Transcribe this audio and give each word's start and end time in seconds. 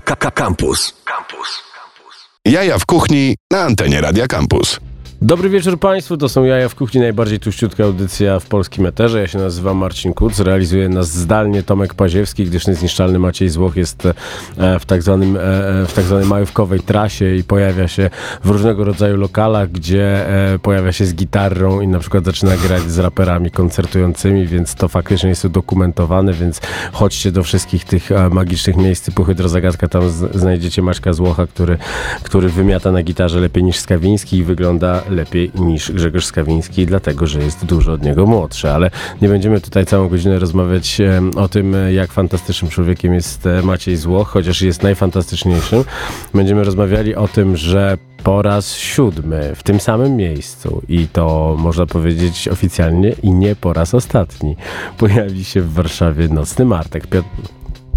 Campus. 0.00 0.94
Jaja 2.44 2.78
w 2.78 2.86
kuchni 2.86 3.36
na 3.50 3.64
antenie 3.64 4.00
Radia 4.00 4.26
Campus. 4.26 4.80
Dobry 5.22 5.50
wieczór 5.50 5.78
Państwu, 5.78 6.16
to 6.16 6.28
są 6.28 6.44
Jaja 6.44 6.68
w 6.68 6.74
Kuchni, 6.74 7.00
najbardziej 7.00 7.40
tuściutka 7.40 7.84
audycja 7.84 8.40
w 8.40 8.46
polskim 8.46 8.86
eterze. 8.86 9.20
Ja 9.20 9.26
się 9.26 9.38
nazywam 9.38 9.76
Marcin 9.76 10.14
Kuc, 10.14 10.40
realizuje 10.40 10.88
nas 10.88 11.08
zdalnie 11.08 11.62
Tomek 11.62 11.94
Paziewski, 11.94 12.44
gdyż 12.44 12.66
niezniszczalny 12.66 13.18
Maciej 13.18 13.48
Złoch 13.48 13.76
jest 13.76 14.06
e, 14.06 14.14
w 14.78 14.86
tak, 14.86 15.02
zwanym, 15.02 15.36
e, 15.36 15.40
w 15.86 15.92
tak 15.94 16.04
zwanej 16.04 16.26
majówkowej 16.26 16.80
trasie 16.80 17.34
i 17.34 17.44
pojawia 17.44 17.88
się 17.88 18.10
w 18.44 18.50
różnego 18.50 18.84
rodzaju 18.84 19.16
lokalach, 19.16 19.70
gdzie 19.70 20.28
e, 20.54 20.58
pojawia 20.58 20.92
się 20.92 21.06
z 21.06 21.14
gitarą 21.14 21.80
i 21.80 21.88
na 21.88 21.98
przykład 21.98 22.24
zaczyna 22.24 22.56
grać 22.56 22.82
z 22.82 22.98
raperami 22.98 23.50
koncertującymi, 23.50 24.46
więc 24.46 24.74
to 24.74 24.88
faktycznie 24.88 25.28
jest 25.28 25.44
udokumentowane, 25.44 26.32
więc 26.32 26.60
chodźcie 26.92 27.32
do 27.32 27.42
wszystkich 27.42 27.84
tych 27.84 28.10
magicznych 28.30 28.76
miejsc 28.76 29.04
typu 29.04 29.24
Hydrozagadka, 29.24 29.88
tam 29.88 30.10
znajdziecie 30.34 30.82
Maćka 30.82 31.12
Złocha, 31.12 31.46
który, 31.46 31.78
który 32.22 32.48
wymiata 32.48 32.92
na 32.92 33.02
gitarze 33.02 33.40
lepiej 33.40 33.64
niż 33.64 33.78
Skawiński 33.78 34.36
i 34.36 34.44
wygląda 34.44 35.07
lepiej 35.10 35.50
niż 35.54 35.92
Grzegorz 35.92 36.24
Skawiński, 36.24 36.86
dlatego 36.86 37.26
że 37.26 37.40
jest 37.40 37.64
dużo 37.64 37.92
od 37.92 38.02
niego 38.02 38.26
młodszy. 38.26 38.70
Ale 38.70 38.90
nie 39.22 39.28
będziemy 39.28 39.60
tutaj 39.60 39.86
całą 39.86 40.08
godzinę 40.08 40.38
rozmawiać 40.38 40.98
o 41.36 41.48
tym, 41.48 41.76
jak 41.92 42.12
fantastycznym 42.12 42.70
człowiekiem 42.70 43.14
jest 43.14 43.46
e, 43.46 43.62
Maciej 43.62 43.96
Złoch, 43.96 44.28
chociaż 44.28 44.62
jest 44.62 44.82
najfantastyczniejszym. 44.82 45.84
Będziemy 46.34 46.64
rozmawiali 46.64 47.14
o 47.14 47.28
tym, 47.28 47.56
że 47.56 47.98
po 48.24 48.42
raz 48.42 48.74
siódmy 48.74 49.52
w 49.54 49.62
tym 49.62 49.80
samym 49.80 50.16
miejscu 50.16 50.82
i 50.88 51.08
to 51.12 51.56
można 51.58 51.86
powiedzieć 51.86 52.48
oficjalnie 52.48 53.14
i 53.22 53.30
nie 53.30 53.56
po 53.56 53.72
raz 53.72 53.94
ostatni 53.94 54.56
pojawi 54.98 55.44
się 55.44 55.60
w 55.60 55.72
Warszawie 55.72 56.28
Nocny 56.28 56.64
Martek. 56.64 57.06
Piotr... 57.06 57.28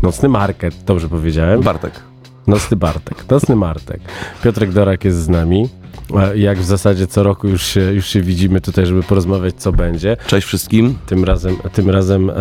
Nocny 0.02 0.30
Market, 0.30 0.84
dobrze 0.86 1.10
powiedziałem? 1.10 1.62
Bartek. 1.62 2.00
Nocny 2.48 2.78
Bartek, 2.78 3.30
Nocny 3.30 3.56
Martek. 3.56 4.02
Piotrek 4.44 4.72
Dorak 4.72 5.06
jest 5.06 5.18
z 5.18 5.30
nami 5.30 5.70
jak 6.36 6.58
w 6.58 6.66
zasadzie 6.66 7.08
co 7.08 7.24
roku 7.24 7.48
już 7.48 7.64
się, 7.64 7.82
już 7.82 8.06
się 8.06 8.22
widzimy 8.22 8.62
tutaj, 8.62 8.86
żeby 8.86 9.04
porozmawiać, 9.04 9.56
co 9.58 9.72
będzie. 9.72 10.18
Cześć 10.28 10.48
wszystkim. 10.48 10.98
Tym 11.06 11.24
razem, 11.24 11.56
tym 11.74 11.90
razem 11.90 12.30
e, 12.30 12.34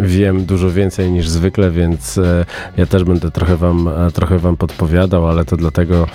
wiem 0.00 0.44
dużo 0.44 0.70
więcej 0.70 1.10
niż 1.10 1.28
zwykle, 1.28 1.70
więc 1.70 2.18
e, 2.18 2.44
ja 2.76 2.86
też 2.86 3.04
będę 3.04 3.30
trochę 3.30 3.56
wam, 3.56 3.88
e, 3.88 4.10
trochę 4.10 4.38
wam 4.38 4.56
podpowiadał, 4.56 5.28
ale 5.28 5.44
to 5.44 5.56
dlatego, 5.56 6.06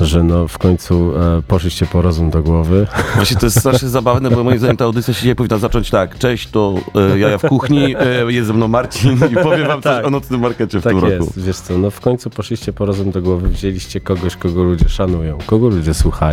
że 0.00 0.22
no 0.22 0.48
w 0.48 0.58
końcu 0.58 1.12
e, 1.16 1.42
poszliście 1.42 1.86
po 1.86 2.02
rozum 2.02 2.30
do 2.30 2.42
głowy. 2.42 2.86
Właśnie 3.14 3.36
to 3.36 3.46
jest 3.46 3.58
strasznie 3.60 3.88
zabawne, 3.98 4.30
bo 4.30 4.44
moim 4.44 4.58
zdaniem 4.58 4.76
ta 4.76 4.84
audycja 4.84 5.14
się 5.14 5.20
dzisiaj 5.20 5.36
powinna 5.36 5.58
zacząć 5.58 5.90
tak. 5.90 6.18
Cześć, 6.18 6.50
to 6.50 6.74
e, 7.14 7.18
Jaja 7.18 7.38
w 7.38 7.42
kuchni, 7.42 7.94
e, 7.98 8.32
jest 8.32 8.46
ze 8.46 8.52
mną 8.54 8.68
Marcin 8.68 9.18
i 9.32 9.34
powiem 9.42 9.66
wam 9.66 9.82
coś 9.82 9.92
tak. 9.92 10.06
o 10.06 10.10
nocnym 10.10 10.40
markecie 10.40 10.80
w 10.80 10.82
tak 10.82 10.92
tym 10.92 11.04
jest. 11.04 11.18
roku. 11.18 11.32
Wiesz 11.36 11.56
co, 11.56 11.78
no 11.78 11.90
w 11.90 12.00
końcu 12.00 12.30
poszliście 12.30 12.72
po 12.72 12.86
rozum 12.86 13.10
do 13.10 13.22
głowy, 13.22 13.48
wzięliście 13.48 14.00
kogoś, 14.00 14.36
kogo 14.36 14.62
ludzie 14.62 14.88
szanują, 14.88 15.38
kogo 15.46 15.68
ludzie 15.68 15.94
słuchają, 15.94 16.29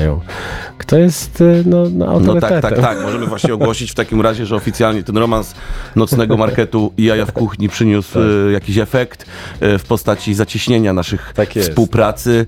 kto 0.77 0.97
jest 0.97 1.41
y, 1.41 1.63
no, 1.65 1.83
no. 1.93 2.19
No 2.19 2.39
tak, 2.39 2.61
tak, 2.61 2.79
tak. 2.81 3.01
Możemy 3.01 3.25
właśnie 3.25 3.53
ogłosić 3.53 3.91
w 3.91 3.95
takim 3.95 4.21
razie, 4.21 4.45
że 4.45 4.55
oficjalnie 4.55 5.03
ten 5.03 5.17
romans 5.17 5.55
nocnego 5.95 6.37
marketu 6.37 6.93
i 6.97 7.03
jaja 7.03 7.25
w 7.25 7.31
kuchni 7.31 7.69
przyniósł 7.69 8.13
tak. 8.13 8.23
Y, 8.23 8.51
jakiś 8.51 8.77
efekt 8.77 9.25
y, 9.61 9.77
w 9.77 9.83
postaci 9.83 10.33
zacieśnienia 10.33 10.93
naszych 10.93 11.33
tak 11.35 11.49
współpracy. 11.49 12.45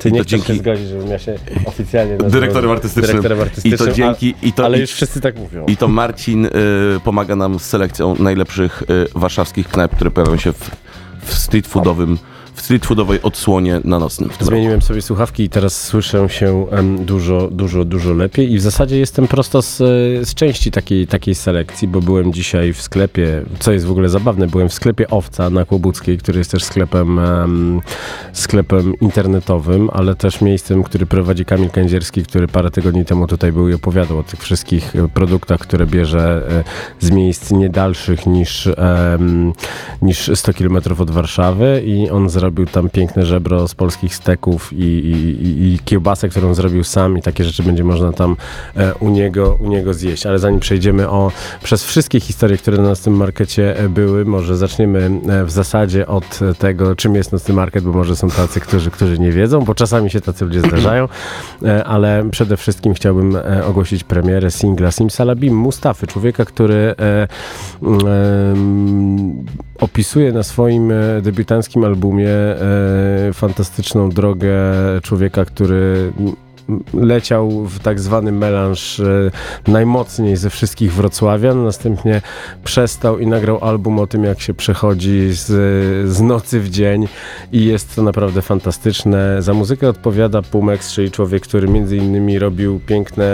Ty 0.00 0.12
nie 0.12 0.26
dzięki... 0.26 0.46
się 0.46 0.54
zgodzić, 0.54 0.88
żebym 0.88 1.08
ja 1.08 1.18
się 1.18 1.38
oficjalnie 1.64 2.16
dyrektorem 2.16 2.70
artystycznym. 2.70 3.16
dyrektorem 3.16 3.40
artystycznym. 3.40 3.74
I 3.74 3.78
to 3.78 3.96
dzięki... 3.96 4.34
I 4.42 4.52
to, 4.52 4.64
ale 4.64 4.78
już 4.78 4.90
wszyscy 4.90 5.20
tak 5.20 5.38
mówią. 5.38 5.64
I 5.66 5.76
to 5.76 5.88
Marcin 5.88 6.48
pomaga 7.04 7.36
nam 7.36 7.58
z 7.58 7.62
selekcją 7.62 8.16
najlepszych 8.18 8.82
warszawskich 9.14 9.68
knajp, 9.68 9.94
które 9.94 10.10
pojawią 10.10 10.36
się 10.36 10.52
w, 10.52 10.70
w 11.24 11.34
street 11.34 11.66
foodowym 11.66 12.18
w 12.56 12.60
street 12.60 12.86
foodowej 12.86 13.22
odsłonie 13.22 13.80
na 13.84 13.98
nocnym. 13.98 14.30
Zmieniłem 14.40 14.82
sobie 14.82 15.02
słuchawki 15.02 15.42
i 15.42 15.48
teraz 15.48 15.82
słyszę 15.82 16.28
się 16.28 16.66
dużo, 16.98 17.48
dużo, 17.52 17.84
dużo 17.84 18.14
lepiej 18.14 18.52
i 18.52 18.58
w 18.58 18.60
zasadzie 18.60 18.98
jestem 18.98 19.28
prosto 19.28 19.62
z, 19.62 19.76
z 20.28 20.34
części 20.34 20.70
takiej, 20.70 21.06
takiej 21.06 21.34
selekcji, 21.34 21.88
bo 21.88 22.00
byłem 22.00 22.32
dzisiaj 22.32 22.72
w 22.72 22.82
sklepie, 22.82 23.42
co 23.58 23.72
jest 23.72 23.86
w 23.86 23.90
ogóle 23.90 24.08
zabawne, 24.08 24.46
byłem 24.46 24.68
w 24.68 24.74
sklepie 24.74 25.10
Owca 25.10 25.50
na 25.50 25.64
Kłobuckiej, 25.64 26.18
który 26.18 26.38
jest 26.38 26.50
też 26.50 26.64
sklepem, 26.64 27.20
sklepem 28.32 28.94
internetowym, 29.00 29.90
ale 29.92 30.14
też 30.14 30.40
miejscem, 30.40 30.82
który 30.82 31.06
prowadzi 31.06 31.44
Kamil 31.44 31.70
Kędzierski, 31.70 32.22
który 32.22 32.48
parę 32.48 32.70
tygodni 32.70 33.04
temu 33.04 33.26
tutaj 33.26 33.52
był 33.52 33.68
i 33.68 33.74
opowiadał 33.74 34.18
o 34.18 34.22
tych 34.22 34.40
wszystkich 34.40 34.96
e, 34.96 35.08
produktach, 35.08 35.60
które 35.60 35.86
bierze 35.86 36.42
e, 37.00 37.06
z 37.06 37.10
miejsc 37.10 37.50
nie 37.50 37.68
dalszych 37.68 38.26
niż, 38.26 38.68
niż 40.02 40.30
100 40.34 40.52
km 40.54 40.78
od 40.98 41.10
Warszawy 41.10 41.82
i 41.86 42.10
on 42.10 42.28
zrobił 42.28 42.45
zrobił 42.46 42.66
tam 42.66 42.88
piękne 42.88 43.26
żebro 43.26 43.68
z 43.68 43.74
polskich 43.74 44.14
steków 44.14 44.72
i, 44.72 44.82
i, 44.82 45.74
i 45.74 45.78
kiełbasę, 45.84 46.28
którą 46.28 46.54
zrobił 46.54 46.84
sam 46.84 47.18
i 47.18 47.22
takie 47.22 47.44
rzeczy 47.44 47.62
będzie 47.62 47.84
można 47.84 48.12
tam 48.12 48.36
e, 48.76 48.94
u 48.94 49.08
niego, 49.08 49.58
u 49.60 49.68
niego 49.68 49.94
zjeść. 49.94 50.26
Ale 50.26 50.38
zanim 50.38 50.60
przejdziemy 50.60 51.08
o, 51.08 51.32
przez 51.62 51.84
wszystkie 51.84 52.20
historie, 52.20 52.58
które 52.58 52.78
na 52.78 52.96
tym 52.96 53.16
markecie 53.16 53.78
e, 53.78 53.88
były, 53.88 54.24
może 54.24 54.56
zaczniemy 54.56 55.10
e, 55.28 55.44
w 55.44 55.50
zasadzie 55.50 56.06
od 56.06 56.38
tego, 56.58 56.96
czym 56.96 57.14
jest 57.14 57.32
nocny 57.32 57.54
market, 57.54 57.84
bo 57.84 57.92
może 57.92 58.16
są 58.16 58.30
tacy, 58.30 58.60
którzy, 58.60 58.90
którzy 58.90 59.18
nie 59.18 59.32
wiedzą, 59.32 59.64
bo 59.64 59.74
czasami 59.74 60.10
się 60.10 60.20
tacy 60.20 60.44
ludzie 60.44 60.60
zdarzają, 60.60 61.08
ale 61.84 62.28
przede 62.30 62.56
wszystkim 62.56 62.94
chciałbym 62.94 63.38
ogłosić 63.68 64.04
premierę 64.04 64.50
singla 64.50 64.90
Simsalabim 64.90 65.56
Mustafy, 65.56 66.06
człowieka, 66.06 66.44
który 66.44 66.94
opisuje 69.78 70.32
na 70.32 70.42
swoim 70.42 70.92
debiutanckim 71.22 71.84
albumie 71.84 72.28
fantastyczną 73.32 74.10
drogę 74.10 74.52
człowieka, 75.02 75.44
który 75.44 76.12
leciał 76.94 77.50
w 77.64 77.78
tak 77.78 78.00
zwany 78.00 78.32
melanż 78.32 79.00
e, 79.00 79.30
najmocniej 79.66 80.36
ze 80.36 80.50
wszystkich 80.50 80.92
wrocławian, 80.92 81.64
następnie 81.64 82.22
przestał 82.64 83.18
i 83.18 83.26
nagrał 83.26 83.64
album 83.64 83.98
o 83.98 84.06
tym, 84.06 84.24
jak 84.24 84.40
się 84.40 84.54
przechodzi 84.54 85.28
z, 85.32 85.46
z 86.12 86.20
nocy 86.20 86.60
w 86.60 86.70
dzień. 86.70 87.08
I 87.52 87.64
jest 87.64 87.96
to 87.96 88.02
naprawdę 88.02 88.42
fantastyczne. 88.42 89.42
Za 89.42 89.54
muzykę 89.54 89.88
odpowiada 89.88 90.42
Pumex, 90.42 90.92
czyli 90.92 91.10
człowiek, 91.10 91.42
który 91.42 91.68
między 91.68 91.96
innymi 91.96 92.38
robił 92.38 92.80
piękne 92.86 93.26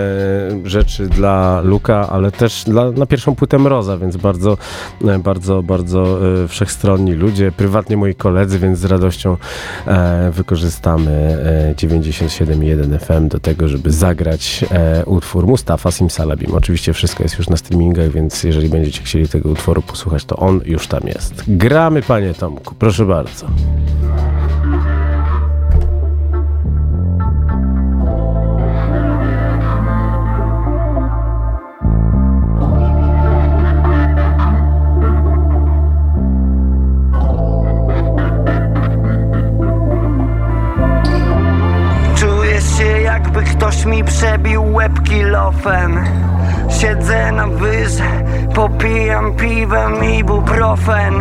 rzeczy 0.64 1.06
dla 1.06 1.60
Luka, 1.60 2.08
ale 2.08 2.30
też 2.30 2.64
dla, 2.64 2.90
na 2.90 3.06
pierwszą 3.06 3.34
płytę 3.34 3.58
Mroza, 3.58 3.98
więc 3.98 4.16
bardzo, 4.16 4.56
e, 5.04 5.18
bardzo, 5.18 5.62
bardzo 5.62 6.18
e, 6.44 6.48
wszechstronni 6.48 7.12
ludzie, 7.12 7.52
prywatnie 7.52 7.96
moi 7.96 8.14
koledzy, 8.14 8.58
więc 8.58 8.78
z 8.78 8.84
radością 8.84 9.36
wykorzystamy 10.32 11.38
97.1 11.76 12.98
FM 12.98 13.21
do 13.28 13.40
tego, 13.40 13.68
żeby 13.68 13.92
zagrać 13.92 14.64
e, 14.70 15.04
utwór 15.04 15.46
Mustafa 15.46 15.90
Simsalabim. 15.90 16.54
Oczywiście 16.54 16.92
wszystko 16.92 17.22
jest 17.22 17.38
już 17.38 17.48
na 17.48 17.56
streamingach, 17.56 18.10
więc 18.10 18.44
jeżeli 18.44 18.68
będziecie 18.68 19.02
chcieli 19.02 19.28
tego 19.28 19.48
utworu 19.48 19.82
posłuchać, 19.82 20.24
to 20.24 20.36
on 20.36 20.60
już 20.64 20.86
tam 20.86 21.06
jest. 21.06 21.44
Gramy, 21.48 22.02
panie 22.02 22.34
Tomku, 22.34 22.74
proszę 22.74 23.06
bardzo. 23.06 23.46
Łeb 45.52 45.62
kilofem 45.62 46.22
Siedzę 46.80 47.32
na 47.32 47.46
wyże, 47.46 48.24
popijam 48.54 49.36
piwem 49.36 50.04
ibuprofen. 50.04 51.14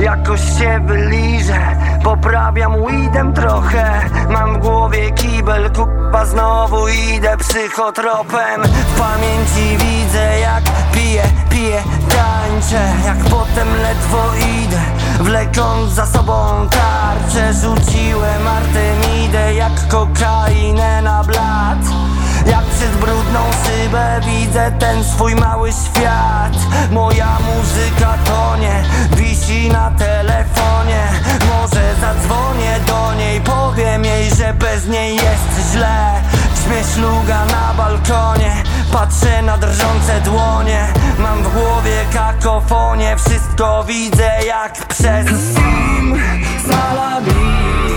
Jakoś 0.00 0.40
się 0.58 0.80
wyliżę, 0.86 1.76
poprawiam 2.04 2.82
weedem 2.82 3.32
trochę. 3.32 4.00
Mam 4.28 4.54
w 4.54 4.58
głowie 4.58 5.10
kibel, 5.10 5.70
kupa 5.70 6.26
znowu 6.26 6.88
idę 6.88 7.36
psychotropem. 7.36 8.62
W 8.62 9.00
pamięci 9.00 9.84
widzę 9.84 10.40
jak 10.40 10.62
piję, 10.92 11.22
piję, 11.50 11.82
tańczę. 12.08 12.92
Jak 13.06 13.18
potem 13.18 13.68
ledwo 13.82 14.34
idę, 14.62 14.80
wlekąc 15.20 15.90
za 15.92 16.06
sobą 16.06 16.68
tarczę. 16.70 17.52
Rzuciłem 17.52 18.46
artemidę 18.56 19.54
jak 19.54 19.88
kokainę 19.88 21.02
na 21.02 21.24
blat 21.24 22.09
jak 22.46 22.64
przez 22.64 22.90
brudną 22.90 23.40
szybę 23.64 24.20
widzę 24.26 24.72
ten 24.78 25.04
swój 25.04 25.34
mały 25.34 25.70
świat. 25.72 26.52
Moja 26.90 27.38
muzyka 27.40 28.14
tonie, 28.24 28.84
wisi 29.16 29.70
na 29.70 29.90
telefonie. 29.90 31.02
Może 31.48 31.94
zadzwonię 32.00 32.80
do 32.86 33.14
niej, 33.14 33.40
powiem 33.40 34.04
jej, 34.04 34.30
że 34.30 34.54
bez 34.54 34.86
niej 34.86 35.14
jest 35.14 35.72
źle. 35.72 36.22
Śmiesz 36.64 36.94
śluga 36.94 37.44
na 37.44 37.74
balkonie, 37.74 38.52
patrzę 38.92 39.42
na 39.42 39.58
drżące 39.58 40.20
dłonie. 40.24 40.86
Mam 41.18 41.42
w 41.42 41.52
głowie 41.52 42.04
kakofonie, 42.12 43.16
wszystko 43.16 43.84
widzę 43.84 44.30
jak 44.46 44.86
przez 44.86 45.26
sim 45.26 46.20
Salabi 46.68 47.89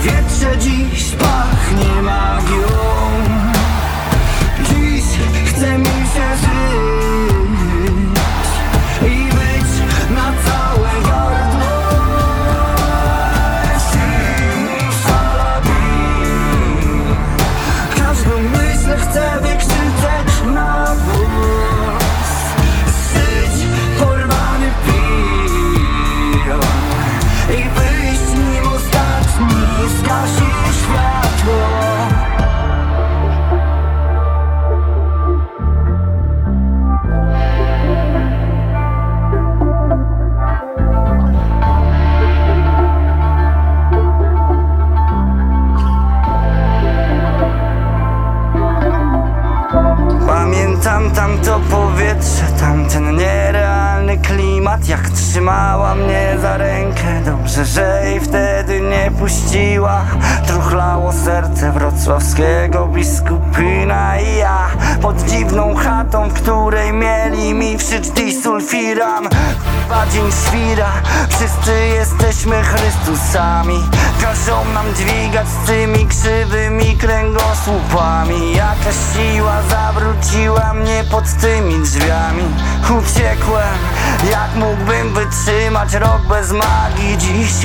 Powietrze 0.00 0.58
dziś 0.58 1.12
pachnie 1.12 2.02
magią. 2.02 2.66
Dziś 4.58 5.04
chce 5.46 5.78
mi 5.78 5.84
się 5.84 6.36
żyć 6.36 6.89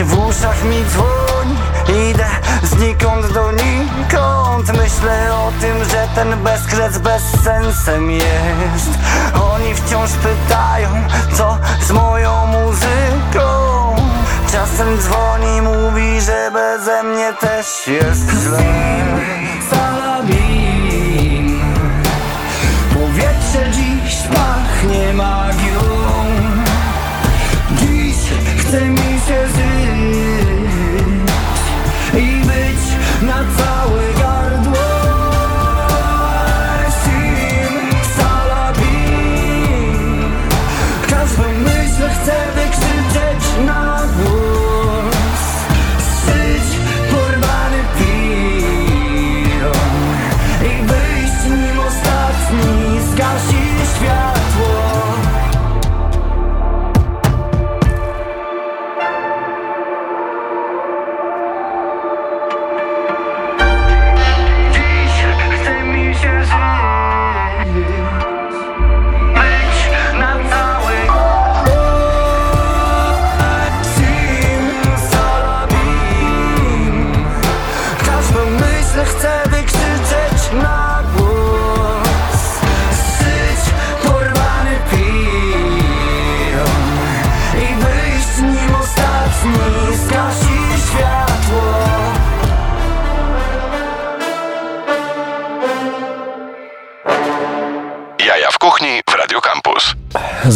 W 0.04 0.28
uszach 0.28 0.64
mi 0.64 0.86
dzwoni, 0.86 1.56
idę 2.10 2.26
znikąd 2.64 3.34
donikąd. 3.34 4.68
Myślę 4.68 5.34
o 5.34 5.52
tym, 5.62 5.84
że 5.84 6.08
ten 6.16 6.44
bezkres 6.44 6.98
bezsensem 6.98 8.12
jest. 8.12 8.90
Oni 9.54 9.74
wciąż 9.76 10.10
pytają, 10.12 10.90
co 11.34 11.58
z 11.82 11.92
moją 11.92 12.46
muzyką. 12.46 13.96
Czasem 14.52 14.98
dzwoni, 14.98 15.62
mówi, 15.62 16.22
że 16.22 16.52
beze 16.54 17.04
mnie 17.04 17.34
też 17.34 17.88
jest 17.88 18.30
źle. 18.30 18.64
Salabim 19.70 20.45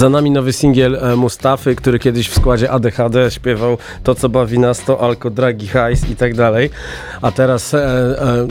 Za 0.10 0.14
nami 0.14 0.32
nowy 0.32 0.54
singiel 0.54 0.96
e, 0.96 1.16
Mustafy, 1.16 1.76
który 1.76 2.00
kiedyś 2.00 2.30
w 2.30 2.36
składzie 2.36 2.72
ADHD 2.72 3.32
śpiewał 3.32 3.78
to, 4.04 4.16
co 4.16 4.30
bawi 4.30 4.60
nas, 4.60 4.86
to 4.86 5.02
alko, 5.02 5.30
dragi, 5.30 5.68
hajs 5.68 6.10
i 6.10 6.16
tak 6.16 6.36
dalej. 6.36 6.70
A 7.22 7.32
teraz 7.32 7.74
e, 7.74 7.80
e, 7.80 8.48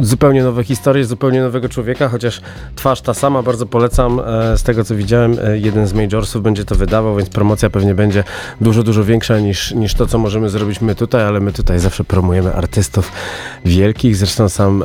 zupełnie 0.00 0.42
nowe 0.42 0.64
historie, 0.64 1.04
zupełnie 1.04 1.42
nowego 1.42 1.68
człowieka, 1.68 2.08
chociaż 2.08 2.40
twarz 2.76 3.00
ta 3.00 3.14
sama, 3.14 3.42
bardzo 3.42 3.66
polecam. 3.66 4.20
E, 4.20 4.58
z 4.58 4.62
tego, 4.62 4.84
co 4.84 4.94
widziałem, 4.94 5.36
e, 5.44 5.58
jeden 5.58 5.86
z 5.86 5.92
majorsów 5.92 6.42
będzie 6.42 6.64
to 6.64 6.74
wydawał, 6.74 7.16
więc 7.16 7.28
promocja 7.28 7.70
pewnie 7.70 7.94
będzie 7.94 8.24
dużo, 8.60 8.82
dużo 8.82 9.04
większa 9.04 9.38
niż, 9.38 9.74
niż 9.74 9.94
to, 9.94 10.06
co 10.06 10.18
możemy 10.18 10.48
zrobić 10.48 10.80
my 10.80 10.94
tutaj, 10.94 11.22
ale 11.22 11.40
my 11.40 11.52
tutaj 11.52 11.78
zawsze 11.78 12.04
promujemy 12.04 12.54
artystów 12.54 13.12
wielkich. 13.64 14.16
Zresztą 14.16 14.48
sam 14.48 14.84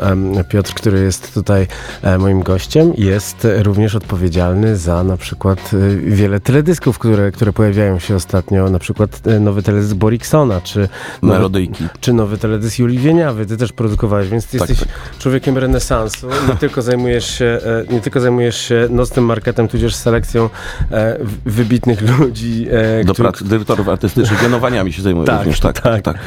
Piotr, 0.50 0.74
który 0.74 1.00
jest 1.00 1.34
tutaj 1.34 1.68
e, 2.02 2.18
moim 2.18 2.44
gościem, 2.44 2.94
jest 2.98 3.48
również 3.58 3.96
odpowiedzialny 3.96 4.78
za 4.78 5.04
na 5.04 5.18
przykład 5.18 5.72
wiele 6.14 6.40
teledysków, 6.40 7.00
które, 7.00 7.32
które 7.32 7.54
pojawiają 7.54 8.00
się 8.00 8.16
ostatnio, 8.16 8.70
na 8.70 8.80
przykład 8.80 9.22
e, 9.28 9.40
nowy 9.40 9.64
teledysk 9.64 9.96
Boriksona, 9.96 10.62
czy 10.62 10.80
nowy, 11.22 11.34
Melodyjki. 11.38 11.88
czy 12.00 12.14
nowy 12.14 12.38
teledysk 12.38 12.80
Julii 12.80 13.00
Wieniawy. 13.00 13.46
Ty 13.46 13.58
też 13.58 13.72
produkowałeś, 13.74 14.30
więc 14.30 14.48
ty 14.48 14.60
Tak, 14.60 14.70
jesteś 14.70 14.88
człowiekiem 15.20 15.58
renesansu. 15.58 16.28
Nie 16.50 16.56
tylko 16.64 16.82
zajmujesz 16.82 17.38
się, 17.38 17.46
e, 17.90 17.94
nie 17.94 18.02
tylko 18.02 18.20
zajmujesz 18.20 18.58
się 18.58 18.88
nocnym 18.90 19.26
marketem, 19.26 19.68
tudzież 19.68 19.96
selekcją 19.96 20.50
e, 20.92 21.18
wybitnych 21.46 22.20
ludzi. 22.20 22.68
Do 23.06 23.14
którzy- 23.14 23.30
pracy 23.30 23.46
dyrektorów 23.46 23.90
artystycznych, 23.90 24.44
mianowaniami 24.44 24.94
się 24.94 25.02
zajmuję 25.02 25.26
Tak, 25.34 25.38
również. 25.38 25.60
Tak, 25.60 25.82
tak. 25.82 26.02
tak. 26.02 26.18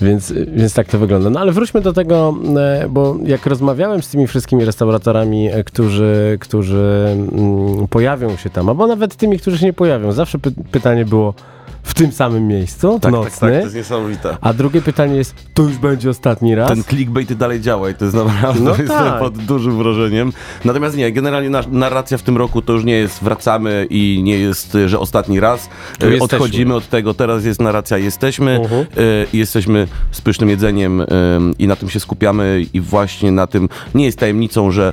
Więc, 0.00 0.32
więc 0.32 0.74
tak 0.74 0.86
to 0.88 0.98
wygląda. 0.98 1.30
No 1.30 1.40
ale 1.40 1.52
wróćmy 1.52 1.80
do 1.80 1.92
tego, 1.92 2.34
bo 2.88 3.16
jak 3.24 3.46
rozmawiałem 3.46 4.02
z 4.02 4.08
tymi 4.08 4.26
wszystkimi 4.26 4.64
restauratorami, 4.64 5.50
którzy, 5.66 6.38
którzy 6.40 7.06
mm, 7.32 7.88
pojawią 7.88 8.36
się 8.36 8.50
tam, 8.50 8.68
albo 8.68 8.86
nawet 8.86 9.15
tymi, 9.16 9.38
którzy 9.38 9.58
się 9.58 9.66
nie 9.66 9.72
pojawią, 9.72 10.12
zawsze 10.12 10.38
py 10.38 10.52
pytanie 10.70 11.04
było 11.04 11.34
w 11.86 11.94
tym 11.94 12.12
samym 12.12 12.48
miejscu, 12.48 12.92
Tak, 12.92 13.02
tak, 13.02 13.12
nocny. 13.12 13.30
tak, 13.40 13.50
to 13.50 13.64
jest 13.64 13.74
niesamowite. 13.76 14.36
A 14.40 14.52
drugie 14.52 14.82
pytanie 14.82 15.16
jest, 15.16 15.34
to 15.54 15.62
już 15.62 15.76
będzie 15.78 16.10
ostatni 16.10 16.54
raz? 16.54 16.68
Ten 16.68 16.84
clickbait 16.84 17.32
dalej 17.32 17.60
działa 17.60 17.90
i 17.90 17.94
to 17.94 18.04
jest 18.04 18.16
naprawdę 18.16 18.60
No 18.60 18.70
jestem 18.82 18.86
tak. 18.88 19.18
pod 19.18 19.38
dużym 19.38 19.78
wrażeniem. 19.78 20.32
Natomiast 20.64 20.96
nie, 20.96 21.12
generalnie 21.12 21.50
na, 21.50 21.62
narracja 21.70 22.18
w 22.18 22.22
tym 22.22 22.36
roku 22.36 22.62
to 22.62 22.72
już 22.72 22.84
nie 22.84 22.92
jest 22.92 23.22
wracamy 23.24 23.86
i 23.90 24.20
nie 24.24 24.38
jest, 24.38 24.76
że 24.86 24.98
ostatni 24.98 25.40
raz. 25.40 25.64
Y, 25.64 25.68
jesteśmy. 26.10 26.24
Odchodzimy 26.24 26.74
od 26.74 26.88
tego, 26.88 27.14
teraz 27.14 27.44
jest 27.44 27.60
narracja 27.62 27.98
jesteśmy 27.98 28.50
Mhm. 28.60 28.82
y, 28.98 29.26
i 29.32 29.38
jesteśmy 29.38 29.88
z 30.10 30.20
pysznym 30.20 30.48
jedzeniem 30.48 31.00
y, 31.00 31.06
i 31.58 31.66
na 31.66 31.76
tym 31.76 31.90
się 31.90 32.00
skupiamy 32.00 32.66
i 32.74 32.80
właśnie 32.80 33.32
na 33.32 33.46
tym 33.46 33.68
nie 33.94 34.04
jest 34.04 34.18
tajemnicą, 34.18 34.70
że 34.70 34.92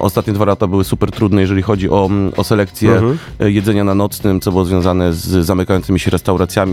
ostatnie 0.00 0.32
dwa 0.32 0.44
lata 0.44 0.66
były 0.66 0.84
super 0.84 1.10
trudne, 1.10 1.40
jeżeli 1.40 1.62
chodzi 1.62 1.90
o, 1.90 2.10
o 2.36 2.44
selekcję 2.44 2.92
Mhm. 2.92 3.18
y, 3.42 3.52
jedzenia 3.52 3.84
na 3.84 3.94
nocnym, 3.94 4.40
co 4.40 4.50
było 4.50 4.64
związane 4.64 5.12
z 5.12 5.46
zamykającymi 5.46 6.00
się 6.00 6.10
restauracjami, 6.10 6.23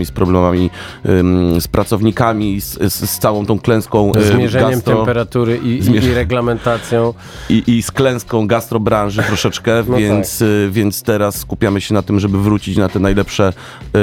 z 0.04 0.10
problemami 0.10 0.70
ym, 1.08 1.60
z 1.60 1.68
pracownikami, 1.68 2.60
z, 2.60 2.78
z, 2.92 3.10
z 3.10 3.18
całą 3.18 3.46
tą 3.46 3.58
klęską 3.58 4.12
y, 4.16 4.22
Zmierzeniem 4.24 4.80
gastro- 4.80 4.96
temperatury 4.96 5.56
i, 5.64 5.68
i, 5.68 5.82
Zmierz- 5.82 6.04
i 6.04 6.14
reglamentacją. 6.14 7.14
i, 7.50 7.62
i 7.66 7.82
z 7.82 7.90
klęską 7.90 8.46
gastrobranży 8.46 9.22
troszeczkę, 9.22 9.82
No 9.88 9.96
więc, 9.96 10.42
y, 10.42 10.68
więc 10.72 11.02
teraz 11.02 11.36
skupiamy 11.38 11.80
się 11.80 11.94
na 11.94 12.02
tym, 12.02 12.20
żeby 12.20 12.38
wrócić 12.42 12.76
na 12.76 12.88
te 12.88 12.98
najlepsze, 12.98 13.52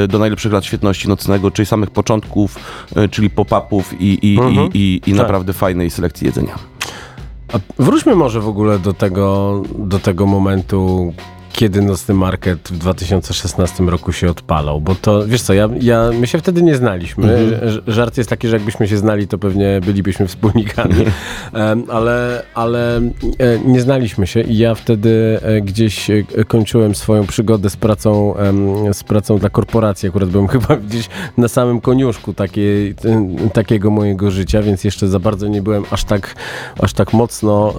y, 0.04 0.08
do 0.08 0.20
najlepszych 0.20 0.54
lat 0.54 0.66
świetności 0.66 1.08
nocnego, 1.08 1.52
czyli 1.52 1.66
samych 1.66 1.92
początków, 1.92 2.56
y, 2.98 3.10
czyli 3.10 3.30
pop-upów 3.30 4.02
i, 4.02 4.34
i, 4.34 4.40
Mhm. 4.40 4.70
i, 4.74 4.78
i, 4.80 5.10
i 5.10 5.14
Tak. 5.14 5.22
naprawdę 5.22 5.54
fajnej 5.54 5.90
selekcji 5.90 6.28
jedzenia. 6.28 6.56
A 7.54 7.60
wróćmy 7.84 8.16
może 8.16 8.42
w 8.42 8.48
ogóle 8.48 8.80
do 8.80 8.94
tego, 8.94 9.62
do 9.78 10.00
tego 10.00 10.26
momentu, 10.26 11.14
kiedy 11.54 11.82
nocny 11.82 12.14
market 12.14 12.60
w 12.60 12.78
2016 12.78 13.84
roku 13.84 14.12
się 14.12 14.30
odpalał, 14.30 14.82
bo 14.82 14.96
to, 14.96 15.28
wiesz 15.28 15.42
co, 15.42 15.54
ja, 15.54 15.70
ja, 15.82 16.10
my 16.20 16.28
się 16.28 16.38
wtedy 16.38 16.62
nie 16.62 16.76
znaliśmy. 16.76 17.38
Mhm. 17.38 17.82
Żart 17.88 18.18
jest 18.18 18.30
taki, 18.30 18.48
że 18.48 18.56
jakbyśmy 18.56 18.88
się 18.88 18.98
znali, 18.98 19.28
to 19.28 19.38
pewnie 19.38 19.82
bylibyśmy 19.86 20.28
wspólnikami, 20.28 21.06
Em, 21.54 21.84
ale, 21.90 22.44
ale 22.54 22.98
e, 22.98 23.02
nie 23.66 23.82
znaliśmy 23.82 24.28
się 24.28 24.42
i 24.42 24.58
ja 24.58 24.76
wtedy 24.76 25.40
e, 25.42 25.62
gdzieś 25.62 26.10
e, 26.10 26.24
kończyłem 26.48 26.96
swoją 26.96 27.28
przygodę 27.28 27.70
z 27.70 27.78
pracą, 27.78 28.34
z 28.94 29.04
pracą 29.04 29.38
dla 29.38 29.50
korporacji, 29.50 30.10
akurat 30.10 30.30
byłem 30.30 30.48
chyba 30.58 30.76
gdzieś 30.76 31.10
na 31.38 31.48
samym 31.48 31.82
koniuszku 31.82 32.34
takiej, 32.34 32.96
takiego 33.54 33.90
mojego 33.90 34.32
życia, 34.32 34.62
więc 34.62 34.84
jeszcze 34.84 35.08
za 35.08 35.20
bardzo 35.20 35.48
nie 35.48 35.62
byłem 35.62 35.84
aż 35.92 36.04
tak, 36.04 36.36
aż 36.80 36.94
tak 36.94 37.14
mocno 37.14 37.74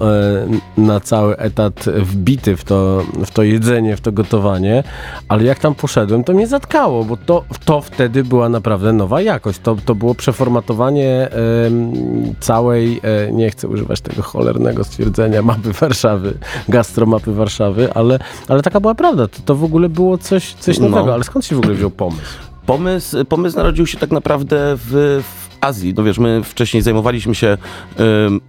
na 0.77 0.99
cały 0.99 1.37
etat 1.37 1.85
wbity 1.85 2.57
w 2.57 2.63
to, 2.63 3.03
w 3.25 3.31
to 3.31 3.43
jedzenie, 3.43 3.60
w 3.97 4.01
to 4.01 4.11
gotowanie, 4.11 4.83
ale 5.27 5.43
jak 5.43 5.59
tam 5.59 5.75
poszedłem, 5.75 6.23
to 6.23 6.33
mnie 6.33 6.47
zatkało, 6.47 7.03
bo 7.05 7.17
to, 7.17 7.43
to 7.65 7.81
wtedy 7.81 8.23
była 8.23 8.49
naprawdę 8.49 8.93
nowa 8.93 9.21
jakość. 9.21 9.59
To, 9.59 9.77
to 9.85 9.95
było 9.95 10.15
przeformatowanie 10.15 11.29
em, 11.31 11.93
całej, 12.39 13.01
e, 13.03 13.31
nie 13.31 13.49
chcę 13.49 13.67
używać 13.67 14.01
tego 14.01 14.21
cholernego 14.21 14.83
stwierdzenia, 14.83 15.41
mapy 15.41 15.71
Warszawy, 15.73 16.33
gastromapy 16.69 17.33
Warszawy, 17.33 17.93
ale, 17.93 18.19
ale 18.47 18.61
taka 18.61 18.79
była 18.79 18.95
prawda. 18.95 19.27
To, 19.27 19.41
to 19.45 19.55
w 19.55 19.63
ogóle 19.63 19.89
było 19.89 20.17
coś, 20.17 20.53
coś 20.53 20.79
No. 20.79 20.89
nowego. 20.89 21.13
Ale 21.13 21.23
skąd 21.23 21.45
się 21.45 21.55
w 21.55 21.59
ogóle 21.59 21.73
wziął 21.73 21.91
pomysł? 21.91 22.21
Pomysł, 22.65 23.25
pomysł 23.25 23.57
narodził 23.57 23.87
się 23.87 23.97
tak 23.97 24.11
naprawdę 24.11 24.57
w, 24.75 25.21
w 25.23 25.63
Azji. 25.63 25.93
No 25.97 26.03
wiesz, 26.03 26.19
my 26.19 26.43
wcześniej 26.43 26.83
zajmowaliśmy 26.83 27.35
się 27.35 27.57
ym, 27.99 28.41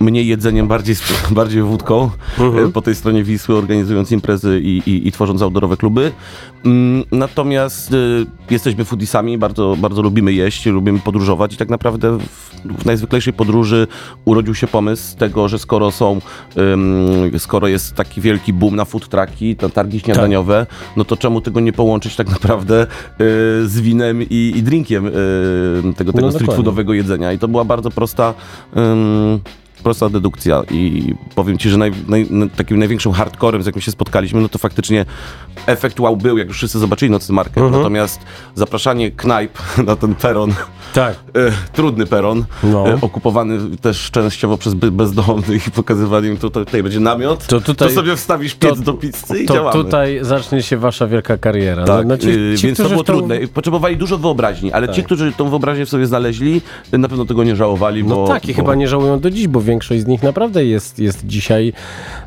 mniej 0.00 0.26
jedzeniem, 0.26 0.68
bardziej, 0.68 0.96
bardziej 1.30 1.62
wódką 1.62 2.10
mhm. 2.38 2.72
po 2.72 2.82
tej 2.82 2.94
stronie 2.94 3.24
Wisły, 3.24 3.56
organizując 3.56 4.12
imprezy 4.12 4.60
i, 4.62 4.82
i, 4.86 5.08
i 5.08 5.12
tworząc 5.12 5.42
outdoorowe 5.42 5.76
kluby. 5.76 6.12
Mm, 6.64 7.04
natomiast 7.12 7.92
y, 7.92 8.26
jesteśmy 8.50 8.84
foodisami, 8.84 9.38
bardzo, 9.38 9.76
bardzo 9.78 10.02
lubimy 10.02 10.32
jeść, 10.32 10.66
lubimy 10.66 10.98
podróżować 10.98 11.54
i 11.54 11.56
tak 11.56 11.68
naprawdę 11.68 12.18
w, 12.18 12.50
w 12.82 12.86
najzwyklejszej 12.86 13.32
podróży 13.32 13.86
urodził 14.24 14.54
się 14.54 14.66
pomysł 14.66 15.16
tego, 15.16 15.48
że 15.48 15.58
skoro 15.58 15.90
są, 15.90 16.20
skoro 17.38 17.68
jest 17.68 17.94
taki 17.94 18.20
wielki 18.20 18.52
boom 18.52 18.76
na 18.76 18.84
food 18.84 19.08
trucki, 19.08 19.56
na 19.62 19.68
targi 19.68 20.00
śniadaniowe, 20.00 20.66
tak. 20.68 20.78
no 20.96 21.04
to 21.04 21.16
czemu 21.16 21.40
tego 21.40 21.60
nie 21.60 21.72
połączyć 21.72 22.16
tak 22.16 22.30
naprawdę 22.30 22.82
y, 22.82 22.86
z 23.68 23.80
winem 23.80 24.22
i, 24.22 24.52
i 24.56 24.62
drinkiem 24.62 25.10
tego, 25.96 26.12
tego 26.12 26.26
no 26.26 26.32
street 26.32 26.54
foodowego 26.54 26.92
jedzenia. 26.92 27.32
I 27.32 27.38
to 27.38 27.48
była 27.48 27.64
bardzo 27.64 27.90
prosta 27.90 28.34
prosta 29.82 30.08
dedukcja 30.08 30.62
i 30.70 31.14
powiem 31.34 31.58
ci, 31.58 31.70
że 31.70 31.76
naj, 31.76 31.92
naj, 32.08 32.26
takim 32.56 32.78
największym 32.78 33.12
hardcorem, 33.12 33.62
z 33.62 33.66
jakim 33.66 33.82
się 33.82 33.90
spotkaliśmy, 33.90 34.40
no 34.40 34.48
to 34.48 34.58
faktycznie 34.58 35.04
efekt 35.66 36.00
wow 36.00 36.16
był, 36.16 36.38
jak 36.38 36.48
już 36.48 36.56
wszyscy 36.56 36.78
zobaczyli 36.78 37.10
Nocny 37.10 37.34
Market, 37.34 37.56
mhm. 37.56 37.72
natomiast 37.72 38.20
zapraszanie 38.54 39.10
knajp 39.10 39.58
na 39.86 39.96
ten 39.96 40.14
peron, 40.14 40.54
tak. 40.94 41.14
e, 41.14 41.52
trudny 41.72 42.06
peron, 42.06 42.44
no. 42.62 42.88
e, 42.88 42.98
okupowany 43.00 43.76
też 43.76 44.10
częściowo 44.10 44.56
przez 44.58 44.74
bezdomnych 44.74 45.68
i 45.68 45.70
pokazywanie 45.70 46.28
im, 46.28 46.36
to, 46.36 46.50
tutaj 46.50 46.82
będzie 46.82 47.00
namiot, 47.00 47.46
to, 47.46 47.60
tutaj, 47.60 47.88
to 47.88 47.94
sobie 47.94 48.16
wstawisz 48.16 48.54
piec 48.54 48.78
to, 48.78 48.82
do 48.82 48.94
pizzy 48.94 49.38
i 49.38 49.46
to 49.46 49.54
działamy. 49.54 49.72
tutaj 49.72 50.18
zacznie 50.22 50.62
się 50.62 50.76
wasza 50.76 51.06
wielka 51.06 51.38
kariera. 51.38 51.84
Tak, 51.84 52.06
no, 52.06 52.14
no 52.14 52.18
ci, 52.18 52.26
ci, 52.56 52.66
więc 52.66 52.78
to 52.78 52.88
było 52.88 53.04
to... 53.04 53.12
trudne. 53.12 53.38
Potrzebowali 53.54 53.96
dużo 53.96 54.18
wyobraźni, 54.18 54.72
ale 54.72 54.86
tak. 54.86 54.96
ci, 54.96 55.04
którzy 55.04 55.32
tą 55.32 55.50
wyobraźnię 55.50 55.86
w 55.86 55.88
sobie 55.88 56.06
znaleźli, 56.06 56.60
na 56.92 57.08
pewno 57.08 57.24
tego 57.24 57.44
nie 57.44 57.56
żałowali, 57.56 58.04
no 58.04 58.14
bo... 58.14 58.22
No 58.22 58.28
tak, 58.28 58.44
i 58.44 58.48
bo... 58.48 58.54
chyba 58.54 58.74
nie 58.74 58.88
żałują 58.88 59.20
do 59.20 59.30
dziś, 59.30 59.48
bo 59.48 59.60
większość 59.60 59.77
z 59.80 60.06
nich 60.06 60.22
naprawdę 60.22 60.64
jest, 60.64 60.98
jest 60.98 61.26
dzisiaj 61.26 61.72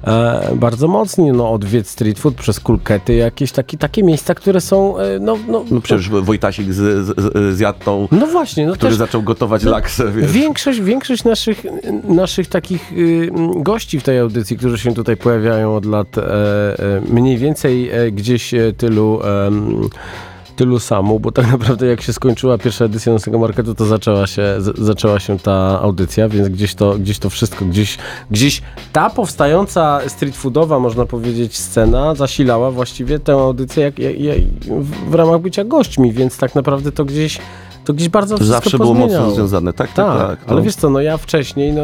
e, 0.04 0.52
bardzo 0.56 0.88
mocni. 0.88 1.32
No, 1.32 1.52
od 1.52 1.66
Wiet 1.66 1.88
Street 1.88 2.20
Food 2.20 2.36
przez 2.36 2.60
kulkety, 2.60 3.14
jakieś 3.14 3.52
taki, 3.52 3.78
takie 3.78 4.04
miejsca, 4.04 4.36
które 4.36 4.62
są. 4.62 5.00
E, 5.00 5.20
no, 5.20 5.38
no, 5.48 5.66
no 5.72 5.82
przecież 5.82 6.10
Wojtasik 6.10 6.74
z, 6.74 7.06
z, 7.06 7.56
zjadł 7.56 7.80
tą, 7.86 8.08
no 8.12 8.28
właśnie, 8.28 8.66
no 8.68 8.74
który 8.74 8.90
też, 8.90 8.98
zaczął 8.98 9.24
gotować 9.24 9.64
no, 9.64 9.72
laksę. 9.72 10.12
Wiesz. 10.12 10.32
Większość, 10.32 10.82
większość 10.82 11.24
naszych, 11.24 11.66
naszych 12.04 12.48
takich 12.48 12.92
y, 12.94 13.30
gości 13.56 14.00
w 14.00 14.04
tej 14.04 14.20
audycji, 14.20 14.58
którzy 14.58 14.78
się 14.78 14.94
tutaj 14.94 15.18
pojawiają 15.18 15.76
od 15.76 15.86
lat 15.86 16.18
e, 16.18 16.22
e 16.22 17.02
mniej 17.10 17.38
więcej 17.38 17.90
e, 17.90 18.12
gdzieś 18.12 18.54
e, 18.54 18.74
tylu 18.74 19.20
tylu 20.56 20.80
samo, 20.80 21.20
bo 21.20 21.32
tak 21.32 21.52
naprawdę 21.52 21.86
jak 21.86 22.02
się 22.02 22.14
skończyła 22.14 22.58
pierwsza 22.58 22.86
edycja 22.86 23.14
naszego 23.14 23.40
marketu, 23.40 23.76
to 23.76 23.86
zaczęła 23.86 24.28
się, 24.28 24.44
zaczęła 24.78 25.20
się 25.20 25.40
ta 25.40 25.82
audycja, 25.82 26.30
więc 26.30 26.50
gdzieś 26.50 26.76
to, 26.76 26.98
gdzieś 26.98 27.20
to 27.20 27.30
wszystko, 27.30 27.66
gdzieś, 27.66 27.98
gdzieś 28.32 28.62
ta 28.94 29.10
powstająca 29.10 30.02
street 30.08 30.38
foodowa, 30.38 30.80
można 30.80 31.06
powiedzieć, 31.06 31.58
scena 31.58 32.16
zasilała 32.16 32.72
właściwie 32.72 33.20
tę 33.20 33.34
audycję 33.34 33.84
jak, 33.84 34.00
jak, 34.00 34.20
jak 34.20 34.38
w 35.10 35.14
ramach 35.16 35.42
bycia 35.42 35.64
gośćmi, 35.64 36.14
więc 36.14 36.38
tak 36.38 36.56
naprawdę 36.56 36.92
to 36.92 37.06
gdzieś 37.06 37.40
to 37.92 37.96
gdzieś 37.96 38.10
bardzo 38.10 38.38
to 38.38 38.46
Zawsze 38.46 38.78
było 38.78 38.94
mocno 38.94 39.32
związane, 39.32 39.74
tak, 39.74 39.94
tak, 39.94 40.06
tak. 40.06 40.28
tak 40.28 40.40
ale 40.48 40.58
no. 40.58 40.64
wiesz 40.64 40.76
co, 40.76 40.90
no 40.90 41.02
ja 41.02 41.18
wcześniej, 41.18 41.74
no 41.74 41.82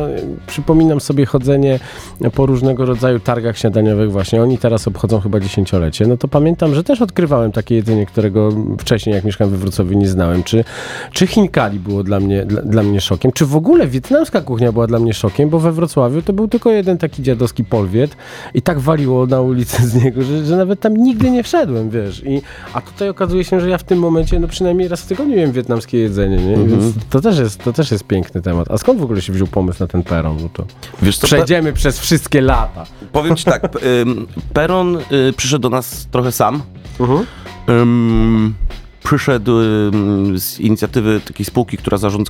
przypominam 0.48 1.02
sobie 1.02 1.26
chodzenie 1.26 1.80
po 2.36 2.46
różnego 2.46 2.86
rodzaju 2.86 3.20
targach 3.20 3.58
śniadaniowych 3.58 4.12
właśnie, 4.12 4.42
oni 4.42 4.58
teraz 4.58 4.88
obchodzą 4.88 5.20
chyba 5.20 5.40
dziesięciolecie, 5.40 6.08
no 6.08 6.18
to 6.18 6.28
pamiętam, 6.28 6.76
że 6.76 6.84
też 6.84 7.02
odkrywałem 7.02 7.52
takie 7.52 7.76
jedzenie, 7.76 8.06
którego 8.06 8.50
wcześniej 8.80 9.16
jak 9.16 9.24
mieszkałem 9.24 9.52
we 9.52 9.58
Wrocławiu 9.58 9.98
nie 9.98 10.08
znałem, 10.08 10.44
czy, 10.44 10.64
czy 11.12 11.28
chinkali 11.28 11.80
było 11.80 12.04
dla 12.04 12.20
mnie, 12.20 12.46
dla, 12.46 12.62
dla 12.62 12.84
mnie 12.84 13.02
szokiem, 13.02 13.32
czy 13.32 13.46
w 13.46 13.56
ogóle 13.56 13.88
wietnamska 13.88 14.42
kuchnia 14.42 14.72
była 14.72 14.88
dla 14.88 15.00
mnie 15.00 15.14
szokiem, 15.14 15.50
bo 15.50 15.60
we 15.60 15.72
Wrocławiu 15.72 16.22
to 16.22 16.34
był 16.34 16.48
tylko 16.48 16.72
jeden 16.72 16.98
taki 16.98 17.24
dziadowski 17.24 17.64
polwiet 17.64 18.18
i 18.54 18.62
tak 18.62 18.80
waliło 18.80 19.26
na 19.26 19.42
ulicy 19.42 19.88
z 19.88 20.04
niego, 20.04 20.24
że, 20.24 20.46
że 20.46 20.58
nawet 20.58 20.80
tam 20.80 20.98
nigdy 20.98 21.32
nie 21.32 21.44
wszedłem, 21.44 21.90
wiesz, 21.90 22.24
I, 22.26 22.42
a 22.74 22.82
tutaj 22.82 23.10
okazuje 23.10 23.44
się, 23.44 23.60
że 23.60 23.70
ja 23.70 23.78
w 23.78 23.84
tym 23.84 24.00
momencie, 24.00 24.40
no 24.40 24.48
przynajmniej 24.48 24.88
raz 24.88 25.02
w 25.02 25.08
tygodniu 25.08 25.36
wiem 25.36 25.52
wietnamski 25.98 26.28
jedzenie, 26.28 26.38
nie? 26.38 26.56
Mhm. 26.56 26.94
to, 27.10 27.22
też 27.22 27.40
jest, 27.40 27.64
to 27.64 27.74
też 27.74 27.92
jest 27.92 28.04
piękny 28.04 28.42
temat. 28.42 28.72
A 28.72 28.78
skąd 28.78 29.00
w 29.00 29.04
ogóle 29.04 29.22
się 29.22 29.34
wziął 29.34 29.48
pomysł 29.48 29.84
na 29.84 29.88
ten 29.88 30.04
peron? 30.04 30.38
No 30.42 30.50
to 30.54 30.66
Wiesz 31.02 31.18
co, 31.18 31.28
przejdziemy 31.28 31.72
pe... 31.72 31.78
przez 31.78 32.00
wszystkie 32.00 32.42
lata. 32.42 32.86
Powiem 33.12 33.36
ci 33.36 33.46
tak, 33.46 33.70
peron 34.54 34.98
y, 35.12 35.34
przyszedł 35.38 35.62
do 35.62 35.70
nas 35.70 36.08
trochę 36.12 36.32
sam. 36.32 36.62
Mhm. 37.00 37.26
Przyszedł 39.08 39.52
z 40.38 40.60
inicjatywy 40.60 41.22
takiej 41.26 41.46
spółki, 41.46 41.78
która 41.78 41.98
zarząd, 41.98 42.30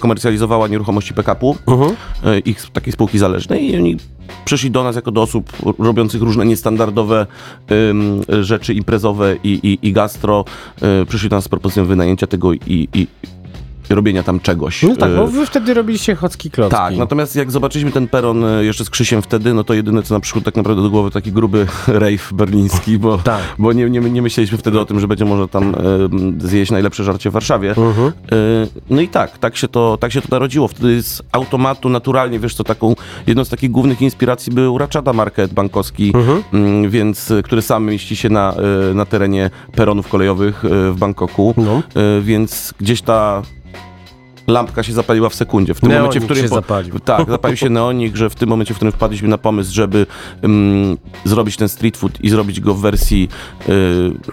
komercjalizowała 0.00 0.68
nieruchomości 0.68 1.14
PKP-u, 1.14 1.56
uh-huh. 1.66 1.92
Y, 2.26 2.38
ich 2.38 2.70
takiej 2.72 2.92
spółki 2.92 3.18
zależnej 3.18 3.70
i 3.70 3.76
oni 3.76 3.96
przyszli 4.44 4.70
do 4.70 4.84
nas 4.84 4.96
jako 4.96 5.10
do 5.10 5.22
osób 5.22 5.52
robiących 5.78 6.22
różne 6.22 6.46
niestandardowe 6.46 7.26
rzeczy 8.40 8.74
imprezowe 8.74 9.36
i, 9.44 9.60
i, 9.62 9.88
i 9.88 9.92
gastro. 9.92 10.44
Y, 11.02 11.06
przyszli 11.06 11.28
do 11.28 11.36
nas 11.36 11.44
z 11.44 11.48
propozycją 11.48 11.84
wynajęcia 11.84 12.26
tego 12.26 12.52
i, 12.52 12.88
i 12.94 13.06
robienia 13.90 14.22
tam 14.22 14.40
czegoś. 14.40 14.82
No 14.82 14.96
tak, 14.96 15.16
bo 15.16 15.26
wy 15.26 15.46
wtedy 15.46 15.74
robiliście 15.74 16.14
chocki 16.14 16.50
klocki. 16.50 16.76
Tak, 16.76 16.96
natomiast 16.96 17.36
jak 17.36 17.50
zobaczyliśmy 17.50 17.92
ten 17.92 18.08
peron 18.08 18.44
e, 18.44 18.64
jeszcze 18.64 18.84
z 18.84 18.90
Krzysiem 18.90 19.22
wtedy, 19.22 19.54
no 19.54 19.64
to 19.64 19.74
jedyne 19.74 20.02
co 20.02 20.14
nam 20.14 20.20
przyszło 20.20 20.40
tak 20.40 20.56
naprawdę 20.56 20.82
do 20.82 20.90
głowy 20.90 21.10
taki 21.10 21.32
gruby 21.32 21.66
rave 21.86 22.32
berliński, 22.32 22.98
bo, 22.98 23.18
tak. 23.18 23.42
bo 23.58 23.72
nie, 23.72 23.90
nie, 23.90 24.00
nie 24.00 24.22
myśleliśmy 24.22 24.58
wtedy 24.58 24.80
o 24.80 24.84
tym, 24.84 25.00
że 25.00 25.08
będzie 25.08 25.24
może 25.24 25.48
tam 25.48 25.74
e, 25.74 25.78
zjeść 26.38 26.72
najlepsze 26.72 27.04
żarcie 27.04 27.30
w 27.30 27.32
Warszawie. 27.32 27.70
Uh 27.70 27.76
-huh. 27.76 28.08
e, 28.08 28.12
no 28.90 29.00
i 29.00 29.08
tak, 29.08 29.38
tak 29.38 29.56
się, 29.56 29.68
to, 29.68 29.98
tak 30.00 30.12
się 30.12 30.20
to 30.20 30.28
narodziło. 30.30 30.68
Wtedy 30.68 31.02
z 31.02 31.22
automatu 31.32 31.88
naturalnie, 31.88 32.38
wiesz 32.38 32.54
co, 32.54 32.64
taką 32.64 32.94
jedną 33.26 33.44
z 33.44 33.48
takich 33.48 33.70
głównych 33.70 34.02
inspiracji 34.02 34.52
był 34.52 34.78
Rachada 34.78 35.12
Market 35.12 35.52
bankowski, 35.52 36.10
uh 36.10 36.16
-huh. 36.16 36.42
m, 36.52 36.90
więc, 36.90 37.32
który 37.44 37.62
sam 37.62 37.84
mieści 37.84 38.16
się 38.16 38.28
na, 38.28 38.54
e, 38.90 38.94
na 38.94 39.06
terenie 39.06 39.50
peronów 39.76 40.08
kolejowych 40.08 40.64
e, 40.64 40.68
w 40.90 40.96
Bangkoku, 40.98 41.54
no. 41.56 41.82
więc 42.22 42.74
gdzieś 42.80 43.02
ta 43.02 43.42
lampka 44.46 44.82
się 44.82 44.92
zapaliła 44.92 45.28
w 45.28 45.34
sekundzie. 45.34 45.74
W 45.74 45.80
tym 45.80 45.88
neonik 45.88 46.02
momencie, 46.02 46.20
w 46.20 46.24
którym. 46.24 46.42
Się 46.42 46.48
zapalił. 46.48 47.00
Tak, 47.00 47.30
zapalił 47.36 47.56
się 47.56 47.70
neonik, 47.70 48.16
że 48.16 48.30
w 48.30 48.34
tym 48.34 48.48
momencie, 48.48 48.74
w 48.74 48.76
którym 48.76 48.92
wpadliśmy 48.92 49.28
na 49.28 49.38
pomysł, 49.38 49.74
żeby 49.74 50.06
um, 50.42 50.96
zrobić 51.24 51.56
ten 51.56 51.68
street 51.68 51.96
food 51.96 52.20
i 52.20 52.30
zrobić 52.30 52.60
go 52.60 52.74
w 52.74 52.80
wersji 52.80 53.28
y, 53.68 53.72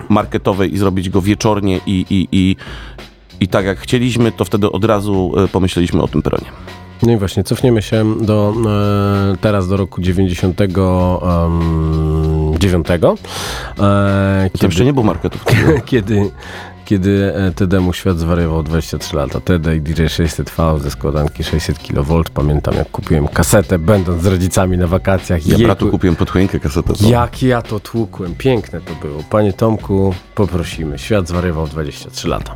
marketowej 0.09 0.73
i 0.73 0.77
zrobić 0.77 1.09
go 1.09 1.21
wieczornie 1.21 1.79
i, 1.85 2.05
i, 2.09 2.27
i, 2.31 2.55
i 3.39 3.47
tak 3.47 3.65
jak 3.65 3.79
chcieliśmy, 3.79 4.31
to 4.31 4.45
wtedy 4.45 4.71
od 4.71 4.85
razu 4.85 5.33
y, 5.45 5.47
pomyśleliśmy 5.47 6.01
o 6.01 6.07
tym 6.07 6.21
peronie. 6.21 6.51
No 7.03 7.11
i 7.11 7.17
właśnie, 7.17 7.43
cofniemy 7.43 7.81
się 7.81 8.15
do 8.21 8.53
e, 9.33 9.37
teraz 9.37 9.67
do 9.67 9.77
roku 9.77 10.01
99. 10.01 10.77
Um, 11.21 12.53
9, 12.59 12.87
e, 12.89 12.99
kiedy, 14.53 14.59
to 14.59 14.65
jeszcze 14.65 14.85
nie 14.85 14.93
było 14.93 15.05
marketów. 15.05 15.45
kiedy, 15.85 16.31
kiedy 16.91 17.33
e, 17.35 17.51
TD-mu 17.51 17.93
świat 17.93 18.19
zwariował 18.19 18.63
23 18.63 19.15
lata. 19.15 19.41
TD 19.41 19.75
i 19.75 19.81
DJ 19.81 20.01
600V 20.01 20.79
ze 20.79 20.91
składanki 20.91 21.43
600 21.43 21.79
kV. 21.79 22.21
Pamiętam, 22.33 22.75
jak 22.75 22.91
kupiłem 22.91 23.27
kasetę, 23.27 23.79
będąc 23.79 24.23
z 24.23 24.25
rodzicami 24.25 24.77
na 24.77 24.87
wakacjach. 24.87 25.47
Ja 25.47 25.57
Jej, 25.57 25.65
bratu 25.65 25.89
kupiłem 25.89 26.15
pod 26.15 26.29
choinkę 26.29 26.59
kasetę. 26.59 26.93
Jak 27.09 27.43
ja 27.43 27.61
to 27.61 27.79
tłukłem. 27.79 28.35
Piękne 28.35 28.81
to 28.81 29.07
było. 29.07 29.23
Panie 29.29 29.53
Tomku, 29.53 30.13
poprosimy. 30.35 30.99
Świat 30.99 31.27
zwariował 31.27 31.67
23 31.67 32.27
lata. 32.27 32.55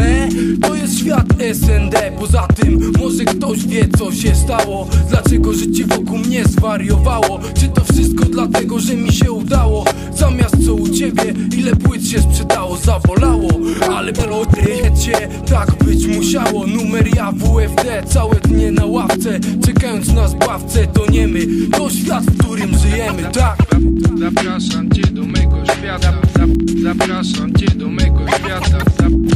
To 0.61 0.75
jest 0.75 0.99
świat 0.99 1.25
SND 1.53 2.11
Poza 2.19 2.47
tym 2.47 2.91
może 2.99 3.25
ktoś 3.25 3.65
wie 3.67 3.87
co 3.97 4.11
się 4.11 4.35
stało. 4.35 4.87
Dlaczego 5.09 5.53
życie 5.53 5.85
wokół 5.85 6.17
mnie 6.17 6.45
zwariowało? 6.45 7.39
Czy 7.59 7.67
to 7.67 7.83
wszystko 7.93 8.25
dlatego, 8.25 8.79
że 8.79 8.95
mi 8.95 9.11
się 9.13 9.31
udało? 9.31 9.85
Zamiast 10.15 10.65
co 10.65 10.73
u 10.73 10.89
ciebie, 10.89 11.33
ile 11.57 11.75
płyt 11.75 12.07
się 12.07 12.21
sprzedało? 12.21 12.77
Zawolało, 12.77 13.49
ale 13.91 14.13
cię 15.01 15.27
Tak 15.49 15.83
być 15.83 16.07
musiało. 16.07 16.67
Numer 16.67 17.15
ja 17.15 17.31
WFD 17.31 18.03
Całe 18.07 18.35
dnie 18.35 18.71
na 18.71 18.85
ławce. 18.85 19.39
Czekając 19.65 20.13
na 20.13 20.27
zbawcę 20.27 20.87
To 20.87 21.11
nie 21.11 21.27
my, 21.27 21.39
to 21.77 21.89
świat, 21.89 22.23
w 22.23 22.37
którym 22.37 22.77
żyjemy 22.77 23.23
Tak? 23.33 23.57
Zapraszam 24.19 24.91
cię 24.91 25.01
do 25.01 25.23
mego 25.23 25.63
świata. 25.65 26.13
Zap- 26.33 26.83
Zapraszam 26.83 27.53
cię 27.53 27.67
do 27.75 27.87
mego 27.89 28.19
świata 28.37 28.77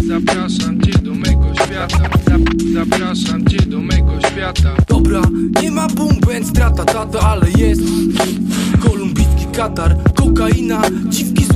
Zapraszam 0.07 0.81
cię 0.81 0.91
do 0.99 1.13
mego 1.15 1.53
świata. 1.55 2.09
Zap- 2.25 2.73
Zapraszam 2.73 3.45
cię 3.45 3.57
do 3.57 3.79
mego 3.81 4.11
świata. 4.31 4.75
Dobra, 4.87 5.21
nie 5.61 5.71
ma 5.71 5.87
boom 5.87 6.19
band, 6.19 6.47
strata 6.47 6.85
tata, 6.85 7.19
ale 7.19 7.47
jest. 7.57 7.81
Kolumbijski 8.79 9.45
Katar, 9.55 9.95
kokaina, 10.15 10.81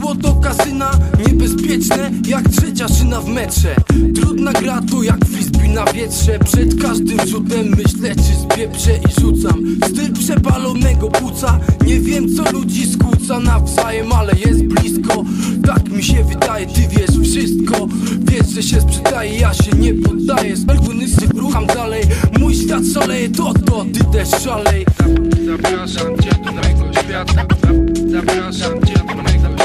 dziwki 0.09 0.21
złoto, 0.21 0.39
kasyna 0.41 0.91
Niebezpieczne 1.27 2.11
jak 2.27 2.49
trzecia 2.49 2.87
szyna 2.87 3.21
w 3.21 3.27
metrze. 3.27 3.75
Trudna 4.15 4.53
gra 4.53 4.81
to 4.91 5.03
jak 5.03 5.25
frisbee 5.25 5.69
na 5.69 5.85
wietrze. 5.85 6.39
Przed 6.39 6.81
każdym 6.81 7.27
rzutem 7.27 7.75
myślę 7.77 8.15
czy 8.15 8.53
spieprzę 8.53 8.91
i 8.97 9.21
rzucam. 9.21 9.65
Styl 9.89 10.13
przepalonego 10.13 11.07
płuca. 11.07 11.59
Nie 11.85 11.99
wiem 11.99 12.35
co 12.35 12.51
ludzi 12.51 12.91
skłóca 12.91 13.39
nawzajem, 13.39 14.11
ale 14.11 14.33
jest 14.45 14.63
blisko. 14.63 15.23
Tak 15.65 15.89
mi 15.89 16.03
się 16.03 16.23
wydaje, 16.23 16.67
ty 16.67 16.81
wiesz 16.81 17.29
wszystko. 17.29 17.87
Wiesz, 18.19 18.49
że 18.49 18.63
się 18.63 18.81
sprzedaje, 18.81 19.39
ja 19.39 19.53
się 19.53 19.71
nie 19.79 19.93
poddaję. 19.93 20.57
Spelguny 20.57 21.05
rucham 21.35 21.65
dalej. 21.65 22.03
Mój 22.39 22.55
świat 22.55 22.83
szaleje, 22.93 23.29
to 23.29 23.53
to, 23.53 23.85
ty 23.93 24.03
też 24.03 24.29
szalej. 24.43 24.85
Zapraszam 25.45 26.17
cię 26.17 26.29
do 26.45 26.51
mego 26.51 26.93
świata. 27.01 27.33
Zap- 27.33 28.11
Zapraszam 28.11 28.85
cię 28.85 28.93
do 28.93 29.08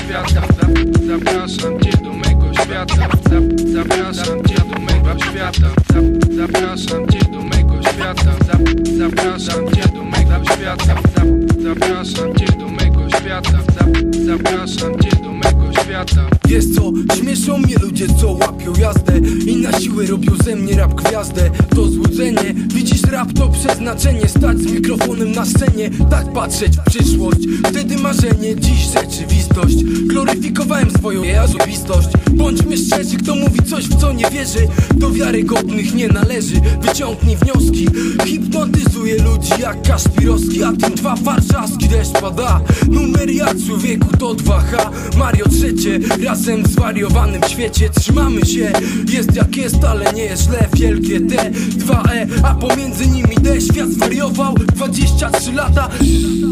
świata 0.04 0.46
Zap- 0.60 1.06
Zapraszam 1.06 1.80
cię 1.80 1.90
do 2.04 2.12
mego 2.12 2.54
świata. 2.62 3.08
Zap- 3.30 3.72
Zapraszam 3.72 4.44
cię 4.44 4.54
do 4.54 4.78
mego 4.80 5.18
świata. 5.24 5.68
Zap- 5.92 6.36
Zapraszam 6.36 7.08
cię 7.08 7.18
do 7.32 7.42
mego 7.42 7.82
świata. 7.82 8.36
Zap- 8.46 8.98
Zapraszam 8.98 9.66
cię 9.74 9.88
do 9.94 10.04
mego 10.04 10.44
świata. 10.44 10.94
Zap- 11.16 11.62
Zapraszam 11.62 12.34
cię 12.34 12.46
do 12.58 12.68
mego 12.68 13.08
świata. 13.10 13.58
Zap- 13.74 14.26
Zapraszam 14.26 14.98
cię 15.00 15.10
do 15.22 15.32
mego 15.32 15.72
świata. 15.82 16.26
Wiesz 16.48 16.64
co, 16.74 16.92
śmieszą 17.16 17.58
mnie 17.58 17.74
ludzie, 17.82 18.06
co 18.20 18.32
łapią 18.32 18.72
jazdę 18.80 19.18
I 19.46 19.56
na 19.56 19.80
siłę 19.80 20.06
robią 20.06 20.32
ze 20.44 20.56
mnie 20.56 20.76
rap 20.76 20.94
gwiazdę. 20.94 21.50
To 21.74 21.86
złudzenie, 21.86 22.54
widzisz 22.74 23.02
rap 23.02 23.32
to 23.32 23.48
przeznaczenie 23.48 24.28
Stać 24.28 24.58
z 24.58 24.72
mikrofonem 24.72 25.32
na 25.32 25.44
scenie, 25.46 25.90
tak 26.10 26.32
patrzeć 26.32 26.76
w 26.76 26.84
przyszłość. 26.90 27.38
Wtedy 27.70 27.96
marzenie, 27.96 28.33
dziś 28.60 28.88
rzeczywistość. 28.94 29.84
Gloryfikowałem 29.84 30.90
swoją 30.90 31.22
osobistość 31.44 32.08
Bądźmy 32.30 32.76
szczerzy, 32.76 33.16
kto 33.16 33.34
mówi 33.34 33.62
coś 33.62 33.84
w 33.84 34.00
co 34.00 34.12
nie 34.12 34.30
wierzy 34.30 34.68
Do 34.94 35.10
wiarygodnych 35.10 35.94
nie 35.94 36.08
należy. 36.08 36.60
Wyciągnij 36.80 37.36
wnioski. 37.36 37.88
Hipnotyzuje 38.24 39.22
ludzi 39.22 39.50
jak 39.60 39.82
Kaszpirowski 39.82 40.64
A 40.64 40.72
tym 40.72 40.94
dwa 40.94 41.14
warszawski 41.16 41.88
deszcz 41.88 42.12
pada. 42.12 42.60
Numer 42.88 43.30
ja 43.30 43.46
człowieku 43.66 44.16
to 44.18 44.34
2H 44.34 44.90
Mario 45.18 45.44
trzecie, 45.48 46.00
razem 46.24 46.62
w 46.62 46.68
zwariowanym 46.68 47.42
świecie. 47.48 47.90
Trzymamy 47.90 48.46
się, 48.46 48.72
jest 49.12 49.36
jak 49.36 49.56
jest, 49.56 49.84
ale 49.84 50.12
nie 50.12 50.24
jest 50.24 50.42
źle. 50.42 50.68
Wielkie 50.76 51.20
T, 51.20 51.50
2E, 51.78 52.26
a 52.42 52.54
pomiędzy 52.54 53.06
nimi 53.06 53.36
D. 53.40 53.60
Świat 53.60 53.88
zwariował, 53.88 54.54
23 54.54 55.52
lata. 55.52 55.88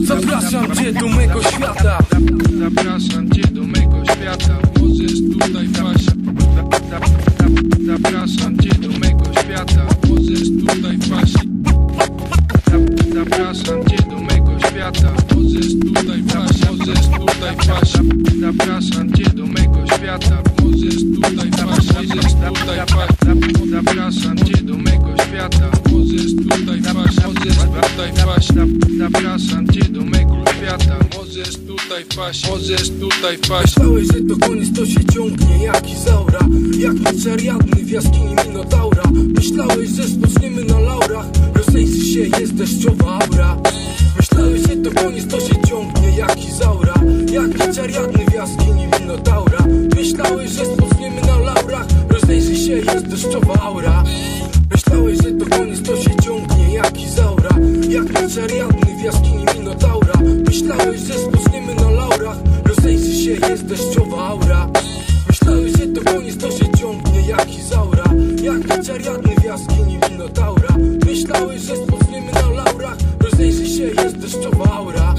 Zapraszam 0.05 0.77
cię 0.77 0.93
do 0.93 1.09
mego 1.09 1.43
świata 1.43 1.91
Zapraszam 2.59 3.31
cię 3.31 3.42
do 3.52 3.62
mego 3.66 4.05
świata. 4.05 4.59
Możesz 4.81 5.12
tutaj 5.33 5.68
paść. 5.68 6.05
Zap- 6.57 6.90
zap- 6.90 7.09
zap- 7.38 7.87
Zapraszam 7.87 8.59
cię 8.59 8.68
do 8.74 8.88
mego 8.88 9.24
świata. 9.40 9.87
Możesz 10.09 10.48
tutaj 10.50 10.98
paść. 11.11 11.35
Zap- 12.70 13.14
Zapraszam 13.14 13.85
cię 13.85 13.96
do 14.11 14.20
mego 14.20 14.59
świata. 14.68 15.12
Możesz 15.35 15.72
tutaj 15.94 16.22
paść. 16.22 16.59
Możesz 16.70 17.07
tutaj 17.07 17.57
paść. 17.57 17.92
Zap- 17.92 18.40
Zapraszam 18.40 19.12
cię 19.12 19.24
do 19.31 19.46
mego 19.46 19.87
świata 19.87 20.42
Możesz 20.73 20.95
tutaj 21.15 21.51
paść 21.51 21.89
Możesz 21.95 22.33
tutaj 22.33 22.79
paść 22.87 23.13
Zap- 23.27 23.71
Zapraszam 23.71 24.37
cię 24.39 24.63
do 24.63 24.77
mego 24.77 25.15
świata. 25.29 25.71
Możesz 25.91 26.35
tutaj 26.37 26.83
paść 26.83 27.17
Możesz 27.27 27.57
tutaj 27.57 28.13
paść 28.25 28.53
Zap- 28.53 28.99
Zapraszam 28.99 29.69
cię 29.69 29.85
do 29.85 30.01
mego 30.05 30.37
świata. 30.59 30.97
Możesz 31.19 31.57
tutaj 31.57 32.05
paść 32.17 32.49
Możesz 32.51 32.91
tutaj 32.91 33.39
paść 33.49 33.77
Myślałeś, 33.77 34.07
że 34.07 34.21
to 34.29 34.47
koniec, 34.47 34.69
to 34.77 34.87
się 34.87 35.05
ciągnie 35.05 35.65
jak 35.65 35.93
Izaura. 35.93 36.41
Jak 36.79 36.95
Miceriadny 36.95 37.85
w 37.85 37.91
jaskini 37.91 38.35
Minotaura. 38.49 39.03
Myślałeś, 39.37 39.91
że 39.91 40.05
spoczniemy 40.09 40.65
na 40.65 40.81
laurach. 40.81 41.27
Rozejrzy 41.55 42.05
się, 42.15 42.21
jest 42.41 42.55
deszczowa 42.55 43.19
aura. 43.19 43.57
Myślałeś, 44.17 44.63
że 44.63 44.77
to 44.77 45.03
koniec, 45.03 45.27
to 45.27 45.41
się 45.41 45.55
ciągnie 45.69 46.17
jak 46.19 46.49
Izaura 46.49 46.95
Jak 47.33 47.66
Miceriadny 47.66 48.25
w 48.31 48.35
jaskini 48.35 48.87
Minotaura 49.01 49.59
Myślałeś, 49.97 50.51
że 50.51 50.66
spoczniemy 50.66 51.21
na 51.21 51.38
laurach. 51.38 51.87
Rozejrzy 52.09 52.57
się, 52.57 52.73
jest 52.73 53.07
deszczowa 53.07 53.55
aura. 53.55 54.05
Myślałeś, 54.71 55.18
że 55.18 55.33
to 55.33 55.57
koniec, 55.57 55.83
to 55.83 55.97
się 55.97 56.11
ciągnie 56.23 56.75
jak 56.75 57.01
Izaura. 57.01 57.51
Jak 57.88 58.23
Miceriadny 58.23 58.97
w 59.01 59.05
jaskini 59.05 59.45
Minotaura 59.59 60.12
Myślałeś, 60.47 61.01
że 61.01 61.14
spoczniemy 61.18 61.75
na 61.75 61.90
laurach. 61.90 62.37
Rozejrzy 62.64 63.25
się, 63.25 63.49
jest 63.49 63.66
deszczowa 63.66 64.29
aura. 64.29 64.68
Myślałeś, 65.29 65.73
że 65.73 65.87
to 65.87 66.12
koniec, 66.12 66.38
to 66.38 66.51
się 66.51 66.73
ciągnie 66.79 67.29
jak 67.29 67.59
Izaura. 67.59 68.05
Jak 68.42 68.79
Miceriadny 68.79 69.35
w 69.40 69.45
jaskini 69.45 69.99
Minotaura 70.11 70.77
Myślałeś, 71.07 71.61
że 71.61 71.77
spoczniemy 71.77 72.33
na 72.33 72.51
laurach. 72.51 72.97
Rozejrzy 73.21 73.66
się, 73.66 73.85
jest 74.03 74.16
deszczowa 74.16 74.64
aura 74.64 75.12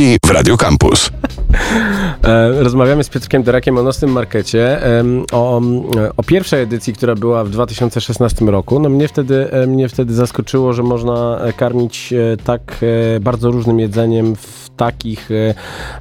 kuchni 0.00 0.18
w 0.26 0.30
Radio 0.30 0.56
Campus. 0.56 1.10
E, 2.24 2.62
rozmawiamy 2.62 3.04
z 3.04 3.08
Piotrkiem 3.08 3.42
Derakiem 3.42 3.78
o 3.78 3.82
nocnym 3.82 4.12
markecie, 4.12 4.80
o, 5.32 5.60
o 6.16 6.22
pierwszej 6.22 6.62
edycji, 6.62 6.92
która 6.92 7.14
była 7.14 7.44
w 7.44 7.50
2016 7.50 8.44
roku. 8.44 8.80
No 8.80 8.88
mnie 8.88 9.08
wtedy, 9.08 9.52
e, 9.52 9.66
mnie 9.66 9.88
wtedy 9.88 10.14
zaskoczyło, 10.14 10.72
że 10.72 10.82
można 10.82 11.40
karmić 11.56 12.12
e, 12.12 12.36
tak 12.44 12.78
bardzo 13.20 13.50
różnym 13.50 13.80
jedzeniem 13.80 14.36
w 14.36 14.59
takich, 14.84 15.30
e, 15.30 15.54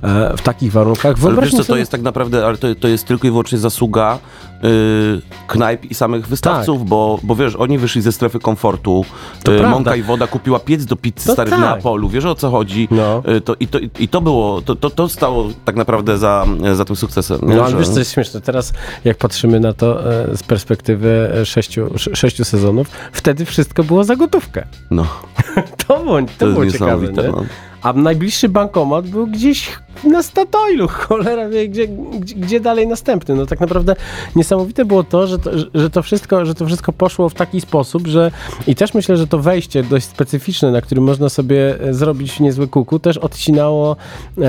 e, 0.03 0.37
w 0.37 0.41
takich 0.41 0.71
warunkach. 0.71 1.05
Ale 1.05 1.13
wiesz 1.13 1.21
Wyobraźmy 1.23 1.51
co, 1.51 1.57
to 1.57 1.63
sobie- 1.63 1.79
jest 1.79 1.91
tak 1.91 2.01
naprawdę, 2.01 2.45
ale 2.45 2.57
to, 2.57 2.67
to 2.75 2.87
jest 2.87 3.05
tylko 3.07 3.27
i 3.27 3.29
wyłącznie 3.31 3.57
zasługa 3.57 4.19
y, 4.63 5.21
knajp 5.47 5.85
i 5.85 5.93
samych 5.93 6.27
wystawców, 6.27 6.85
bo, 6.89 7.19
bo 7.23 7.35
wiesz, 7.35 7.55
oni 7.55 7.77
wyszli 7.77 8.01
ze 8.01 8.11
strefy 8.11 8.39
komfortu. 8.39 9.05
Tak. 9.35 9.43
To 9.43 9.53
Y, 9.55 9.57
prawda. 9.59 9.75
Mąka 9.75 9.95
i 9.95 10.01
woda 10.03 10.27
kupiła 10.27 10.59
piec 10.59 10.85
do 10.85 10.95
pizzy 10.95 11.27
To 11.27 11.33
stary 11.33 11.49
tak. 11.51 11.59
Neapolu. 11.59 12.09
Wiesz 12.09 12.25
o 12.25 12.35
co 12.35 12.49
chodzi? 12.51 12.87
No. 12.91 13.23
Y, 13.37 13.41
to, 13.41 13.55
i, 13.59 13.67
to, 13.67 13.79
I 13.99 14.07
to 14.07 14.21
było, 14.21 14.61
to, 14.61 14.75
to, 14.75 14.89
to 14.89 15.09
stało 15.09 15.49
tak 15.65 15.75
naprawdę 15.75 16.17
za, 16.17 16.45
za 16.73 16.85
tym 16.85 16.95
sukcesem. 16.95 17.39
No 17.43 17.61
ale 17.61 17.71
Że- 17.71 17.77
wiesz 17.77 17.89
co 17.89 17.99
jest 17.99 18.13
śmieszne, 18.13 18.41
teraz 18.41 18.73
jak 19.05 19.17
patrzymy 19.17 19.59
na 19.59 19.73
to 19.73 20.13
e, 20.13 20.37
z 20.37 20.43
perspektywy 20.43 21.29
sześciu, 21.45 21.89
sze- 21.97 22.15
sześciu 22.15 22.45
sezonów, 22.45 22.87
wtedy 23.11 23.45
wszystko 23.45 23.83
było 23.83 24.03
za 24.03 24.15
gotówkę. 24.15 24.65
No, 24.91 25.05
To 25.87 25.99
było, 25.99 26.21
to 26.21 26.27
to 26.37 26.47
było 26.47 26.65
ciekawe? 26.71 27.07
No. 27.11 27.43
A 27.83 27.93
najbliższy 27.93 28.49
bankomat 28.49 29.07
był 29.07 29.27
gdzieś 29.27 29.69
na 30.03 30.23
Statoilu, 30.23 30.87
cholera 31.07 31.49
wie, 31.49 31.67
gdzie, 31.67 31.87
gdzie, 31.87 32.35
gdzie 32.35 32.59
dalej 32.59 32.87
następny. 32.87 33.35
No 33.35 33.45
tak 33.45 33.59
naprawdę 33.59 33.95
niesamowite 34.35 34.85
było 34.85 35.03
to, 35.03 35.27
że 35.27 35.39
to, 35.39 35.51
że 35.73 35.89
to 35.89 36.03
wszystko, 36.03 36.45
że 36.45 36.55
to 36.55 36.65
wszystko 36.65 36.93
poszło 36.93 37.29
w 37.29 37.33
taki 37.33 37.61
sposób, 37.61 38.07
że 38.07 38.31
i 38.67 38.75
też 38.75 38.93
myślę, 38.93 39.17
że 39.17 39.27
to 39.27 39.39
wejście 39.39 39.83
dość 39.83 40.05
specyficzne, 40.05 40.71
na 40.71 40.81
którym 40.81 41.03
można 41.03 41.29
sobie 41.29 41.81
e, 41.81 41.93
zrobić 41.93 42.39
niezły 42.39 42.67
kuku, 42.67 42.99
też 42.99 43.17
odcinało, 43.17 43.95
e, 44.41 44.43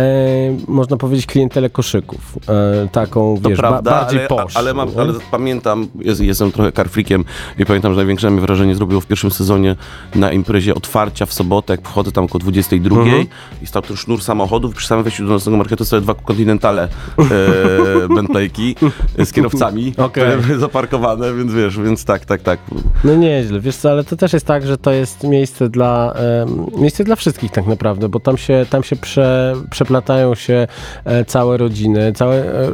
można 0.68 0.96
powiedzieć, 0.96 1.26
klientelę 1.26 1.70
koszyków. 1.70 2.38
E, 2.48 2.88
taką, 2.92 3.36
To 3.42 3.48
wiesz, 3.48 3.58
ba- 3.60 3.68
prawda, 3.68 3.90
bardziej 3.90 4.18
ale, 4.18 4.28
posz. 4.28 4.56
ale, 4.56 4.74
mam, 4.74 4.88
ale 4.98 5.12
pamiętam, 5.30 5.86
jest, 6.00 6.20
jestem 6.20 6.52
trochę 6.52 6.72
karfrikiem 6.72 7.24
i 7.58 7.66
pamiętam, 7.66 7.92
że 7.92 7.96
największe 7.96 8.30
mi 8.30 8.40
wrażenie 8.40 8.74
zrobiło 8.74 9.00
w 9.00 9.06
pierwszym 9.06 9.30
sezonie 9.30 9.76
na 10.14 10.32
imprezie 10.32 10.74
otwarcia 10.74 11.26
w 11.26 11.32
sobotę, 11.32 11.72
jak 11.72 11.88
wchodzę 11.88 12.12
tam 12.12 12.24
około 12.24 12.38
22 12.38 12.96
Mhm. 13.00 13.19
I 13.62 13.66
stał 13.66 13.82
ten 13.82 13.96
sznur 13.96 14.22
samochodów, 14.22 14.74
przy 14.74 14.86
samym 14.86 15.04
wejściu 15.04 15.26
do 15.26 15.30
nocnego 15.30 15.56
marketu 15.56 15.84
sobie 15.84 16.02
dwa 16.02 16.14
kontynentale 16.14 16.88
e, 17.18 18.08
Bentleyki 18.14 18.76
z 19.18 19.32
kierowcami 19.32 19.94
były 20.46 20.58
zaparkowane, 20.58 21.34
więc 21.34 21.52
wiesz, 21.52 21.78
więc 21.78 22.04
tak, 22.04 22.24
tak, 22.24 22.42
tak. 22.42 22.60
No 23.04 23.14
nieźle, 23.14 23.60
wiesz 23.60 23.76
co, 23.76 23.90
ale 23.90 24.04
to 24.04 24.16
też 24.16 24.32
jest 24.32 24.46
tak, 24.46 24.66
że 24.66 24.78
to 24.78 24.90
jest 24.90 25.24
miejsce 25.24 25.68
dla, 25.68 26.12
em, 26.12 26.66
miejsce 26.76 27.04
dla 27.04 27.16
wszystkich 27.16 27.50
tak 27.50 27.66
naprawdę, 27.66 28.08
bo 28.08 28.20
tam 28.20 28.36
się, 28.36 28.66
tam 28.70 28.82
się 28.82 28.96
prze, 28.96 29.54
przeplatają 29.70 30.34
się 30.34 30.66
e, 31.04 31.24
całe 31.24 31.56
rodziny, 31.56 32.12
całe 32.12 32.36
e, 32.36 32.68
e, 32.68 32.72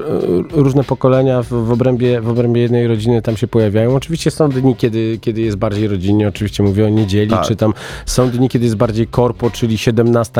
różne 0.51 0.85
pokolenia 0.85 1.43
w, 1.43 1.49
w, 1.49 1.71
obrębie, 1.71 2.21
w 2.21 2.29
obrębie 2.29 2.63
jednej 2.63 2.87
rodziny 2.87 3.23
tam 3.23 3.37
się 3.37 3.47
pojawiają. 3.47 3.95
Oczywiście 3.95 4.31
są 4.31 4.49
dni, 4.49 4.77
kiedy, 4.77 5.19
kiedy 5.21 5.41
jest 5.41 5.57
bardziej 5.57 5.89
rodzinnie, 5.89 6.29
oczywiście 6.29 6.63
mówię 6.63 6.87
o 6.87 6.89
niedzieli, 6.89 7.31
Tak. 7.31 7.47
czy 7.47 7.57
tam 7.57 7.75
są 8.07 8.31
dni, 8.31 8.49
kiedy 8.49 8.65
jest 8.65 8.77
bardziej 8.77 9.07
korpo, 9.07 9.51
czyli 9.51 9.79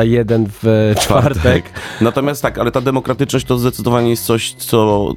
17.01 0.03 0.45
w 0.61 0.95
czwartek. 0.99 1.63
Natomiast 2.01 2.41
tak, 2.41 2.57
ale 2.57 2.71
ta 2.71 2.81
demokratyczność 2.81 3.45
to 3.45 3.57
zdecydowanie 3.57 4.09
jest 4.09 4.25
coś, 4.25 4.53
co 4.53 5.13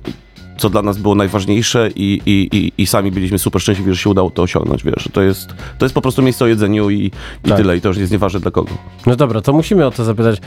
co 0.61 0.71
dla 0.71 0.83
nas 0.83 0.99
było 0.99 1.15
najważniejsze 1.15 1.89
i, 1.95 2.23
i, 2.27 2.57
i, 2.57 2.73
i 2.83 2.87
sami 2.87 3.11
byliśmy 3.11 3.39
super 3.39 3.63
szczęśliwi, 3.63 3.95
że 3.95 4.01
się 4.01 4.11
udało 4.11 4.31
to 4.31 4.43
osiągnąć, 4.43 4.85
wiesz, 4.85 5.09
to 5.13 5.23
jest, 5.23 5.49
to 5.79 5.85
jest 5.85 5.95
po 5.95 6.01
prostu 6.03 6.23
miejsce 6.23 6.45
o 6.45 6.49
jedzeniu 6.49 6.91
i, 6.91 7.11
i 7.45 7.49
Tak. 7.49 7.57
tyle, 7.57 7.77
i 7.77 7.81
to 7.81 7.89
już 7.89 7.97
jest 7.99 8.13
nieważne 8.13 8.41
dla 8.41 8.51
kogo. 8.51 8.71
No 9.07 9.17
dobra, 9.17 9.41
to 9.41 9.53
musimy 9.53 9.87
o 9.87 9.91
to 9.91 10.05
zapytać. 10.05 10.41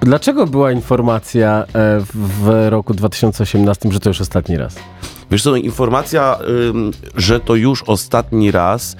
Dlaczego 0.00 0.46
była 0.46 0.72
informacja 0.72 1.64
e, 1.74 2.00
w, 2.14 2.66
roku 2.68 2.94
2018, 2.94 3.92
że 3.92 4.00
to 4.00 4.10
już 4.10 4.20
ostatni 4.20 4.56
raz? 4.56 4.76
Wiesz 5.30 5.42
co, 5.42 5.56
informacja, 5.56 6.38
ym, 6.68 6.90
że 7.16 7.40
to 7.40 7.54
już 7.54 7.82
ostatni 7.82 8.50
raz 8.50 8.96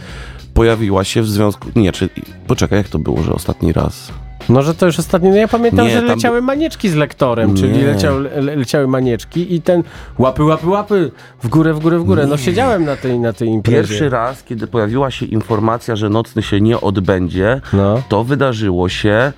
pojawiła 0.55 1.05
się 1.05 1.23
w 1.23 1.29
związku, 1.29 1.69
nie, 1.77 1.93
czy, 1.93 2.09
poczekaj, 2.47 2.79
jak 2.79 2.89
to 2.89 2.99
było, 2.99 3.23
że 3.23 3.33
ostatni 3.33 3.73
raz? 3.73 4.13
No, 4.51 4.63
że 4.63 4.75
to 4.75 4.87
już 4.87 4.99
ostatni. 4.99 5.29
No 5.31 5.37
ja 5.37 5.49
pamiętam, 5.49 5.87
Nie, 5.87 5.93
że 5.93 5.99
tam 6.03 6.09
leciały 6.09 6.43
manieczki 6.43 6.89
z 6.89 6.95
lektorem, 6.95 7.55
czyli 7.55 7.79
Nie. 7.79 7.85
leciały, 7.87 8.21
le, 8.23 8.57
leciały 8.57 8.87
manieczki 8.89 9.55
i 9.55 9.63
ten 9.63 9.83
łapy, 10.19 10.45
łapy, 10.45 10.69
łapy, 10.69 11.11
w 11.43 11.49
górę, 11.49 11.75
w 11.75 11.79
górę, 11.81 11.99
w 11.99 12.05
górę. 12.05 12.27
No 12.27 12.37
siedziałem 12.37 12.85
na 12.85 12.97
tej, 12.97 13.19
na 13.19 13.33
tej 13.33 13.49
imprezie. 13.49 13.79
Pierwszy 13.79 14.09
raz, 14.09 14.43
kiedy 14.43 14.67
pojawiła 14.67 15.11
się 15.11 15.27
informacja, 15.27 15.97
że 15.97 16.09
nocny 16.09 16.43
się 16.43 16.61
nie 16.61 16.81
odbędzie, 16.81 17.61
No. 17.73 18.03
to 18.09 18.25
wydarzyło 18.25 18.89
się, 18.89 19.33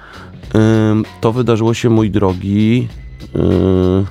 ym, 0.90 1.05
to 1.20 1.33
wydarzyło 1.33 1.75
się, 1.75 1.90
mój 1.90 2.11
drogi, 2.11 2.88
yy, 3.35 4.05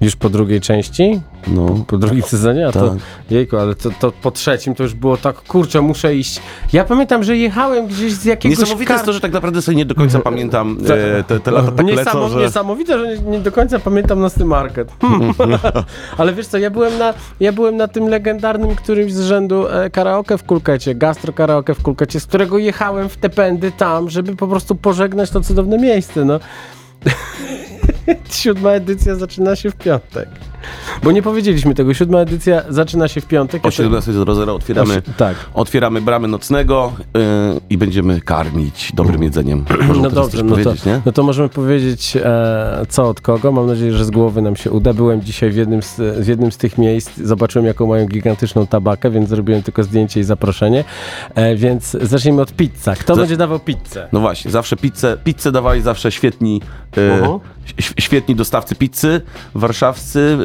Już 0.00 0.16
po 0.16 0.28
drugiej 0.30 0.60
części? 0.60 1.20
no, 1.46 1.84
Po 1.86 1.98
drugim 1.98 2.22
sezonie? 2.22 2.68
A 2.68 2.72
to, 2.72 2.88
Tak. 2.88 2.98
jejku, 3.30 3.56
ale 3.56 3.74
to, 3.74 3.90
to 4.00 4.12
po 4.12 4.30
trzecim 4.30 4.74
to 4.74 4.82
już 4.82 4.94
było 4.94 5.16
tak, 5.16 5.36
kurczę, 5.42 5.80
muszę 5.80 6.14
iść. 6.16 6.40
Ja 6.72 6.84
pamiętam, 6.84 7.24
że 7.24 7.36
jechałem 7.36 7.86
gdzieś 7.86 8.12
z 8.12 8.24
jakiegoś 8.24 8.58
Niesamowite 8.58 8.92
jest 8.92 9.04
to, 9.04 9.12
że 9.12 9.20
tak 9.20 9.32
naprawdę 9.32 9.62
sobie 9.62 9.76
nie 9.76 9.84
do 9.84 9.94
końca 9.94 10.20
pamiętam 10.20 10.78
e, 10.88 11.24
te, 11.24 11.40
te 11.40 11.50
lata 11.50 11.72
tak 11.72 11.86
Niesamo- 11.86 11.96
lecą, 11.96 12.28
że... 12.28 12.38
Niesamowite, 12.38 12.98
że 12.98 13.08
nie, 13.08 13.30
nie 13.30 13.38
do 13.40 13.52
końca 13.52 13.78
pamiętam 13.78 14.20
Nocny 14.20 14.44
Market. 14.44 14.92
Hmm. 15.00 15.32
Ale 16.18 16.32
wiesz 16.34 16.46
co, 16.46 16.58
ja 16.58 16.70
byłem, 16.70 16.98
na, 16.98 17.14
ja 17.40 17.52
byłem 17.52 17.76
na 17.76 17.88
tym 17.88 18.08
legendarnym 18.08 18.74
którymś 18.76 19.12
z 19.12 19.20
rzędu 19.20 19.68
e, 19.68 19.90
karaoke 19.90 20.38
w 20.38 20.44
Kulkecie, 20.44 20.94
gastro 20.94 21.32
karaoke 21.32 21.74
w 21.74 21.82
Kulkecie, 21.82 22.20
z 22.20 22.26
którego 22.26 22.58
jechałem 22.58 23.08
w 23.08 23.16
te 23.16 23.30
pędy 23.30 23.72
tam, 23.72 24.10
żeby 24.10 24.36
po 24.36 24.48
prostu 24.48 24.74
pożegnać 24.74 25.30
to 25.30 25.40
cudowne 25.40 25.78
miejsce, 25.78 26.24
no. 26.24 26.40
Siódma 28.30 28.70
edycja 28.70 29.14
zaczyna 29.14 29.56
się 29.56 29.70
w 29.70 29.76
piątek. 29.76 30.28
Bo 31.02 31.12
nie 31.12 31.22
powiedzieliśmy 31.22 31.74
tego, 31.74 31.94
siódma 31.94 32.18
edycja 32.18 32.62
zaczyna 32.68 33.08
się 33.08 33.20
w 33.20 33.26
piątek. 33.26 33.64
O 33.64 33.68
Ja 33.68 33.72
to- 33.72 33.82
17.00 33.82 34.50
otwieramy, 34.50 34.96
O 34.98 35.00
tak. 35.16 35.36
otwieramy 35.54 36.00
bramy 36.00 36.28
nocnego 36.28 36.92
yy, 37.14 37.20
i 37.70 37.78
będziemy 37.78 38.20
karmić 38.20 38.92
dobrym 38.94 39.22
jedzeniem. 39.22 39.64
Możemy 39.88 40.02
No 40.08 40.10
dobrze, 40.10 40.42
no 40.42 40.56
to, 40.56 40.62
powiedzieć, 40.62 40.84
nie? 40.84 41.00
no 41.06 41.12
to 41.12 41.22
możemy 41.22 41.48
powiedzieć 41.48 42.16
e, 42.16 42.86
co 42.88 43.08
od 43.08 43.20
kogo. 43.20 43.52
Mam 43.52 43.66
nadzieję, 43.66 43.92
że 43.92 44.04
z 44.04 44.10
głowy 44.10 44.42
nam 44.42 44.56
się 44.56 44.70
uda. 44.70 44.92
Byłem 44.94 45.22
dzisiaj 45.22 45.50
w 45.50 45.56
jednym 45.56 45.82
z, 45.82 46.00
w 46.24 46.26
jednym 46.28 46.52
z 46.52 46.56
tych 46.56 46.78
miejsc, 46.78 47.10
zobaczyłem 47.24 47.66
jaką 47.66 47.86
mają 47.86 48.06
gigantyczną 48.06 48.66
tabakę, 48.66 49.10
więc 49.10 49.28
zrobiłem 49.28 49.62
tylko 49.62 49.82
zdjęcie 49.82 50.20
i 50.20 50.24
zaproszenie. 50.24 50.84
E, 51.34 51.56
więc 51.56 51.96
zacznijmy 52.02 52.42
od 52.42 52.52
pizza. 52.52 52.94
Kto 52.94 53.16
będzie 53.16 53.36
dawał 53.36 53.58
pizzę? 53.58 54.08
No 54.12 54.20
właśnie, 54.20 54.50
zawsze 54.50 54.76
pizzę, 54.76 55.16
pizzę 55.24 55.52
dawali 55.52 55.82
zawsze 55.82 56.12
świetni, 56.12 56.60
e, 56.96 57.00
Mhm. 57.14 57.38
ś- 57.78 57.94
świetni 57.98 58.34
dostawcy 58.34 58.74
pizzy 58.74 59.20
warszawscy. 59.54 60.38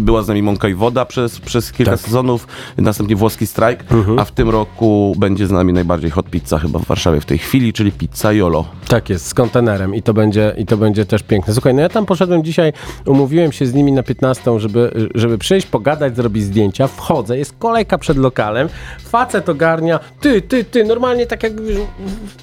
Była 0.00 0.22
z 0.22 0.28
nami 0.28 0.42
Mąka 0.42 0.68
i 0.68 0.74
Woda 0.74 1.04
przez, 1.04 1.40
przez 1.40 1.72
kilka 1.72 1.92
Tak. 1.92 2.00
sezonów, 2.00 2.46
następnie 2.76 3.16
Włoski 3.16 3.46
Strajk, 3.46 3.84
Mhm. 3.92 4.18
a 4.18 4.24
w 4.24 4.32
tym 4.32 4.50
roku 4.50 5.14
będzie 5.18 5.46
z 5.46 5.50
nami 5.50 5.72
najbardziej 5.72 6.10
hot 6.10 6.30
pizza 6.30 6.58
chyba 6.58 6.78
w 6.78 6.84
Warszawie 6.84 7.20
w 7.20 7.24
tej 7.26 7.38
chwili, 7.38 7.72
czyli 7.72 7.92
pizza 7.92 8.32
Jolo. 8.32 8.64
Tak 8.88 9.10
jest, 9.10 9.26
z 9.26 9.34
kontenerem 9.34 9.94
i 9.94 10.02
to 10.02 10.14
będzie, 10.14 10.54
i 10.58 10.66
to 10.66 10.76
będzie 10.76 11.06
też 11.06 11.22
piękne. 11.22 11.52
Słuchaj, 11.54 11.74
no 11.74 11.80
ja 11.80 11.88
tam 11.88 12.06
poszedłem 12.06 12.44
dzisiaj, 12.44 12.72
umówiłem 13.06 13.52
się 13.52 13.66
z 13.66 13.74
nimi 13.74 13.92
na 13.92 14.02
15, 14.02 14.60
żeby, 14.60 15.08
żeby 15.14 15.38
przyjść, 15.38 15.66
pogadać, 15.66 16.16
zrobić 16.16 16.42
zdjęcia. 16.44 16.86
Wchodzę, 16.86 17.38
jest 17.38 17.54
kolejka 17.58 17.98
przed 17.98 18.16
lokalem, 18.16 18.68
facet 19.04 19.48
ogarnia, 19.48 20.00
ty, 20.20 20.42
ty, 20.42 20.64
ty, 20.64 20.84
normalnie 20.84 21.26
tak 21.26 21.42
jak 21.42 21.52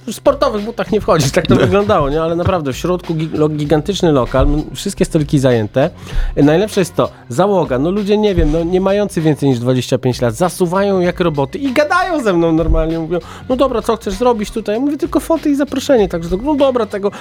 w 0.08 0.14
sportowych 0.14 0.66
butach 0.66 0.92
nie 0.92 1.02
wchodzisz, 1.02 1.32
tak 1.32 1.48
to 1.48 1.56
wyglądało, 1.56 2.10
nie? 2.10 2.22
Ale 2.22 2.36
naprawdę 2.36 2.74
w 2.74 2.78
środku 2.78 3.16
gigantyczny 3.50 4.12
lokal, 4.12 4.48
wszystkie 4.76 5.06
stoliki 5.06 5.40
zajęte. 5.40 5.90
Najlepsze 6.36 6.82
jest 6.82 6.95
to, 6.96 7.10
załoga, 7.30 7.80
no 7.80 7.92
ludzie, 7.92 8.18
nie 8.18 8.36
wiem, 8.36 8.52
no 8.52 8.64
nie 8.64 8.82
mający 8.82 9.22
więcej 9.22 9.50
niż 9.50 9.60
25 9.60 10.22
lat, 10.22 10.36
zasuwają 10.36 11.00
jak 11.00 11.20
roboty 11.20 11.58
i 11.58 11.74
gadają 11.74 12.24
ze 12.24 12.34
mną 12.34 12.52
normalnie, 12.52 13.00
mówią, 13.00 13.20
no 13.50 13.56
dobra, 13.56 13.82
co 13.82 13.96
chcesz 13.96 14.14
zrobić 14.14 14.52
tutaj? 14.52 14.76
Ja 14.76 14.82
mówię, 14.82 14.98
tylko 14.98 15.20
foty 15.20 15.50
i 15.50 15.56
zaproszenie, 15.56 16.10
także 16.10 16.30
to, 16.30 16.38
no 16.38 16.56
dobra, 16.56 16.86
tego. 16.86 17.12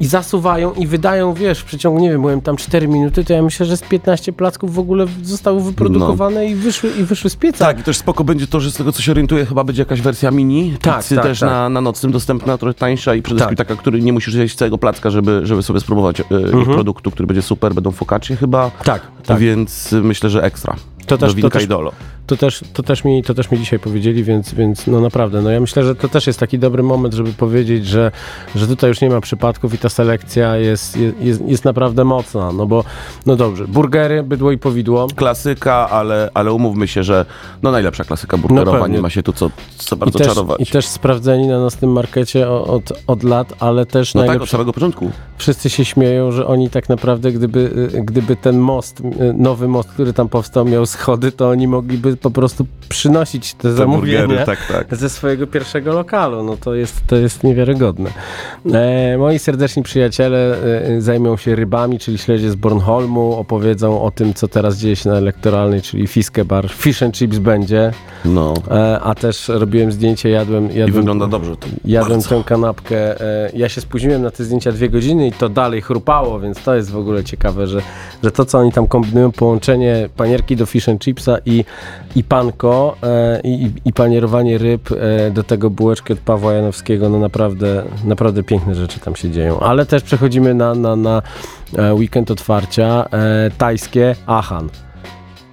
I 0.00 0.06
zasuwają 0.06 0.72
i 0.72 0.86
wydają, 0.86 1.34
wiesz, 1.34 1.58
w 1.58 1.64
przeciągu, 1.64 2.00
nie 2.00 2.10
wiem, 2.10 2.20
byłem 2.20 2.40
tam 2.40 2.56
4 2.56 2.88
minuty, 2.88 3.24
to 3.24 3.32
ja 3.32 3.42
myślę, 3.42 3.66
że 3.66 3.76
z 3.76 3.82
15 3.82 4.32
placków 4.32 4.74
w 4.74 4.78
ogóle 4.78 5.06
zostały 5.22 5.62
wyprodukowane 5.62 6.46
i, 6.46 6.54
wyszły, 6.54 6.90
i 6.90 7.04
wyszły 7.04 7.30
z 7.30 7.36
pieca. 7.36 7.64
Tak, 7.64 7.80
i 7.80 7.82
też 7.82 7.98
spoko 7.98 8.24
będzie 8.24 8.46
to, 8.46 8.60
że 8.60 8.70
z 8.70 8.74
tego 8.74 8.92
co 8.92 9.02
się 9.02 9.12
orientuję, 9.12 9.46
chyba 9.46 9.64
będzie 9.64 9.82
jakaś 9.82 10.00
wersja 10.00 10.30
mini. 10.30 10.76
Tak, 10.82 11.04
tak, 11.04 11.22
też 11.22 11.40
tak. 11.40 11.50
Na, 11.50 11.68
na 11.68 11.80
nocnym 11.80 12.12
dostępna, 12.12 12.58
trochę 12.58 12.74
tańsza 12.74 13.14
i 13.14 13.22
przede 13.22 13.38
wszystkim 13.38 13.56
Tak. 13.56 13.68
taka, 13.68 13.80
który 13.80 14.02
nie 14.02 14.12
musisz 14.12 14.34
jeść 14.34 14.56
całego 14.56 14.78
placka, 14.78 15.10
żeby, 15.10 15.40
żeby 15.44 15.62
sobie 15.62 15.80
spróbować 15.80 16.20
e, 16.20 16.24
ich 16.62 16.68
produktu, 16.68 17.10
który 17.10 17.26
będzie 17.26 17.42
super. 17.42 17.74
Będą 17.74 17.90
focaccie 17.90 18.36
chyba. 18.36 18.64
Mhm. 18.64 18.84
Tak, 18.84 19.02
tak. 19.26 19.38
Więc 19.38 19.92
myślę, 20.02 20.30
że 20.30 20.42
ekstra. 20.42 20.76
To 21.06 21.18
też- 21.18 21.30
Do 21.30 21.36
winka 21.36 21.48
to 21.48 21.52
też- 21.52 21.64
i 21.64 21.68
dolo. 21.68 21.92
To 22.26 22.36
też, 22.36 22.64
to, 22.72 22.82
też 22.82 23.04
mi, 23.04 23.22
to 23.22 23.34
też 23.34 23.50
mi 23.50 23.58
dzisiaj 23.58 23.78
powiedzieli, 23.78 24.24
więc, 24.24 24.54
więc 24.54 24.86
no 24.86 25.00
naprawdę, 25.00 25.42
no 25.42 25.50
ja 25.50 25.60
myślę, 25.60 25.84
że 25.84 25.94
to 25.94 26.08
też 26.08 26.26
jest 26.26 26.38
taki 26.40 26.58
dobry 26.58 26.82
moment, 26.82 27.14
żeby 27.14 27.32
powiedzieć, 27.32 27.86
że, 27.86 28.12
że 28.54 28.66
tutaj 28.66 28.90
już 28.90 29.00
nie 29.00 29.10
ma 29.10 29.20
przypadków 29.20 29.74
i 29.74 29.78
ta 29.78 29.88
selekcja 29.88 30.56
jest, 30.56 30.96
jest, 30.96 31.40
jest, 31.46 31.64
naprawdę 31.64 32.04
mocna, 32.04 32.52
no 32.52 32.66
bo, 32.66 32.84
no 33.26 33.36
dobrze, 33.36 33.68
burgery, 33.68 34.22
bydło 34.22 34.52
i 34.52 34.58
powidło. 34.58 35.06
Klasyka, 35.16 35.90
ale, 35.90 36.30
ale 36.34 36.52
umówmy 36.52 36.88
się, 36.88 37.02
że 37.02 37.26
no 37.62 37.70
najlepsza 37.70 38.04
klasyka 38.04 38.36
burgerowa, 38.36 38.78
pewnie. 38.80 38.96
nie 38.96 39.02
ma 39.02 39.10
się 39.10 39.22
tu 39.22 39.32
co, 39.32 39.50
co 39.76 39.96
I 39.96 39.98
bardzo 39.98 40.18
też, 40.18 40.26
czarować. 40.26 40.60
I 40.60 40.66
też 40.66 40.86
sprawdzeni 40.86 41.46
na 41.46 41.60
naszym 41.60 41.92
markecie 41.92 42.48
od, 42.48 42.92
od 43.06 43.22
lat, 43.22 43.52
ale 43.58 43.86
też 43.86 44.14
no 44.14 44.26
tak, 44.26 44.42
od 44.42 44.48
samego 44.48 44.72
początku. 44.72 45.10
wszyscy 45.38 45.70
się 45.70 45.84
śmieją, 45.84 46.32
że 46.32 46.46
oni 46.46 46.70
tak 46.70 46.88
naprawdę, 46.88 47.32
gdyby, 47.32 47.90
y, 47.94 48.02
gdyby 48.04 48.36
ten 48.36 48.58
most, 48.58 49.00
y, 49.00 49.04
nowy 49.36 49.68
most, 49.68 49.88
który 49.88 50.12
tam 50.12 50.28
powstał, 50.28 50.64
miał 50.64 50.86
schody, 50.86 51.32
to 51.32 51.48
oni 51.48 51.68
mogliby 51.68 52.15
po 52.16 52.30
prostu 52.30 52.66
przynosić 52.88 53.54
te, 53.54 53.72
zamówienia 53.72 54.26
burgery, 54.26 54.46
tak, 54.46 54.58
tak. 54.88 54.96
ze 54.96 55.10
swojego 55.10 55.46
pierwszego 55.46 55.92
lokalu. 55.92 56.42
No 56.42 56.56
to 56.56 56.74
jest, 56.74 57.00
to 57.06 57.16
jest 57.16 57.44
niewiarygodne. 57.44 58.10
E, 58.72 59.18
moi 59.18 59.38
serdeczni 59.38 59.82
przyjaciele 59.82 60.56
e, 60.96 61.00
zajmą 61.00 61.36
się 61.36 61.54
rybami, 61.56 61.98
czyli 61.98 62.18
śledzie 62.18 62.50
z 62.50 62.54
Bornholmu, 62.54 63.36
opowiedzą 63.36 64.02
o 64.02 64.10
tym, 64.10 64.34
co 64.34 64.48
teraz 64.48 64.78
dzieje 64.78 64.96
się 64.96 65.08
na 65.10 65.16
elektoralnej, 65.16 65.82
czyli 65.82 66.06
Fiske 66.06 66.44
Bar. 66.44 66.70
Fish 66.70 67.02
and 67.02 67.16
Chips 67.16 67.38
będzie, 67.38 67.92
No. 68.24 68.54
e, 68.70 69.00
a 69.00 69.14
też 69.14 69.48
robiłem 69.48 69.92
zdjęcie, 69.92 70.28
jadłem... 70.28 70.72
I 70.72 70.78
jadłem 70.78 70.92
wygląda 70.92 71.26
dobrze 71.26 71.56
to. 71.56 71.66
Jadłem 71.84 72.20
bardzo. 72.20 72.36
tę 72.38 72.42
kanapkę. 72.46 73.20
E, 73.20 73.50
ja 73.54 73.68
się 73.68 73.80
spóźniłem 73.80 74.22
na 74.22 74.30
te 74.30 74.44
zdjęcia 74.44 74.72
dwie 74.72 74.88
godziny 74.88 75.26
i 75.28 75.32
to 75.32 75.48
dalej 75.48 75.82
chrupało, 75.82 76.40
więc 76.40 76.62
to 76.62 76.74
jest 76.74 76.90
w 76.90 76.96
ogóle 76.96 77.24
ciekawe, 77.24 77.66
że, 77.66 77.80
że 78.24 78.30
to, 78.30 78.44
co 78.44 78.58
oni 78.58 78.72
tam 78.72 78.86
kombinują, 78.86 79.32
połączenie 79.32 80.08
panierki 80.16 80.56
do 80.56 80.66
fish 80.66 80.88
and 80.88 81.04
chipsa 81.04 81.36
i 81.46 81.64
i 82.16 82.24
panko 82.24 82.96
e, 83.02 83.40
i, 83.44 83.72
i 83.84 83.92
panierowanie 83.92 84.58
ryb, 84.58 84.92
e, 84.92 85.30
do 85.30 85.42
tego 85.42 85.70
bułeczki 85.70 86.12
od 86.12 86.18
Pawła 86.18 86.52
Janowskiego, 86.52 87.08
no 87.08 87.18
naprawdę, 87.18 87.82
naprawdę 88.04 88.42
piękne 88.42 88.74
rzeczy 88.74 89.00
tam 89.00 89.16
się 89.16 89.30
dzieją. 89.30 89.60
Ale 89.60 89.86
też 89.86 90.02
przechodzimy 90.02 90.54
na, 90.54 90.74
na, 90.74 90.96
na 90.96 91.22
e, 91.76 91.94
weekend 91.94 92.30
otwarcia 92.30 93.08
e, 93.12 93.50
tajskie 93.58 94.16
Ahan. 94.26 94.68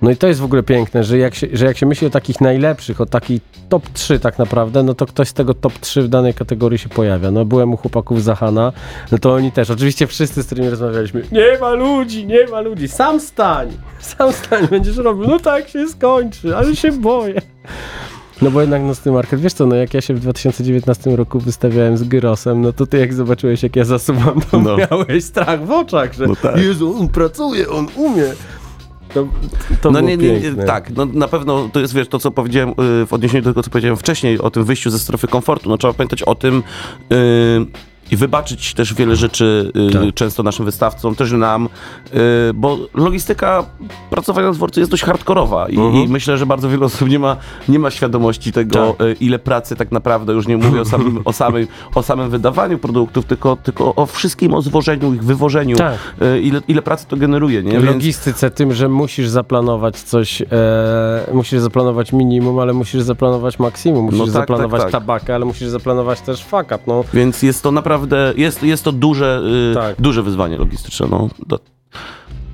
No 0.03 0.11
i 0.11 0.15
to 0.15 0.27
jest 0.27 0.39
w 0.39 0.43
ogóle 0.43 0.63
piękne, 0.63 1.03
że 1.03 1.17
jak, 1.17 1.35
się, 1.35 1.47
że 1.53 1.65
jak 1.65 1.77
się 1.77 1.85
myśli 1.85 2.07
o 2.07 2.09
takich 2.09 2.41
najlepszych, 2.41 3.01
o 3.01 3.05
takiej 3.05 3.41
top 3.69 3.89
3 3.93 4.19
tak 4.19 4.39
naprawdę, 4.39 4.83
no 4.83 4.93
to 4.93 5.05
ktoś 5.05 5.27
z 5.27 5.33
tego 5.33 5.53
top 5.53 5.73
3 5.79 6.01
w 6.01 6.07
danej 6.07 6.33
kategorii 6.33 6.77
się 6.79 6.89
pojawia. 6.89 7.31
No 7.31 7.45
byłem 7.45 7.73
u 7.73 7.77
chłopaków 7.77 8.23
Zahana, 8.23 8.73
no 9.11 9.17
to 9.17 9.33
oni 9.33 9.51
też, 9.51 9.69
oczywiście 9.69 10.07
wszyscy, 10.07 10.43
z 10.43 10.45
którymi 10.45 10.69
rozmawialiśmy, 10.69 11.23
nie 11.31 11.57
ma 11.61 11.71
ludzi, 11.71 12.25
nie 12.25 12.47
ma 12.47 12.61
ludzi, 12.61 12.87
sam 12.87 13.19
stań, 13.19 13.67
sam 14.17 14.33
stań, 14.33 14.67
będziesz 14.67 14.97
robił, 14.97 15.27
no 15.27 15.39
tak 15.39 15.69
się 15.69 15.87
skończy, 15.87 16.57
ale 16.57 16.75
się 16.75 16.91
boję. 16.91 17.41
No 18.41 18.51
bo 18.51 18.61
jednak 18.61 18.81
nocny 18.81 19.11
market, 19.11 19.39
wiesz 19.41 19.53
co, 19.53 19.65
no 19.65 19.75
jak 19.75 19.93
ja 19.93 20.01
się 20.01 20.13
w 20.13 20.19
2019 20.19 21.15
roku 21.15 21.39
wystawiałem 21.39 21.97
z 21.97 22.03
Gyrosem, 22.03 22.61
no 22.61 22.73
to 22.73 22.85
ty 22.87 22.97
jak 22.99 23.13
zobaczyłeś 23.13 23.63
jak 23.63 23.75
ja 23.75 23.85
zasuwam, 23.85 24.41
to 24.51 24.59
No. 24.59 24.77
miałeś 24.77 25.23
strach 25.23 25.65
w 25.65 25.71
oczach, 25.71 26.13
że 26.13 26.27
No 26.27 26.35
tak. 26.35 26.57
Jezu, 26.57 26.95
on 26.99 27.07
pracuje, 27.09 27.69
on 27.69 27.87
umie. 27.95 28.23
To, 29.13 29.27
to 29.81 29.91
No 29.91 30.01
nie, 30.01 30.17
nie, 30.17 30.39
nie, 30.39 30.53
tak, 30.65 30.91
no 30.95 31.05
na 31.05 31.27
pewno 31.27 31.69
to 31.73 31.79
jest, 31.79 31.93
wiesz, 31.93 32.07
to 32.07 32.19
co 32.19 32.31
powiedziałem 32.31 32.69
y, 32.69 33.05
w 33.05 33.13
odniesieniu 33.13 33.43
do 33.43 33.49
tego, 33.49 33.63
co 33.63 33.69
powiedziałem 33.69 33.97
wcześniej 33.97 34.39
o 34.39 34.49
tym 34.49 34.63
wyjściu 34.63 34.89
ze 34.89 34.99
strefy 34.99 35.27
komfortu, 35.27 35.69
no 35.69 35.77
trzeba 35.77 35.93
pamiętać 35.93 36.23
o 36.23 36.35
tym 36.35 36.63
y, 37.11 37.65
i 38.13 38.17
wybaczyć 38.17 38.73
też 38.73 38.93
wiele 38.93 39.15
rzeczy 39.15 39.71
y, 39.89 39.93
Tak. 39.93 40.01
często 40.13 40.43
naszym 40.43 40.65
wystawcom, 40.65 41.15
też 41.15 41.31
nam, 41.31 41.65
y, 42.13 42.19
bo 42.53 42.77
logistyka 42.93 43.65
pracowania 44.09 44.47
na 44.47 44.53
dworcu 44.53 44.79
jest 44.79 44.91
dość 44.91 45.03
hardkorowa 45.03 45.69
i, 45.69 45.77
Mhm. 45.77 46.03
i 46.03 46.07
myślę, 46.07 46.37
że 46.37 46.45
bardzo 46.45 46.69
wiele 46.69 46.85
osób 46.85 47.09
nie 47.09 47.19
ma, 47.19 47.37
nie 47.69 47.79
ma 47.79 47.91
świadomości 47.91 48.51
tego, 48.51 48.95
Tak. 48.97 49.07
y, 49.07 49.13
ile 49.19 49.39
pracy 49.39 49.75
tak 49.75 49.91
naprawdę, 49.91 50.33
już 50.33 50.47
nie 50.47 50.57
mówię 50.57 50.81
o 50.81 50.85
samym, 50.85 51.21
o 51.25 51.33
samym, 51.33 51.67
o 51.95 52.03
samym 52.03 52.29
wydawaniu 52.29 52.77
produktów, 52.77 53.25
tylko, 53.25 53.55
tylko 53.63 53.95
o 53.95 54.05
wszystkim, 54.05 54.53
o 54.53 54.61
zwożeniu 54.61 55.13
ich, 55.13 55.23
wywożeniu, 55.23 55.75
Tak. 55.77 55.97
ile, 56.41 56.61
ile 56.67 56.81
pracy 56.81 57.05
to 57.07 57.17
generuje, 57.17 57.63
nie? 57.63 57.79
W 57.79 57.83
logistyce 57.83 58.51
tym, 58.51 58.73
że 58.73 58.89
musisz 58.89 59.27
zaplanować 59.29 59.97
coś, 59.99 60.41
e, 60.41 60.45
musisz 61.33 61.59
zaplanować 61.59 62.13
minimum, 62.13 62.59
ale 62.59 62.73
musisz 62.73 63.01
zaplanować 63.01 63.59
maksimum, 63.59 64.05
musisz 64.05 64.19
No 64.19 64.25
tak, 64.25 64.33
zaplanować 64.33 64.81
tak, 64.81 64.91
tak. 64.91 65.01
tabakę, 65.01 65.35
ale 65.35 65.45
musisz 65.45 65.67
zaplanować 65.67 66.21
też 66.21 66.43
fuck 66.43 66.65
up, 66.65 66.79
no. 66.87 67.03
Więc 67.13 67.43
jest 67.43 67.63
to 67.63 67.71
naprawdę, 67.71 68.02
jest, 68.35 68.63
jest 68.63 68.83
to 68.83 68.91
duże, 68.91 69.41
y, 69.71 69.75
Tak. 69.75 70.01
duże 70.01 70.23
wyzwanie 70.23 70.57
logistyczne. 70.57 71.07
No. 71.11 71.29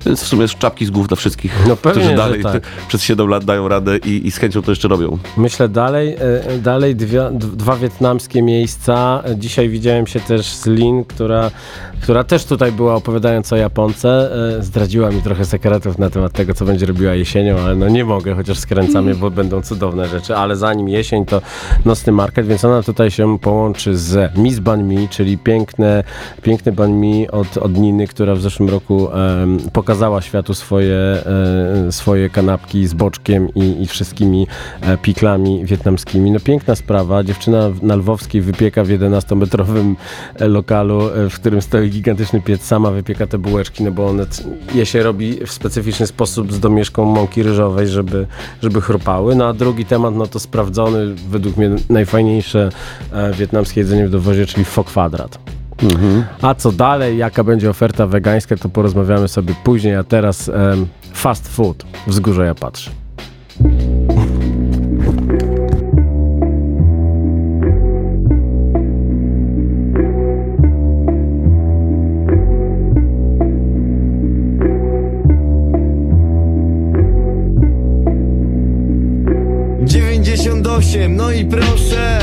Więc 0.06 0.22
w 0.22 0.26
sumie 0.26 0.42
jest 0.42 0.58
czapki 0.58 0.86
z 0.86 0.90
głów 0.90 1.08
dla 1.08 1.16
wszystkich, 1.16 1.52
No 1.68 1.76
pewnie, 1.76 2.02
którzy 2.02 2.16
dalej 2.16 2.42
tak. 2.42 2.62
przez 2.88 3.02
7 3.02 3.28
lat 3.28 3.44
dają 3.44 3.68
radę 3.68 3.96
i, 3.98 4.26
i 4.26 4.30
z 4.30 4.36
chęcią 4.36 4.62
to 4.62 4.72
jeszcze 4.72 4.88
robią. 4.88 5.18
Myślę 5.36 5.68
dalej, 5.68 6.16
e, 6.54 6.58
dalej 6.58 6.96
dwie, 6.96 7.30
dwa 7.32 7.76
wietnamskie 7.76 8.42
miejsca. 8.42 9.22
Dzisiaj 9.36 9.68
widziałem 9.68 10.06
się 10.06 10.20
też 10.20 10.46
z 10.46 10.66
Lin, 10.66 11.04
która, 11.04 11.50
która 12.00 12.24
też 12.24 12.44
tutaj 12.44 12.72
była 12.72 12.94
opowiadając 12.94 13.52
o 13.52 13.56
Japonce. 13.56 14.30
E, 14.58 14.62
Zdradziła 14.62 15.10
mi 15.10 15.22
trochę 15.22 15.44
sekretów 15.44 15.98
na 15.98 16.10
temat 16.10 16.32
tego, 16.32 16.54
co 16.54 16.64
będzie 16.64 16.86
robiła 16.86 17.14
jesienią, 17.14 17.58
ale 17.58 17.76
no 17.76 17.88
nie 17.88 18.04
mogę, 18.04 18.34
chociaż 18.34 18.58
skręcamy, 18.58 19.14
bo 19.14 19.30
będą 19.30 19.62
cudowne 19.62 20.08
rzeczy. 20.08 20.36
Ale 20.36 20.56
zanim 20.56 20.88
jesień, 20.88 21.26
to 21.26 21.42
nocny 21.84 22.12
market, 22.12 22.46
więc 22.46 22.64
ona 22.64 22.82
tutaj 22.82 23.10
się 23.10 23.38
połączy 23.38 23.96
z 23.96 24.36
Miss 24.38 24.58
Ban 24.58 24.88
Mi, 24.88 25.08
czyli 25.08 25.38
piękne, 25.38 26.04
piękny 26.42 26.72
Ban 26.72 26.92
Mi 26.92 27.30
od, 27.30 27.56
od 27.56 27.78
Niny, 27.78 28.06
która 28.06 28.34
w 28.34 28.40
zeszłym 28.40 28.68
roku 28.68 29.12
em, 29.12 29.58
pokazała 29.72 29.89
światu 30.20 30.54
swoje, 30.54 30.96
e, 31.86 31.92
swoje 31.92 32.30
kanapki 32.30 32.86
z 32.86 32.94
boczkiem 32.94 33.48
i, 33.54 33.82
i 33.82 33.86
wszystkimi 33.86 34.46
e, 34.80 34.98
piklami 34.98 35.64
wietnamskimi. 35.64 36.30
No 36.30 36.40
piękna 36.40 36.74
sprawa. 36.74 37.24
Dziewczyna 37.24 37.70
na 37.82 37.96
Lwowskiej 37.96 38.40
wypieka 38.40 38.84
w 38.84 38.88
11-metrowym 38.88 39.94
e, 40.34 40.48
lokalu, 40.48 41.00
w 41.30 41.34
którym 41.34 41.62
stoi 41.62 41.90
gigantyczny 41.90 42.40
piec. 42.40 42.62
Sama 42.62 42.90
wypieka 42.90 43.26
te 43.26 43.38
bułeczki, 43.38 43.84
no 43.84 43.90
bo 43.90 44.06
one 44.06 44.26
je 44.74 44.86
się 44.86 45.02
robi 45.02 45.46
w 45.46 45.52
specyficzny 45.52 46.06
sposób 46.06 46.52
z 46.52 46.60
domieszką 46.60 47.04
mąki 47.04 47.42
ryżowej, 47.42 47.88
żeby, 47.88 48.26
żeby 48.62 48.80
chrupały. 48.80 49.34
No 49.34 49.46
a 49.46 49.52
drugi 49.52 49.84
temat, 49.84 50.14
no 50.14 50.26
to 50.26 50.38
sprawdzony, 50.40 51.14
według 51.28 51.56
mnie 51.56 51.70
najfajniejsze 51.88 52.70
wietnamskie 53.38 53.80
jedzenie 53.80 54.06
w 54.06 54.10
dowozie, 54.10 54.46
czyli 54.46 54.64
fok 54.64 54.86
kwadrat. 54.86 55.59
A 56.42 56.54
co 56.54 56.72
dalej, 56.72 57.18
jaka 57.18 57.44
będzie 57.44 57.70
oferta 57.70 58.06
wegańska, 58.06 58.56
to 58.56 58.68
porozmawiamy 58.68 59.28
sobie 59.28 59.54
później, 59.64 59.96
a 59.96 60.04
teraz 60.04 60.48
em, 60.48 60.86
fast 61.12 61.48
food. 61.48 61.84
Wzgórze 62.06 62.46
ja 62.46 62.54
patrzę. 62.54 62.90
No 81.08 81.30
i 81.32 81.44
proszę 81.44 82.18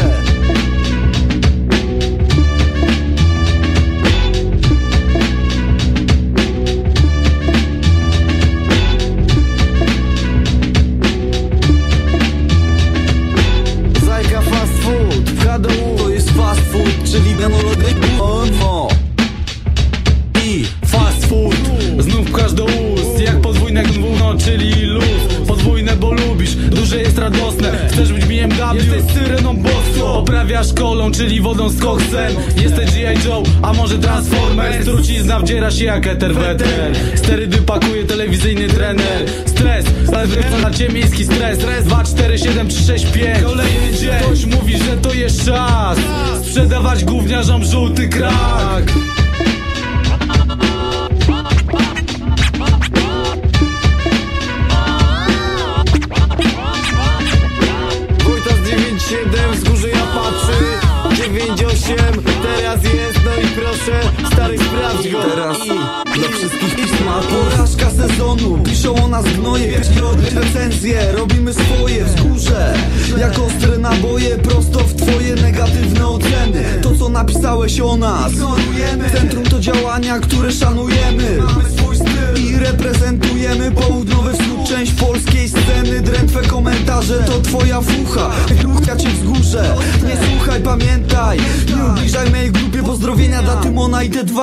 jak 35.97 36.07
eter 36.07 36.33
weter 36.33 36.91
Sterydy 37.15 37.57
pakuje 37.57 38.03
telewizyjny 38.03 38.67
trener. 38.67 39.25
Stres, 39.45 39.86
ale 40.07 40.62
na 40.62 40.71
ciebie 40.71 40.93
miejski 40.93 41.25
stres. 41.25 41.60
2, 41.86 42.03
4, 42.03 42.38
7, 42.38 42.67
3, 42.67 42.83
6, 42.83 43.05
5 43.05 43.43
Kolejny 43.43 43.93
dzień. 43.93 44.10
Ktoś 44.21 44.45
mówi, 44.45 44.77
że 44.77 44.97
to 44.97 45.13
jest 45.13 45.45
czas. 45.45 45.97
Sprzedawać 46.43 47.05
gówniarzom 47.05 47.65
żółty 47.65 48.10
krak 48.10 49.07
komentarze 86.97 87.23
To 87.23 87.39
twoja 87.41 87.81
fucha, 87.81 88.29
rucha 88.63 88.95
cię 88.95 89.10
wzgórze 89.10 89.75
Nie 90.07 90.17
słuchaj, 90.27 90.62
pamiętaj. 90.62 91.39
Nie 91.77 91.86
ubliżaj 91.86 92.31
grupie 92.31 92.57
pozdrowienia 93.38 93.41
dla 93.41 93.56
Tymona 93.56 94.04
i 94.04 94.10
T2 94.10 94.41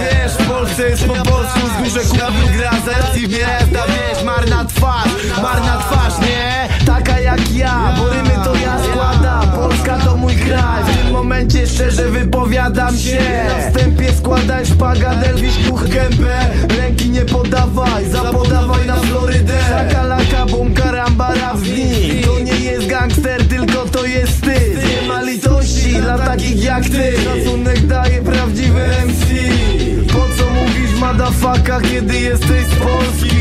Wiesz, 0.00 0.32
w 0.32 0.48
Polsce 0.48 0.88
jest 0.88 1.04
po 1.04 1.14
polsku 1.14 1.58
Wzgórze 1.58 2.00
kupi 2.00 2.58
gra 2.58 2.70
z 2.70 3.16
i 3.16 3.28
miasta 3.28 3.86
Wiesz, 3.86 4.24
marna 4.24 4.64
twarz, 4.64 5.42
marna 5.42 5.78
twarz, 5.78 6.14
nie? 6.20 6.68
Taka 6.86 7.20
jak 7.20 7.52
ja, 7.52 7.94
bo 7.98 8.08
rymy 8.08 8.44
to 8.44 8.54
ja 8.54 8.78
składam. 8.84 9.50
Polska 9.50 9.98
to 9.98 10.16
mój 10.16 10.34
kraj, 10.34 10.84
w 10.84 10.96
tym 10.96 11.12
momencie 11.12 11.66
szczerze 11.66 12.08
wypowiadam 12.08 12.96
się. 12.96 13.20
Na 13.48 13.70
wstępie 13.70 14.12
składaj 14.12 14.66
szpagat, 14.66 15.26
Elwiś 15.26 15.56
puch 15.68 15.88
gębę. 15.88 16.38
Ręki 16.78 17.10
nie 17.10 17.20
podawaj, 17.20 18.04
zapodawaj 18.10 18.86
na 18.86 18.96
Florydę. 18.96 19.58
Szakalaka, 19.68 20.46
bum, 20.46 20.74
karamba, 20.74 21.34
rap 21.34 21.56
z 21.56 22.26
To 22.26 22.38
nie 22.38 22.56
jest 22.60 22.86
gangster, 22.86 23.48
tylko 23.48 23.84
to 23.84 24.04
jest 24.04 24.42
litości 24.42 24.71
dla 26.16 26.26
takich 26.26 26.64
jak 26.64 26.84
ty 26.84 27.12
Szacunek 27.24 27.86
daje 27.86 28.22
prawdziwy 28.22 28.80
MC 29.06 29.26
Po 30.12 30.20
co 30.38 30.50
mówisz 30.50 31.00
madafaka, 31.00 31.80
kiedy 31.80 32.20
jesteś 32.20 32.66
z 32.66 32.74
Polski? 32.74 33.36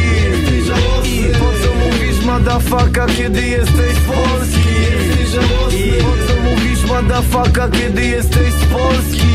Po 1.39 1.45
co 1.63 1.75
mówisz 1.75 2.25
madafaka, 2.25 3.07
kiedy 3.17 3.41
jesteś 3.47 3.93
z 3.95 4.05
Polski? 4.07 4.69
Po 5.99 6.27
co 6.27 6.41
mówisz 6.41 6.86
madafaka, 6.89 7.69
kiedy 7.69 8.05
jesteś 8.05 8.53
z 8.53 8.65
Polski? 8.65 9.27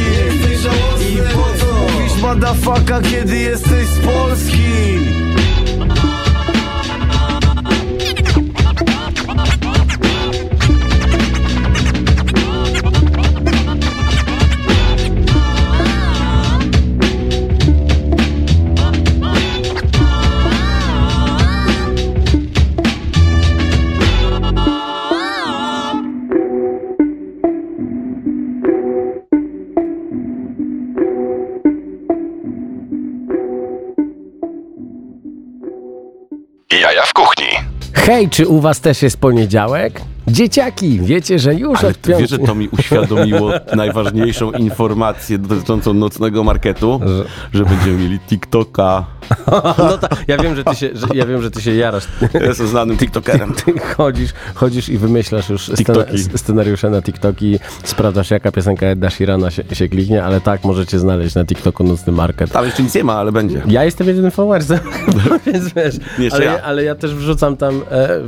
I 1.01 1.17
po 1.17 1.59
co 1.59 1.73
mówisz 1.73 2.23
madafaka, 2.23 3.01
kiedy 3.01 3.37
jesteś 3.37 3.87
z 3.87 3.99
Polski? 3.99 4.57
Hej, 38.17 38.29
czy 38.29 38.49
u 38.49 38.61
was 38.61 38.81
też 38.81 39.03
jest 39.03 39.17
poniedziałek? 39.17 40.01
Dzieciaki, 40.29 41.01
wiecie, 41.01 41.39
że 41.39 41.55
już 41.55 41.79
Ale 41.79 41.89
od 41.89 42.01
ty 42.01 42.11
wiesz, 42.11 42.19
piątku... 42.19 42.37
że 42.37 42.47
to 42.47 42.55
mi 42.55 42.69
uświadomiło 42.69 43.51
najważniejszą 43.77 44.53
informację 44.53 45.39
dotyczącą 45.39 45.95
nocnego 45.95 46.45
marketu, 46.45 47.01
że 47.53 47.65
będziemy 47.65 47.97
mieli 47.97 48.19
TikToka. 48.21 49.07
No 49.79 49.99
tak, 49.99 50.25
ja 50.29 50.39
wiem, 50.39 50.57
że 50.57 50.65
ty 50.65 50.75
się, 50.75 50.91
że, 50.95 51.07
ja 51.15 51.27
wiem, 51.27 51.43
że 51.43 51.51
ty 51.51 51.63
się 51.63 51.75
jarasz. 51.75 52.09
Ja 52.35 52.47
jestem 52.47 52.67
znanym 52.67 52.97
TikTokerem. 52.97 53.55
Ty 53.55 53.79
chodzisz, 53.79 54.31
chodzisz 54.55 54.89
i 54.89 54.99
wymyślasz 54.99 55.49
już 55.49 55.63
scena, 55.63 56.05
scenariusze 56.37 56.91
na 56.91 57.03
TikToki, 57.03 57.59
sprawdzasz 57.85 58.31
jaka 58.31 58.53
piosenka 58.53 58.87
Edda 58.87 59.11
Shirana 59.11 59.51
się, 59.51 59.63
się 59.73 59.89
kliknie, 59.89 60.25
ale 60.25 60.41
tak 60.41 60.65
możecie 60.65 60.99
znaleźć 60.99 61.35
na 61.35 61.45
TikToku 61.45 61.85
Nocny 61.85 62.13
Market. 62.13 62.53
Tam 62.53 62.65
jeszcze 62.65 62.83
nic 62.83 62.95
nie 62.95 63.05
ma, 63.05 63.15
ale 63.15 63.33
będzie. 63.33 63.63
Ja 63.67 63.85
jestem 63.85 64.07
jedynym 64.07 64.31
followersem, 64.31 64.79
więc 65.47 65.73
wiesz, 65.75 65.95
ale, 66.33 66.45
ja. 66.45 66.63
ale 66.63 66.85
ja 66.85 66.95
też 66.95 67.15
wrzucam 67.15 67.57
tam, 67.57 67.83
e, 67.91 68.15
e, 68.15 68.21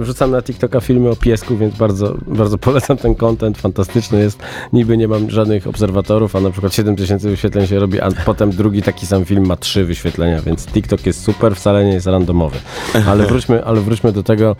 wrzucam 0.00 0.30
na 0.30 0.42
TikToka 0.42 0.80
filmy 0.80 1.10
o 1.10 1.16
piesku, 1.42 1.56
więc 1.56 1.76
bardzo, 1.76 2.14
bardzo 2.26 2.58
polecam 2.58 2.96
ten 2.96 3.14
content, 3.14 3.58
fantastyczny 3.58 4.20
jest. 4.20 4.38
Niby 4.72 4.96
nie 4.96 5.08
mam 5.08 5.30
żadnych 5.30 5.66
obserwatorów, 5.66 6.36
a 6.36 6.40
na 6.40 6.50
przykład 6.50 6.74
7000 6.74 7.30
wyświetleń 7.30 7.66
się 7.66 7.78
robi, 7.78 8.00
a 8.00 8.08
potem 8.26 8.50
drugi 8.50 8.82
taki 8.82 9.06
sam 9.06 9.24
film 9.24 9.46
ma 9.46 9.56
3 9.56 9.84
wyświetlenia, 9.84 10.42
więc 10.42 10.66
TikTok 10.66 11.06
jest 11.06 11.24
super, 11.24 11.56
wcale 11.56 11.84
nie 11.84 11.92
jest 11.92 12.06
randomowy. 12.06 12.58
Ale 13.06 13.26
wróćmy, 13.26 13.64
ale 13.64 13.80
wróćmy 13.80 14.12
do 14.12 14.22
tego, 14.22 14.56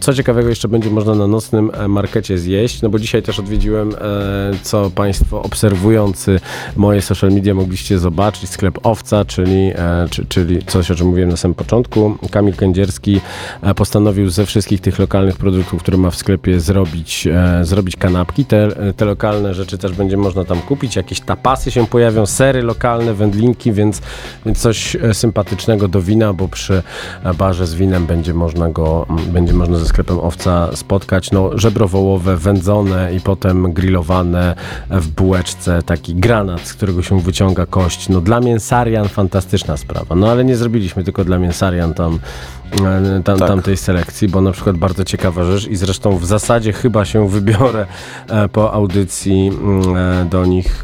co 0.00 0.14
ciekawego 0.14 0.48
jeszcze 0.48 0.68
będzie 0.68 0.90
można 0.90 1.14
na 1.14 1.26
nocnym 1.26 1.70
e, 1.74 1.88
markecie 1.88 2.38
zjeść, 2.38 2.82
no 2.82 2.88
bo 2.88 2.98
dzisiaj 2.98 3.22
też 3.22 3.38
odwiedziłem, 3.38 3.90
e, 3.90 3.94
co 4.62 4.90
Państwo 4.90 5.42
obserwujący 5.42 6.40
moje 6.76 7.02
social 7.02 7.30
media 7.30 7.54
mogliście 7.54 7.98
zobaczyć, 7.98 8.50
sklep 8.50 8.78
Owca, 8.82 9.24
czyli, 9.24 9.72
e, 9.74 10.06
czy, 10.10 10.26
czyli 10.26 10.62
coś, 10.66 10.90
o 10.90 10.94
czym 10.94 11.06
mówiłem 11.06 11.30
na 11.30 11.36
samym 11.36 11.54
początku. 11.54 12.16
Kamil 12.30 12.54
Kędzierski 12.54 13.20
postanowił 13.76 14.30
ze 14.30 14.46
wszystkich 14.46 14.80
tych 14.80 14.98
lokalnych 14.98 15.36
produktów, 15.36 15.82
które 15.82 15.91
ma 15.98 16.10
w 16.10 16.16
sklepie 16.16 16.60
zrobić, 16.60 17.26
e, 17.26 17.64
zrobić 17.64 17.96
kanapki. 17.96 18.44
Te, 18.44 18.68
te 18.96 19.04
lokalne 19.04 19.54
rzeczy 19.54 19.78
też 19.78 19.92
będzie 19.92 20.16
można 20.16 20.44
tam 20.44 20.60
kupić. 20.60 20.96
Jakieś 20.96 21.20
tapasy 21.20 21.70
się 21.70 21.86
pojawią, 21.86 22.26
sery 22.26 22.62
lokalne, 22.62 23.14
wędlinki, 23.14 23.72
więc, 23.72 24.00
więc 24.46 24.58
coś 24.58 24.96
e, 24.96 25.14
sympatycznego 25.14 25.88
do 25.88 26.02
wina, 26.02 26.32
bo 26.32 26.48
przy 26.48 26.82
barze 27.38 27.66
z 27.66 27.74
winem 27.74 28.06
będzie 28.06 28.34
można 28.34 28.68
go, 28.68 29.06
będzie 29.32 29.52
można 29.52 29.78
ze 29.78 29.86
sklepem 29.86 30.20
Owca 30.20 30.76
spotkać. 30.76 31.30
No, 31.30 31.50
żebro 31.54 31.88
wołowe, 31.88 32.36
wędzone 32.36 33.14
i 33.14 33.20
potem 33.20 33.72
grillowane 33.72 34.54
w 34.90 35.08
bułeczce, 35.08 35.82
taki 35.82 36.14
granat, 36.14 36.60
z 36.60 36.74
którego 36.74 37.02
się 37.02 37.20
wyciąga 37.20 37.66
kość. 37.66 38.08
No 38.08 38.20
dla 38.20 38.40
mięsarian 38.40 39.08
fantastyczna 39.08 39.76
sprawa. 39.76 40.14
No 40.14 40.30
ale 40.30 40.44
nie 40.44 40.56
zrobiliśmy 40.56 41.04
tylko 41.04 41.24
dla 41.24 41.38
mięsarian 41.38 41.94
tam, 41.94 42.18
tam 43.24 43.38
Tak. 43.38 43.48
tamtej 43.48 43.76
selekcji, 43.76 44.28
bo 44.28 44.40
na 44.40 44.52
przykład 44.52 44.76
bardzo 44.76 45.04
ciekawa 45.04 45.44
rzecz 45.44 45.66
i 45.66 45.76
zresztą 45.76 46.18
w 46.18 46.26
zasadzie 46.26 46.72
chyba 46.72 47.04
się 47.04 47.28
wybiorę 47.28 47.86
e, 48.28 48.48
po 48.48 48.72
audycji 48.72 49.48
mm, 49.48 49.96
e, 49.96 50.24
do 50.24 50.46
nich. 50.46 50.82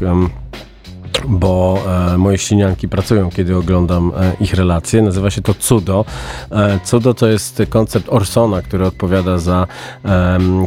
Bo 1.27 1.79
e, 2.13 2.17
moje 2.17 2.37
ścienianki 2.37 2.89
pracują, 2.89 3.29
kiedy 3.29 3.55
oglądam 3.57 4.11
e, 4.17 4.33
ich 4.39 4.53
relacje. 4.53 5.01
Nazywa 5.01 5.29
się 5.29 5.41
to 5.41 5.53
Cudo. 5.53 6.05
E, 6.51 6.79
Cudo 6.83 7.13
to 7.13 7.27
jest 7.27 7.61
koncept 7.69 8.09
Orsona, 8.09 8.61
który 8.61 8.85
odpowiada 8.85 9.37
za 9.37 9.67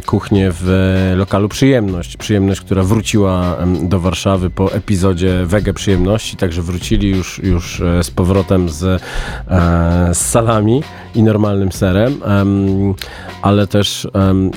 kuchnię 0.05 0.51
w 0.53 1.13
lokalu 1.15 1.49
Przyjemność. 1.49 2.17
Przyjemność, 2.17 2.61
która 2.61 2.83
wróciła 2.83 3.57
do 3.81 3.99
Warszawy 3.99 4.49
po 4.49 4.73
epizodzie 4.73 5.45
Wege 5.45 5.73
Przyjemności, 5.73 6.37
także 6.37 6.61
wrócili 6.61 7.09
już, 7.09 7.39
już 7.39 7.81
e, 7.81 8.03
z 8.03 8.11
powrotem 8.11 8.69
z, 8.69 8.83
e, 8.83 8.99
z 10.13 10.17
salami 10.17 10.83
i 11.15 11.23
normalnym 11.23 11.71
serem, 11.71 12.19
em, 12.23 12.93
ale 13.41 13.67
też 13.67 14.07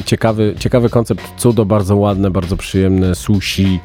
ciekawy, 0.05 0.55
ciekawy 0.59 0.91
koncept 0.91 1.23
Cudo, 1.37 1.65
bardzo 1.65 1.97
ładne, 1.97 2.31
bardzo 2.31 2.57
przyjemne 2.57 3.15
sushi 3.15 3.81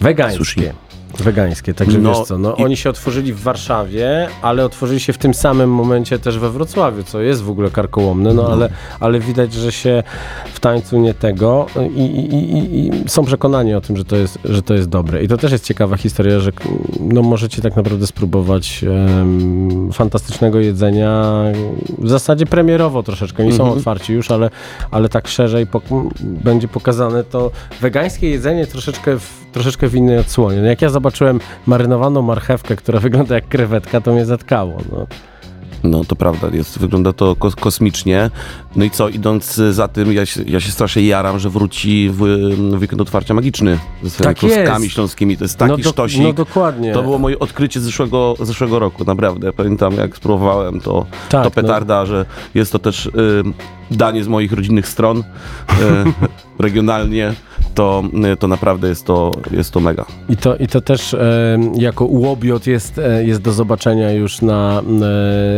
wegańskie. 0.00 0.44
Sushi. 0.44 0.85
Wegańskie, 1.22 1.74
także 1.74 1.98
No 1.98 2.10
wiesz 2.10 2.20
co, 2.28 2.38
no 2.38 2.54
i- 2.54 2.64
oni 2.64 2.76
się 2.76 2.90
otworzyli 2.90 3.32
w 3.32 3.40
Warszawie, 3.40 4.28
ale 4.42 4.64
otworzyli 4.64 5.00
się 5.00 5.12
w 5.12 5.18
tym 5.18 5.34
samym 5.34 5.70
momencie 5.70 6.18
też 6.18 6.38
we 6.38 6.50
Wrocławiu, 6.50 7.02
co 7.02 7.20
jest 7.20 7.42
w 7.42 7.50
ogóle 7.50 7.70
karkołomne, 7.70 8.34
no 8.34 8.48
ale, 8.52 8.68
ale 9.00 9.20
widać, 9.20 9.52
że 9.52 9.72
się 9.72 10.02
w 10.54 10.60
tańcu 10.60 10.98
nie 11.00 11.14
tego 11.14 11.66
i, 11.96 12.00
i, 12.00 12.86
i, 12.86 13.08
są 13.08 13.24
przekonani 13.24 13.74
o 13.74 13.80
tym, 13.80 13.96
że 13.96 14.04
to, 14.04 14.16
jest, 14.16 14.38
że 14.44 14.62
to 14.62 14.74
jest 14.74 14.88
dobre. 14.88 15.22
I 15.22 15.28
to 15.28 15.36
też 15.36 15.52
jest 15.52 15.64
ciekawa 15.64 15.96
historia, 15.96 16.40
że 16.40 16.50
no, 17.00 17.22
możecie 17.22 17.62
tak 17.62 17.76
naprawdę 17.76 18.06
spróbować 18.06 18.84
em, 18.84 19.92
fantastycznego 19.92 20.60
jedzenia 20.60 21.32
w 21.98 22.08
zasadzie 22.08 22.46
premierowo 22.46 23.02
troszeczkę, 23.02 23.44
nie 23.44 23.52
są 23.52 23.72
otwarci 23.72 24.12
już, 24.12 24.30
ale, 24.30 24.50
ale 24.90 25.08
tak 25.08 25.28
szerzej 25.28 25.66
pok- 25.66 26.10
będzie 26.20 26.68
pokazane 26.68 27.24
to 27.24 27.50
wegańskie 27.80 28.30
jedzenie 28.30 28.66
troszeczkę 28.66 29.18
w, 29.18 29.44
troszeczkę 29.52 29.88
w 29.88 29.94
innej 29.94 30.18
odsłonie. 30.18 30.58
No 30.60 30.66
jak 30.66 30.82
ja 30.82 30.88
zobaczyłem 31.06 31.40
marynowaną 31.66 32.22
marchewkę, 32.22 32.76
która 32.76 33.00
wygląda 33.00 33.34
jak 33.34 33.48
krewetka, 33.48 34.00
to 34.00 34.12
mnie 34.12 34.24
zatkało. 34.24 34.78
No. 34.92 35.06
No 35.86 36.04
to 36.04 36.16
prawda, 36.16 36.48
jest, 36.52 36.78
wygląda 36.78 37.12
to 37.12 37.36
kos 37.36 37.56
kosmicznie. 37.56 38.30
No 38.76 38.84
i 38.84 38.90
co, 38.90 39.08
idąc 39.08 39.54
za 39.70 39.88
tym, 39.88 40.12
ja 40.12 40.26
się, 40.26 40.42
ja 40.46 40.60
się 40.60 40.70
strasznie 40.72 41.02
jaram, 41.02 41.38
że 41.38 41.50
wróci 41.50 42.10
w, 42.12 42.16
w 42.76 42.80
weekend 42.80 43.00
otwarcia 43.00 43.34
magiczny 43.34 43.78
ze 44.02 44.10
swoimi 44.10 44.34
Tak 44.34 44.38
kluskami 44.38 44.84
jest. 44.84 44.94
śląskimi. 44.94 45.36
To 45.36 45.44
jest 45.44 45.58
taki 45.58 45.70
no, 45.70 45.78
do- 45.78 45.90
sztosik. 45.90 46.22
no 46.22 46.32
dokładnie. 46.32 46.92
To 46.92 47.02
było 47.02 47.18
moje 47.18 47.38
odkrycie 47.38 47.80
z 47.80 47.82
zeszłego, 47.82 48.34
zeszłego 48.40 48.78
roku, 48.78 49.04
naprawdę. 49.04 49.52
Pamiętam, 49.52 49.94
jak 49.94 50.16
spróbowałem, 50.16 50.80
to, 50.80 51.06
Tak, 51.28 51.44
to 51.44 51.50
petarda, 51.50 52.06
że 52.06 52.26
jest 52.54 52.72
to 52.72 52.78
też 52.78 53.06
y, 53.06 53.10
danie 53.90 54.24
z 54.24 54.28
moich 54.28 54.52
rodzinnych 54.52 54.88
stron. 54.88 55.18
Y, 55.18 55.22
regionalnie, 56.58 57.34
to, 57.74 58.02
y, 58.32 58.36
to 58.36 58.48
naprawdę 58.48 58.88
jest 58.88 59.04
to, 59.04 59.32
jest 59.50 59.70
to 59.70 59.80
mega. 59.80 60.04
I 60.28 60.36
to, 60.36 60.56
I 60.56 60.66
to 60.66 60.80
też 60.80 61.14
e, 61.14 61.58
jako 61.74 62.04
łobiot 62.04 62.66
jest, 62.66 62.98
e, 62.98 63.24
jest 63.24 63.40
do 63.42 63.52
zobaczenia 63.52 64.12
już 64.12 64.42
na, 64.42 64.82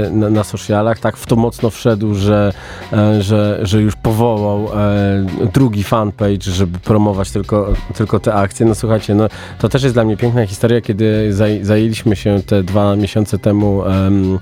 e, 0.06 0.10
na, 0.18 0.30
na 0.30 0.44
socialach. 0.44 0.98
Tak 0.98 1.16
w 1.16 1.26
to 1.26 1.36
mocno 1.36 1.70
wszedł, 1.70 2.14
że, 2.14 2.52
e, 2.92 3.22
że, 3.22 3.58
że 3.62 3.82
już 3.82 3.96
powołał 3.96 4.68
e, 4.74 5.48
drugi 5.54 5.84
fanpage, 5.84 6.42
żeby 6.42 6.78
promować 6.78 7.30
tylko, 7.30 7.72
tylko 7.94 8.20
te 8.20 8.34
akcje. 8.34 8.66
No 8.66 8.74
słuchajcie, 8.74 9.14
no, 9.14 9.28
to 9.58 9.68
też 9.68 9.82
jest 9.82 9.94
dla 9.94 10.04
mnie 10.04 10.16
piękna 10.16 10.46
historia, 10.46 10.80
kiedy 10.80 11.32
zaj, 11.32 11.64
zajęliśmy 11.64 12.16
się 12.16 12.40
te 12.46 12.62
dwa 12.62 12.96
miesiące 12.96 13.38
temu 13.38 13.84
em, 13.84 14.38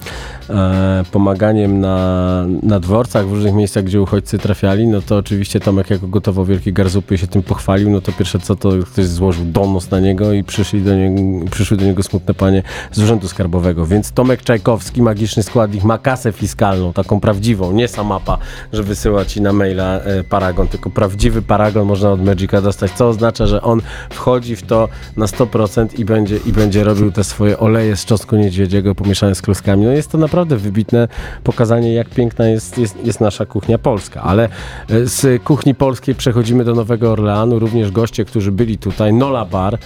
e, 0.51 1.05
pomaganiem 1.13 1.81
na, 1.81 2.45
na 2.63 2.81
dworcach 2.81 3.27
w 3.29 3.33
różnych 3.33 3.55
miejscach, 3.55 3.85
gdzie 3.85 4.03
uchodźcy 4.03 4.39
trafiali, 4.39 4.87
no 4.87 5.03
to 5.03 5.17
oczywiście 5.17 5.61
Tomek 5.61 5.91
jako 5.91 6.09
gotował 6.09 6.45
wielkie 6.45 6.73
garzupy 6.73 7.19
się 7.19 7.27
tym 7.27 7.43
pochwalił, 7.43 7.91
no 7.91 8.01
to 8.01 8.13
pierwsze 8.13 8.39
co, 8.39 8.57
to 8.57 8.71
ktoś 8.93 9.07
złożył 9.07 9.45
donos 9.45 9.91
na 9.91 10.01
niego 10.01 10.33
i 10.33 10.45
przyszli 10.45 10.83
do 10.83 10.95
niego, 10.95 11.51
przyszły 11.51 11.77
do 11.77 11.85
niego 11.85 12.03
smutne 12.03 12.35
panie 12.35 12.63
z 12.93 12.99
Urzędu 12.99 13.29
Skarbowego, 13.29 13.87
więc 13.87 14.13
Tomek 14.13 14.43
Czajkowski, 14.43 15.03
magiczny 15.03 15.43
składnik, 15.57 15.85
ma 15.85 15.99
kasę 15.99 16.33
fiskalną, 16.33 16.93
taką 16.93 17.21
prawdziwą, 17.21 17.73
nie 17.73 17.89
samapa, 17.89 18.39
że 18.73 18.83
wysyła 18.83 19.25
ci 19.25 19.41
na 19.41 19.53
maila 19.53 20.01
e, 20.01 20.25
paragon, 20.25 20.69
tylko 20.69 20.91
prawdziwy 20.91 21.43
paragon 21.43 21.87
można 21.87 22.11
od 22.11 22.25
Magica 22.25 22.61
dostać, 22.63 22.91
co 22.93 23.09
oznacza, 23.09 23.47
że 23.47 23.63
on 23.63 23.83
wchodzi 24.11 24.57
w 24.57 24.63
to 24.63 24.89
na 25.17 25.27
100% 25.27 26.01
i 26.01 26.05
będzie, 26.05 26.37
i 26.47 26.53
będzie 26.53 26.85
robił 26.85 27.13
te 27.13 27.25
swoje 27.25 27.59
oleje 27.59 27.97
z 27.97 28.05
czosnku 28.05 28.37
niedźwiedziego 28.37 28.95
pomieszane 28.95 29.35
z 29.35 29.43
kluskami. 29.43 29.85
No 29.85 29.93
jest 29.93 30.11
to 30.11 30.19
naprawdę 30.19 30.57
wybitne 30.57 31.09
pokazanie, 31.45 31.95
jak 31.95 32.09
piękna 32.09 32.49
jest, 32.49 32.79
jest, 32.79 33.05
jest 33.05 33.21
nasza 33.21 33.47
kuchnia 33.47 33.79
polska, 33.79 34.23
ale 34.23 34.49
e, 34.91 35.07
z 35.07 35.43
kuchni 35.43 35.75
polskiej 35.75 36.15
przechodzimy 36.15 36.65
do 36.65 36.75
Nowego 36.75 37.13
Orleanu, 37.13 37.59
również 37.59 37.91
goście, 37.91 38.25
którzy 38.25 38.53
byli 38.53 38.79
tutaj, 38.79 39.13
Nola 39.13 39.45
Bar, 39.45 39.79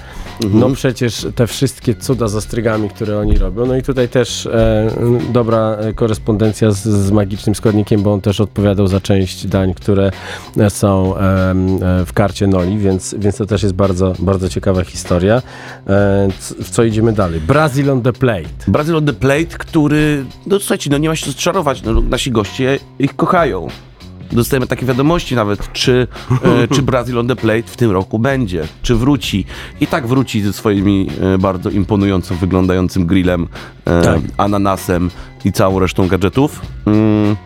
no 0.52 0.70
przecież 0.70 1.26
te 1.34 1.46
wszystkie 1.46 1.94
cuda 1.94 2.28
z 2.28 2.34
ostrygami, 2.34 2.88
które 2.88 3.18
oni 3.18 3.38
robią, 3.38 3.66
no 3.66 3.76
i 3.76 3.82
tutaj 3.82 4.08
też 4.08 4.46
e, 4.46 4.90
dobra 5.32 5.59
e, 5.80 5.92
korespondencja 5.92 6.70
z, 6.70 6.82
z 6.82 7.10
magicznym 7.10 7.54
składnikiem, 7.54 8.02
bo 8.02 8.12
on 8.12 8.20
też 8.20 8.40
odpowiadał 8.40 8.86
za 8.86 9.00
część 9.00 9.46
dań, 9.46 9.74
które 9.74 10.10
e, 10.56 10.70
są 10.70 11.16
e, 11.16 11.18
w 12.06 12.12
karcie 12.14 12.46
Noli, 12.46 12.78
więc, 12.78 13.14
więc 13.18 13.36
to 13.36 13.46
też 13.46 13.62
jest 13.62 13.74
bardzo, 13.74 14.14
bardzo 14.18 14.48
ciekawa 14.48 14.84
historia. 14.84 15.42
W 16.62 16.70
co 16.70 16.84
idziemy 16.84 17.12
dalej? 17.12 17.40
Brazil 17.40 17.90
on 17.90 18.02
the 18.02 18.12
plate. 18.12 18.48
Brazil 18.68 18.96
on 18.96 19.06
the 19.06 19.12
Plate, 19.12 19.58
który, 19.58 20.24
no 20.46 20.58
słuchajcie, 20.58 20.90
no 20.90 20.98
nie 20.98 21.08
ma 21.08 21.16
się 21.16 21.26
co 21.26 21.38
czarować, 21.38 21.82
no, 21.82 22.00
nasi 22.00 22.30
goście 22.30 22.78
ich 22.98 23.16
kochają. 23.16 23.68
Dostajemy 24.32 24.66
takie 24.66 24.86
wiadomości 24.86 25.34
nawet, 25.34 25.72
czy, 25.72 26.06
e, 26.62 26.68
czy 26.74 26.82
Brazil 26.82 27.18
on 27.18 27.28
the 27.28 27.36
Plate 27.36 27.62
w 27.66 27.76
tym 27.76 27.90
roku 27.90 28.18
będzie, 28.18 28.64
czy 28.82 28.94
wróci. 28.94 29.44
I 29.80 29.86
tak 29.86 30.06
wróci 30.06 30.42
ze 30.42 30.52
swoimi 30.52 31.06
e, 31.34 31.38
bardzo 31.38 31.70
imponująco 31.70 32.34
wyglądającym 32.34 33.06
grillem, 33.06 33.48
e, 33.84 34.02
Tak. 34.02 34.20
ananasem 34.36 35.10
i 35.44 35.52
całą 35.52 35.78
resztą 35.78 36.08
gadżetów. 36.08 36.60
Mm. 36.86 37.36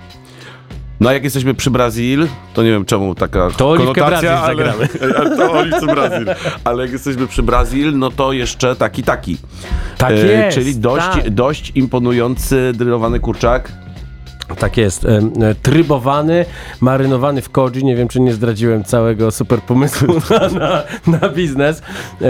No 1.00 1.10
a 1.10 1.12
jak 1.12 1.24
jesteśmy 1.24 1.54
przy 1.54 1.70
Brazil, 1.70 2.26
to 2.54 2.62
nie 2.62 2.70
wiem 2.70 2.84
czemu 2.84 3.14
taka 3.14 3.50
To 3.50 3.74
konotacja, 3.76 4.20
Brazil 4.20 4.46
zagramy. 4.46 4.88
ale, 5.18 5.36
to 5.36 5.52
Oliwce 5.52 5.86
Brazil. 5.86 6.26
Ale 6.64 6.82
jak 6.82 6.92
jesteśmy 6.92 7.26
przy 7.26 7.42
Brazil, 7.42 7.98
no 7.98 8.10
to 8.10 8.32
jeszcze 8.32 8.76
taki 8.76 9.02
taki. 9.02 9.36
Tak 9.98 10.10
E, 10.10 10.14
jest. 10.16 10.56
Czyli 10.58 10.76
dość, 10.76 11.06
tak. 11.06 11.30
dość 11.30 11.72
imponujący 11.74 12.72
drylowany 12.74 13.20
kurczak. 13.20 13.72
Tak 14.58 14.76
jest. 14.76 15.04
E, 15.04 15.20
Trybowany, 15.62 16.44
marynowany 16.80 17.42
w 17.42 17.50
koji. 17.50 17.64
Nie 17.84 17.96
wiem, 17.96 18.08
czy 18.08 18.20
nie 18.20 18.32
zdradziłem 18.32 18.84
całego 18.84 19.30
super 19.30 19.60
pomysłu 19.60 20.08
na, 20.30 20.48
na, 20.48 20.82
na 21.18 21.28
biznes. 21.28 21.82
E, 22.22 22.24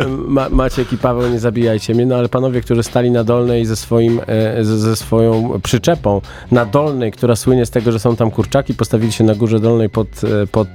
e, 0.00 0.06
Ma, 0.08 0.48
Maciek 0.48 0.92
i 0.92 0.98
Paweł, 0.98 1.30
nie 1.30 1.38
zabijajcie 1.38 1.94
mnie. 1.94 2.06
No 2.06 2.16
ale 2.16 2.28
panowie, 2.28 2.60
którzy 2.60 2.82
stali 2.82 3.10
na 3.10 3.24
dolnej 3.24 3.66
ze, 3.66 3.76
swoim, 3.76 4.20
ze, 4.60 4.78
ze 4.78 4.96
swoją 4.96 5.60
przyczepą 5.62 6.20
na 6.50 6.64
dolnej, 6.64 7.12
która 7.12 7.36
słynie 7.36 7.66
z 7.66 7.70
tego, 7.70 7.92
że 7.92 7.98
są 7.98 8.16
tam 8.16 8.30
kurczaki, 8.30 8.74
postawili 8.74 9.12
się 9.12 9.24
na 9.24 9.34
górze 9.34 9.60
dolnej 9.60 9.90
pod, 9.90 10.08
pod 10.52 10.68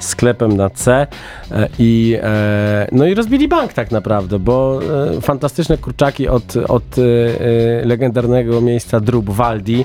sklepem 0.00 0.56
na 0.56 0.70
C 0.70 1.06
i, 1.78 2.18
no 2.92 3.06
i 3.06 3.14
rozbili 3.14 3.48
bank 3.48 3.72
tak 3.72 3.90
naprawdę, 3.90 4.38
bo 4.38 4.80
fantastyczne 5.20 5.78
kurczaki 5.78 6.28
od, 6.28 6.56
od 6.56 6.84
legendarnego 7.84 8.60
miejsca 8.60 9.00
Drób 9.00 9.30
Waldi, 9.30 9.84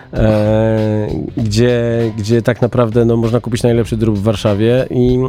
gdzie, 1.37 2.01
gdzie 2.17 2.41
tak 2.41 2.61
naprawdę 2.61 3.05
no, 3.05 3.17
można 3.17 3.39
kupić 3.39 3.63
najlepszy 3.63 3.97
drób 3.97 4.19
w 4.19 4.23
Warszawie 4.23 4.85
i, 4.89 5.19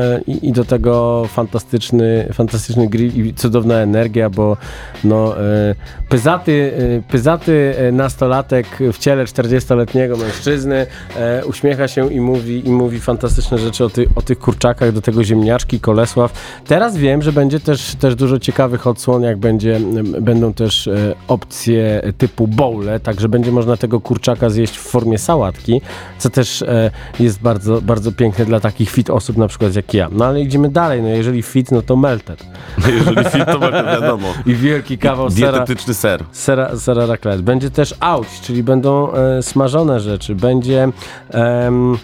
e, 0.00 0.20
i, 0.26 0.48
i 0.48 0.52
do 0.52 0.64
tego 0.64 1.24
fantastyczny, 1.28 2.28
fantastyczny 2.32 2.88
grill 2.88 3.26
i 3.26 3.34
cudowna 3.34 3.74
energia, 3.74 4.30
bo 4.30 4.56
no, 5.04 5.40
e, 5.40 5.74
pyzaty, 6.08 6.72
e, 6.98 7.10
pyzaty 7.10 7.74
e, 7.78 7.92
nastolatek 7.92 8.66
w 8.92 8.98
ciele 8.98 9.24
40-letniego 9.24 10.16
mężczyzny 10.16 10.86
e, 11.16 11.46
uśmiecha 11.46 11.88
się 11.88 12.12
i 12.12 12.20
mówi, 12.20 12.68
i 12.68 12.70
mówi 12.70 13.00
fantastyczne 13.00 13.58
rzeczy 13.58 13.84
o, 13.84 13.90
ty, 13.90 14.06
o 14.14 14.22
tych 14.22 14.38
kurczakach, 14.38 14.92
do 14.92 15.00
tego 15.00 15.24
ziemniaczki, 15.24 15.80
Kolesław. 15.80 16.32
Teraz 16.66 16.96
wiem, 16.96 17.22
że 17.22 17.32
będzie 17.32 17.60
też, 17.60 17.94
też 17.94 18.14
dużo 18.14 18.38
ciekawych 18.38 18.86
odsłon, 18.86 19.22
jak 19.22 19.38
będzie, 19.38 19.80
będą 20.20 20.52
też 20.52 20.86
e, 20.86 21.14
opcje 21.28 22.12
typu 22.18 22.48
bowle, 22.48 23.00
także 23.00 23.28
będzie 23.28 23.52
można 23.52 23.76
tego 23.76 24.00
kurczaka 24.00 24.31
zjeść 24.50 24.78
w 24.78 24.82
formie 24.82 25.18
sałatki, 25.18 25.80
co 26.18 26.30
też 26.30 26.62
e, 26.62 26.90
jest 27.20 27.40
bardzo, 27.40 27.80
bardzo 27.80 28.12
piękne 28.12 28.44
dla 28.44 28.60
takich 28.60 28.90
fit 28.90 29.10
osób 29.10 29.36
na 29.36 29.48
przykład 29.48 29.74
jak 29.76 29.94
ja. 29.94 30.08
No 30.12 30.24
ale 30.24 30.40
idziemy 30.40 30.68
dalej, 30.68 31.02
no 31.02 31.08
jeżeli 31.08 31.42
fit, 31.42 31.70
no 31.70 31.82
to 31.82 31.96
melted. 31.96 32.44
Jeżeli 32.94 33.24
fit, 33.24 33.46
to 33.46 33.58
będzie 33.58 33.84
wiadomo. 33.84 34.28
I 34.46 34.54
wielki 34.54 34.98
kawał 34.98 35.30
sera. 35.30 35.52
Dietetyczny 35.52 35.94
ser. 35.94 36.24
Sera, 36.32 36.76
sera 36.76 37.06
raclette. 37.06 37.42
Będzie 37.42 37.70
też 37.70 37.94
auć, 38.00 38.28
czyli 38.42 38.62
będą 38.62 39.12
e, 39.12 39.42
smażone 39.42 40.00
rzeczy. 40.00 40.34
Będzie 40.34 40.88
em, 41.30 41.98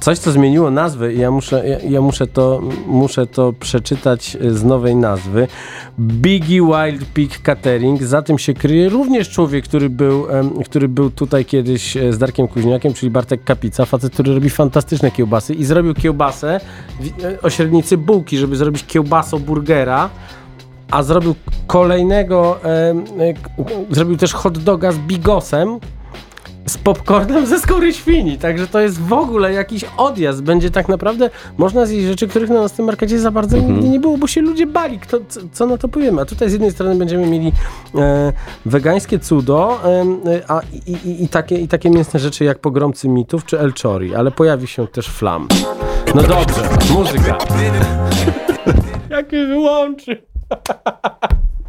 coś, 0.00 0.18
co 0.18 0.32
zmieniło 0.32 0.70
nazwę 0.70 1.14
i 1.14 1.18
ja 1.18 1.30
muszę, 1.30 1.68
ja, 1.68 1.78
ja 1.78 2.00
muszę, 2.00 2.26
to, 2.26 2.60
muszę 2.86 3.26
to 3.26 3.52
przeczytać 3.52 4.36
e, 4.40 4.50
z 4.50 4.64
nowej 4.64 4.96
nazwy. 4.96 5.48
Biggie 6.00 6.60
Wild 6.60 7.12
Pig 7.14 7.42
Catering. 7.42 8.02
Za 8.02 8.22
tym 8.22 8.38
się 8.38 8.54
kryje 8.54 8.88
również 8.88 9.30
człowiek, 9.30 9.64
który 9.64 9.90
był, 9.90 10.26
który 10.64 10.88
był 10.88 11.10
tutaj 11.10 11.44
kiedyś 11.44 11.96
e, 11.96 12.12
z 12.12 12.18
Darkiem 12.18 12.48
Kuźniakiem, 12.48 12.94
czyli 12.94 13.10
Bartek 13.10 13.44
Kapica, 13.44 13.84
facet, 13.84 14.12
który 14.12 14.34
robi 14.34 14.50
fantastyczne 14.50 15.10
kiełbasy 15.10 15.54
i 15.54 15.64
zrobił 15.64 15.94
kiełbasę 15.94 16.60
e, 17.24 17.42
o 17.42 17.50
średnicy 17.50 17.96
bułki, 17.96 18.38
żeby 18.38 18.56
zrobić 18.56 18.86
kiełbaso 18.86 19.38
burgera 19.38 20.10
a 20.90 21.02
zrobił 21.02 21.34
kolejnego, 21.66 22.60
zrobił 23.90 24.16
też 24.16 24.32
hot 24.32 24.58
doga 24.58 24.92
z 24.92 24.98
bigosem, 24.98 25.78
z 26.70 26.78
popcornem 26.78 27.46
ze 27.46 27.60
skóry 27.60 27.92
świni, 27.92 28.38
także 28.38 28.66
to 28.66 28.80
jest 28.80 29.00
w 29.00 29.12
ogóle 29.12 29.52
jakiś 29.52 29.84
odjazd. 29.96 30.42
Będzie 30.42 30.70
tak 30.70 30.88
naprawdę, 30.88 31.30
można 31.58 31.86
zjeść 31.86 32.06
rzeczy, 32.06 32.28
których 32.28 32.50
na 32.50 32.60
naszym 32.60 32.84
markecie 32.84 33.18
za 33.18 33.30
bardzo 33.30 33.58
nigdy 33.58 33.88
nie 33.88 34.00
było, 34.00 34.18
bo 34.18 34.26
się 34.26 34.40
ludzie 34.40 34.66
bali, 34.66 34.98
Kto, 34.98 35.18
co, 35.28 35.40
co 35.52 35.66
na 35.66 35.78
to 35.78 35.88
powiemy. 35.88 36.22
A 36.22 36.24
tutaj 36.24 36.50
z 36.50 36.52
jednej 36.52 36.70
strony 36.70 36.94
będziemy 36.94 37.26
mieli 37.26 37.52
e, 37.94 38.32
wegańskie 38.66 39.18
cudo, 39.18 39.80
e, 39.84 40.04
a 40.48 40.60
i, 40.86 40.92
i, 40.92 41.24
i, 41.24 41.28
takie, 41.28 41.58
i 41.58 41.68
takie 41.68 41.90
mięsne 41.90 42.20
rzeczy 42.20 42.44
jak 42.44 42.58
pogromcy 42.58 43.08
mitów 43.08 43.44
czy 43.44 43.60
El 43.60 43.72
Chori, 43.82 44.14
ale 44.14 44.30
pojawi 44.30 44.66
się 44.66 44.86
też 44.86 45.08
flam. 45.08 45.48
No 46.14 46.22
dobrze, 46.22 46.62
muzyka. 46.92 47.38
Jak 49.10 49.32
mnie 49.32 49.46
wyłączy? 49.46 50.22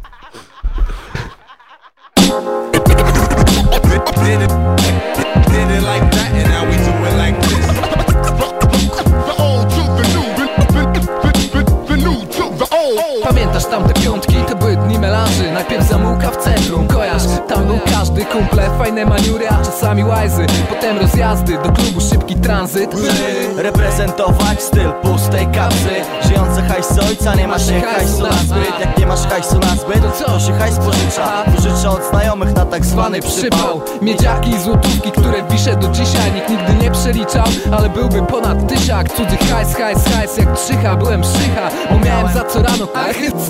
Reprezentować 24.22 24.62
styl 24.62 24.92
pustej 24.92 25.46
kapsy 25.46 25.88
Żyjący 26.28 26.62
hajs 26.62 26.98
ojca, 27.08 27.34
nie 27.34 27.48
masz 27.48 27.68
się 27.68 27.80
hajsu 27.80 28.22
na 28.22 28.32
zbyt. 28.32 28.80
Jak 28.80 28.98
nie 29.02 29.08
masz 29.08 29.26
hajsu 29.26 29.58
na 29.58 29.76
zbyt, 29.76 30.26
to 30.26 30.40
się 30.40 30.52
hajs 30.52 30.78
pożycza. 30.78 31.44
Pożycza 31.56 31.90
od 31.90 32.04
znajomych 32.10 32.56
na 32.56 32.64
tak 32.64 32.84
zwany 32.84 33.20
przypał. 33.22 33.80
Miedziaki 34.02 34.50
i 34.50 34.60
złotówki, 34.60 35.12
które 35.12 35.42
wiszę 35.50 35.76
do 35.76 35.88
dzisiaj 35.88 36.32
Nikt 36.32 36.50
nigdy 36.50 36.74
nie 36.74 36.90
przeliczał, 36.90 37.44
ale 37.78 37.88
byłby 37.88 38.22
ponad 38.22 38.68
tysiak. 38.68 39.08
Cudzy 39.08 39.36
hajs, 39.36 39.74
hajs, 39.74 40.04
hajs 40.14 40.36
jak 40.36 40.58
trzycha. 40.58 40.96
Byłem 40.96 41.24
szycha, 41.24 41.70
bo 41.90 41.98
miałem 42.04 42.34
za 42.34 42.44
co 42.44 42.62
rano 42.62 42.86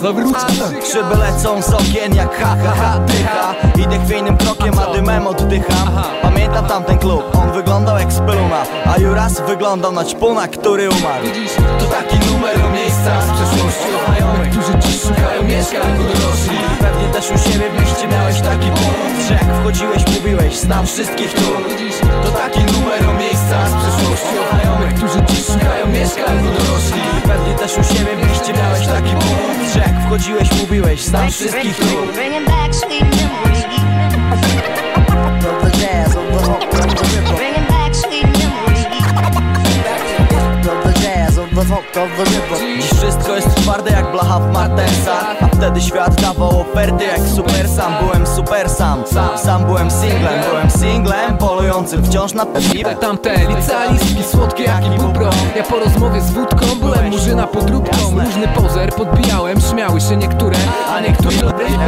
co 0.03 0.13
wróci 0.13 0.47
Szyby 0.93 1.17
lecą 1.17 1.63
z 1.63 1.75
okien 1.75 2.15
jak 2.15 2.39
ha 2.39 2.57
ha 2.65 2.73
ha 2.83 2.99
dycha 2.99 3.55
Idę 3.85 4.05
chwiejnym 4.05 4.37
krokiem, 4.37 4.75
a 4.79 4.93
dymem 4.93 5.27
oddycham 5.27 5.89
Pamiętam 6.23 6.67
tamten 6.67 6.99
klub, 6.99 7.37
on 7.37 7.53
wyglądał 7.53 7.99
jak 7.99 8.13
speluna. 8.13 8.63
A 8.95 9.01
Juras 9.01 9.41
wyglądał 9.41 9.93
na 9.93 10.05
ćpuna, 10.05 10.49
który 10.49 10.89
umarł. 10.91 11.27
To 11.79 11.85
taki 11.85 12.17
numer 12.33 12.67
o 12.67 12.71
miejscach 12.71 13.25
z 13.25 13.31
przeszłości 13.31 13.93
którzy 14.53 14.79
dziś 14.79 15.03
szukają 15.03 15.42
mieszkań, 15.45 15.99
bo 15.99 16.05
dorośli 16.05 16.59
Pewnie 16.79 17.09
też 17.15 17.31
u 17.31 17.39
siebie 17.39 17.71
w 17.71 17.81
mieście 17.81 18.09
miałeś 18.09 18.41
taki 18.41 18.69
punkt 18.69 19.29
Że 19.29 19.35
jak 19.35 19.49
wchodziłeś 19.61 20.03
mówiłeś, 20.15 20.57
znam 20.57 20.87
wszystkich 20.87 21.33
tu. 21.35 21.49
To 22.25 22.31
taki 22.31 22.61
numer 22.61 23.09
o 23.11 23.15
miejscach 23.15 23.69
z 23.69 23.75
przeszłości. 23.75 24.35
O 24.43 24.45
znajomych, 24.51 24.95
którzy 24.95 25.23
dziś 25.29 25.47
szukają 25.47 25.87
mieszkań, 25.87 26.39
bo 26.45 26.51
dorośli 26.51 27.01
Pewnie 27.23 27.55
też 27.55 27.73
u 27.79 27.85
siebie 27.95 28.17
w 28.17 28.29
mieście 28.29 28.53
miałeś 28.53 28.87
taki 28.87 29.11
punkt 29.11 29.75
Że 29.75 29.81
jak 29.81 30.07
wchodziłeś 30.07 30.49
mówiłeś, 30.61 31.01
znam 31.05 31.31
wszystkich 31.31 31.77
tu. 31.77 31.87
Rhythm 41.71 42.81
Dziś 42.81 42.85
wszystko 42.85 43.37
jest 43.37 43.55
twarde 43.55 43.91
jak 43.91 44.11
blacha 44.13 44.39
w 44.39 44.53
Martensach 44.53 45.37
A 45.41 45.47
wtedy 45.47 45.81
świat 45.81 46.21
dawał 46.21 46.61
oferty 46.61 47.05
jak 47.05 47.21
super 47.35 47.69
sam 47.69 47.93
Byłem 48.05 48.27
super 48.27 48.71
sam, 48.71 49.07
sam, 49.07 49.39
sam 49.39 49.65
byłem 49.65 49.91
singlem 49.91 50.41
Byłem 50.51 50.71
singlem 50.71 51.12
psem 51.23 51.39
polującym 51.39 52.05
wciąż 52.05 52.35
na 52.35 52.47
piwę 52.47 52.97
Tamte 52.97 53.35
licealistki 53.37 54.23
słodkie 54.23 54.63
jak 54.63 54.87
i 54.87 54.91
bubro. 54.91 55.31
Ja 55.57 55.63
po 55.63 55.79
rozmowie 55.79 56.21
z 56.21 56.31
wódką 56.31 56.67
byłem 56.81 57.11
murzyna 57.11 57.47
podróbką. 57.47 57.97
Różny 58.11 58.49
pozer 58.49 58.91
podbijałem, 58.91 59.61
śmiały 59.61 60.01
się 60.01 60.17
niektóre 60.17 60.57
A 60.91 61.01
niektóre 61.01 61.37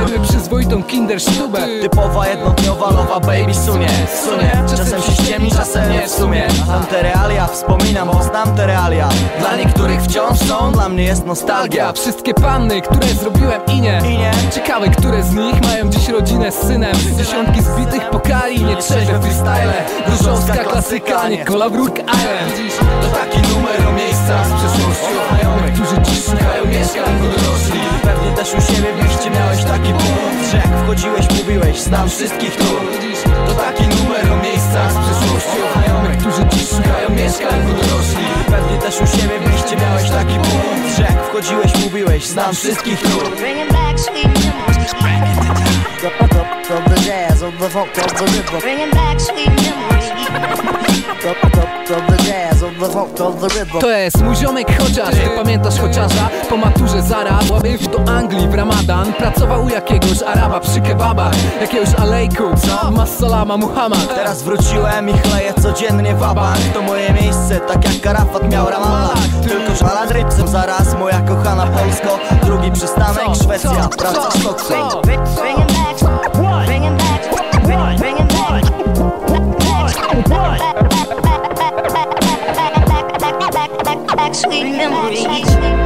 były 0.06 0.20
przyzwoitą 0.20 0.82
kindersztubę 0.82 1.58
Typowa 1.82 2.28
jednodniowa 2.28 2.90
lowa 2.90 3.20
baby 3.20 3.54
sunie 3.54 3.88
Sunie, 4.24 4.64
czasem 4.70 5.02
się 5.02 5.12
ściemni, 5.12 5.50
czasem 5.50 5.92
nie 5.92 6.06
w 6.06 6.10
sumie. 6.10 6.46
Znam 6.64 6.86
te 6.86 7.02
realia, 7.02 7.46
wspominam, 7.46 8.08
bo 8.08 8.22
znam 8.22 8.56
te 8.56 8.66
realia. 8.66 9.08
Dla 9.40 9.56
niektórych 9.56 10.02
wciąż 10.02 10.38
są, 10.38 10.72
dla 10.72 10.88
mnie 10.88 11.04
jest 11.04 11.26
nostalgia. 11.26 11.92
Wszystkie 11.92 12.34
panny, 12.34 12.82
które 12.82 13.06
zrobiłem 13.06 13.60
i 13.66 13.80
nie. 13.80 14.00
I 14.04 14.18
nie. 14.18 14.30
Ciekawe, 14.54 14.88
które 14.88 15.22
z 15.22 15.34
nich 15.34 15.62
mają 15.62 15.90
dziś 15.90 16.08
rodzinę 16.08 16.52
z 16.52 16.66
synem. 16.66 16.96
Dziesiątki 17.18 17.62
zbitych 17.62 18.10
pokali, 18.10 18.64
nietrzeźwe 18.64 19.18
freestyle 19.24 19.74
Gruszowska 20.06 20.64
klasyka, 20.64 21.28
nie 21.28 21.44
kola 21.44 21.68
wróg 21.68 21.98
Island 21.98 22.56
Dziś 22.56 22.74
to 23.02 23.08
taki 23.18 23.38
numer 23.48 23.88
o 23.88 23.92
miejscach 23.92 24.46
z 24.46 24.52
przeszłości 24.52 25.12
O 25.20 25.28
znajomych, 25.28 25.74
którzy 25.74 25.96
dziś 26.02 26.24
szukają 26.24 26.64
mieszkań, 26.66 27.14
bo 27.20 27.26
dorośli. 27.34 27.80
Pewnie 28.02 28.30
też 28.36 28.48
u 28.58 28.60
siebie 28.72 28.88
w 28.92 29.04
mieście 29.04 29.30
miałeś 29.30 29.64
taki 29.64 29.92
punkt 29.92 30.50
Że 30.50 30.56
jak 30.56 30.72
wchodziłeś 30.82 31.26
mówiłeś, 31.38 31.80
znam 31.80 32.08
wszystkich 32.10 32.56
tu. 32.56 32.70
Dziś 33.02 33.18
to 33.46 33.54
taki 33.54 33.84
numer 33.88 34.32
o 34.32 34.36
miejscach 34.36 34.92
z 34.92 34.98
przeszłości 35.04 35.58
O 35.64 35.72
znajomych, 35.72 36.18
którzy 36.18 36.42
dziś 36.52 36.68
szukają 36.68 37.08
mieszkań, 37.10 37.58
bo 37.66 37.72
dorośli 37.72 38.23
Pewnie 38.56 38.78
też 38.78 39.00
u 39.00 39.06
siebie 39.06 39.38
w 39.38 39.52
mieście 39.52 39.76
miałeś 39.76 40.10
taki 40.10 40.34
punkt 40.34 40.96
Że 40.96 41.02
jak 41.02 41.26
wchodziłeś 41.26 41.84
mówiłeś, 41.84 42.26
znam 42.26 42.54
wszystkich 42.54 43.00
tu. 43.02 43.08
Bringing 43.36 43.72
back 43.72 43.98
sweet 43.98 44.28
memories. 44.44 44.74
To 53.80 53.90
jest 53.90 54.22
mój 54.22 54.36
ziomek 54.36 54.78
chociaż. 54.78 55.10
Ty 55.10 55.30
pamiętasz 55.36 55.80
chociaża? 55.80 56.28
Po 56.48 56.56
maturze 56.56 57.02
zaraz 57.02 57.50
Łabił 57.50 57.78
do 57.78 58.12
Anglii 58.12 58.48
w 58.48 58.54
Ramadan. 58.54 59.12
Pracował 59.12 59.64
u 59.64 59.68
jakiegoś 59.68 60.22
Araba 60.22 60.60
przy 60.60 60.80
kebabach. 60.80 61.60
Jakiegoś 61.60 61.94
alejku, 61.94 62.44
co? 62.56 62.90
Massalama 62.90 63.56
Muhammad. 63.56 64.14
Teraz 64.14 64.42
wróciłem 64.42 65.08
i 65.10 65.12
chleję 65.12 65.54
codziennie 65.62 66.14
wabank 66.14 66.58
To 66.74 66.82
moje 66.82 67.12
miejsce, 67.12 67.60
tak 67.60 67.84
jak 67.84 68.00
Karafat 68.00 68.50
miał 68.50 68.70
Ramallah 68.70 69.18
Tylko 69.48 69.74
że 69.74 69.84
Madrycem 69.84 70.48
zaraz 70.48 70.94
moja 70.98 71.20
kochana 71.20 71.66
Polsko. 71.66 72.18
Drugi 72.42 72.72
przystanek 72.72 73.24
Szwecja, 73.42 73.88
praca 73.98 74.30
Sztokholm 74.38 75.04
sweet 84.34 84.64
memories. 84.64 85.83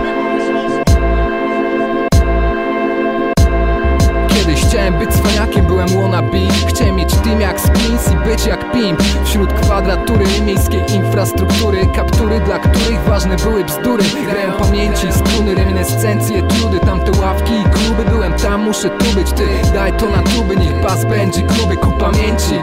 Chciałem 4.78 4.98
być 4.98 5.10
cwaniakiem, 5.10 5.66
byłem 5.66 5.88
wannabe 5.88 6.38
Chciałem 6.68 6.96
mieć 6.96 7.14
team 7.14 7.40
jak 7.40 7.60
Skins 7.60 8.12
i 8.12 8.28
być 8.28 8.46
jak 8.46 8.72
Pimp. 8.72 9.02
Wśród 9.24 9.52
kwadratury 9.52 10.24
miejskiej 10.44 10.94
infrastruktury 10.94 11.86
Kaptury, 11.94 12.40
dla 12.40 12.58
których 12.58 13.00
ważne 13.00 13.36
były 13.36 13.64
bzdury. 13.64 14.04
Grają 14.30 14.52
pamięci, 14.52 15.06
struny, 15.12 15.54
reminiscencje, 15.54 16.42
trudy 16.42 16.80
Tamte 16.80 17.20
ławki 17.20 17.52
i 17.54 17.64
kluby, 17.64 18.10
byłem 18.10 18.32
tam, 18.32 18.62
muszę 18.62 18.90
tu 18.90 19.04
być 19.14 19.32
Ty, 19.32 19.46
daj 19.74 19.92
to 19.92 20.06
na 20.10 20.22
tuby, 20.22 20.56
niech 20.56 20.80
pas 20.80 21.04
będzie 21.04 21.42
gruby 21.42 21.76
ku 21.76 21.92
pamięci. 21.92 22.54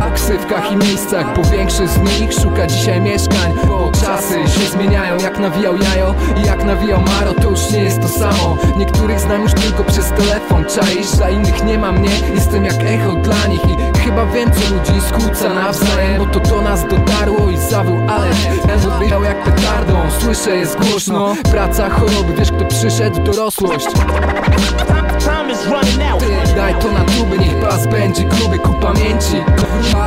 A 0.00 0.08
w 0.08 0.12
ksywkach 0.14 0.72
i 0.72 0.76
miejscach, 0.76 1.36
bo 1.36 1.44
większość 1.44 1.92
z 1.92 2.20
nich 2.20 2.32
szuka 2.32 2.66
dzisiaj 2.66 3.00
mieszkań. 3.00 3.54
Bo 3.68 3.92
czasy 4.04 4.34
się 4.34 4.70
zmieniają, 4.70 5.18
jak 5.18 5.38
nawijał 5.38 5.76
jajo 5.76 6.14
i 6.42 6.46
jak 6.46 6.64
nawijał 6.64 7.00
Maro 7.00 7.34
To 7.34 7.50
już 7.50 7.70
nie 7.70 7.82
jest 7.82 8.00
to 8.00 8.08
samo, 8.08 8.56
niektórych 8.76 9.20
znam 9.20 9.42
już 9.42 9.52
tylko 9.52 9.84
przez 9.84 10.08
telefon 10.10 10.64
Czaisz, 10.64 11.06
za 11.06 11.30
innych 11.30 11.47
nie 11.64 11.78
ma 11.78 11.92
mnie, 11.92 12.10
jestem 12.34 12.64
jak 12.64 12.82
echo 12.82 13.12
dla 13.12 13.46
nich 13.46 13.60
I 13.64 13.98
chyba 13.98 14.26
więcej 14.26 14.62
ludzi 14.70 15.00
skłóca 15.08 15.54
nawzajem 15.54 16.18
Bo 16.18 16.26
to 16.26 16.40
do 16.40 16.62
nas 16.62 16.88
dotarło 16.88 17.50
i 17.50 17.56
zawył 17.56 17.96
ale 18.08 18.30
Ten 18.66 18.92
odbierał 18.92 19.22
jak 19.22 19.44
petardą, 19.44 19.96
słyszę 20.18 20.56
jest 20.56 20.76
głośno. 20.76 21.34
Praca, 21.50 21.90
choroby, 21.90 22.34
wiesz 22.38 22.52
kto 22.52 22.64
przyszedł, 22.64 23.22
dorosłość 23.22 23.86
Ty, 26.18 26.54
daj 26.56 26.74
to 26.74 26.92
na 26.92 27.04
tuby, 27.04 27.38
niech 27.38 27.60
pas 27.60 27.86
będzie 27.86 28.24
gruby 28.24 28.58
ku 28.58 28.72
pamięci 28.72 29.44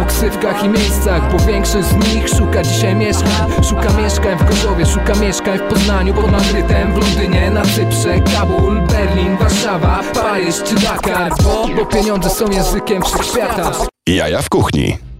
O 0.02 0.06
ksywkach 0.06 0.64
i 0.64 0.70
miejscach, 0.70 1.32
bo 1.32 1.40
większość 1.40 1.88
z 1.88 2.14
nich 2.14 2.30
szuka 2.30 2.64
dzisiaj 2.64 2.96
mieszkań 2.96 3.32
Szuka 3.70 4.02
mieszkań 4.02 4.38
w 4.38 4.50
Gorzowie, 4.50 4.86
szuka 4.86 5.16
mieszkań 5.16 5.58
w 5.58 5.62
Poznaniu 5.62 6.14
Pod 6.14 6.32
Madrytem, 6.32 6.94
w 6.94 6.98
Londynie, 6.98 7.50
na 7.50 7.62
Cyprze, 7.62 8.20
Kabul, 8.20 8.82
Berlin, 8.82 9.38
Warszawa, 9.38 10.00
Paryż 10.14 10.64
czy 10.64 10.76
Dakar 10.76 11.32
Bo, 11.44 11.68
bo 11.76 11.86
pieniądze 11.86 12.30
są 12.30 12.52
językiem 12.52 13.04
wszechświata 13.04 13.72
Jaja 14.08 14.42
w 14.42 14.50
kuchni. 14.50 15.11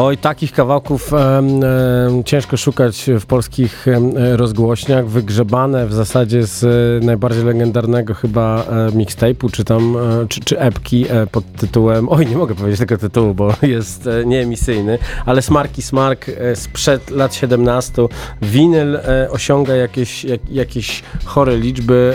Oj, 0.00 0.16
takich 0.16 0.52
kawałków 0.52 1.12
em, 1.12 1.18
em, 1.18 2.24
ciężko 2.24 2.56
szukać 2.56 3.10
w 3.20 3.26
polskich 3.26 3.88
em, 3.88 4.12
rozgłośniach, 4.36 5.08
wygrzebane 5.08 5.86
w 5.86 5.92
zasadzie 5.92 6.46
z 6.46 6.64
e, 6.64 7.06
najbardziej 7.06 7.44
legendarnego 7.44 8.14
chyba 8.14 8.64
e, 8.64 8.90
mixtape'u, 8.90 9.50
czy 9.50 9.64
tam, 9.64 9.96
e, 9.96 10.26
czy, 10.28 10.40
czy 10.40 10.60
epki 10.60 11.06
e, 11.08 11.26
pod 11.26 11.52
tytułem, 11.52 12.08
oj, 12.08 12.26
nie 12.26 12.36
mogę 12.36 12.54
powiedzieć 12.54 12.78
tego 12.80 12.98
tytułu, 12.98 13.34
bo 13.34 13.54
jest 13.62 14.06
e, 14.06 14.26
nieemisyjny, 14.26 14.98
ale 15.26 15.42
Smarki 15.42 15.82
Smark 15.82 16.28
e, 16.28 16.56
sprzed 16.56 17.10
lat 17.10 17.34
17. 17.34 18.02
Winyl 18.42 18.96
e, 18.96 19.30
osiąga 19.30 19.74
jakieś, 19.74 20.24
jak, 20.24 20.50
jakieś 20.50 21.02
chore 21.24 21.56
liczby 21.56 22.14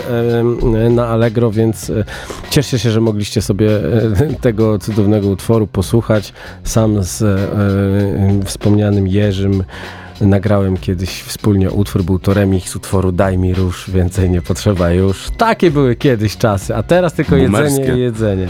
e, 0.86 0.90
na 0.90 1.06
Allegro, 1.08 1.50
więc 1.50 1.90
e, 1.90 2.04
cieszę 2.50 2.78
się, 2.78 2.90
że 2.90 3.00
mogliście 3.00 3.42
sobie 3.42 3.68
e, 3.76 4.34
tego 4.40 4.78
cudownego 4.78 5.28
utworu 5.28 5.66
posłuchać. 5.66 6.32
Sam 6.64 7.02
z 7.02 7.22
e, 7.22 7.73
wspomnianym 8.44 9.08
Jerzym 9.08 9.64
nagrałem 10.20 10.76
kiedyś 10.76 11.22
wspólnie 11.22 11.70
utwór, 11.70 12.02
był 12.02 12.18
to 12.18 12.34
remix 12.34 12.76
utworu 12.76 13.12
Daj 13.12 13.38
mi 13.38 13.54
róż, 13.54 13.90
więcej 13.90 14.30
nie 14.30 14.42
potrzeba 14.42 14.90
już. 14.90 15.30
Takie 15.36 15.70
były 15.70 15.96
kiedyś 15.96 16.36
czasy, 16.36 16.76
a 16.76 16.82
teraz 16.82 17.12
tylko 17.12 17.36
Boomerskie. 17.36 17.80
jedzenie 17.80 17.98
i 17.98 18.00
jedzenie. 18.00 18.48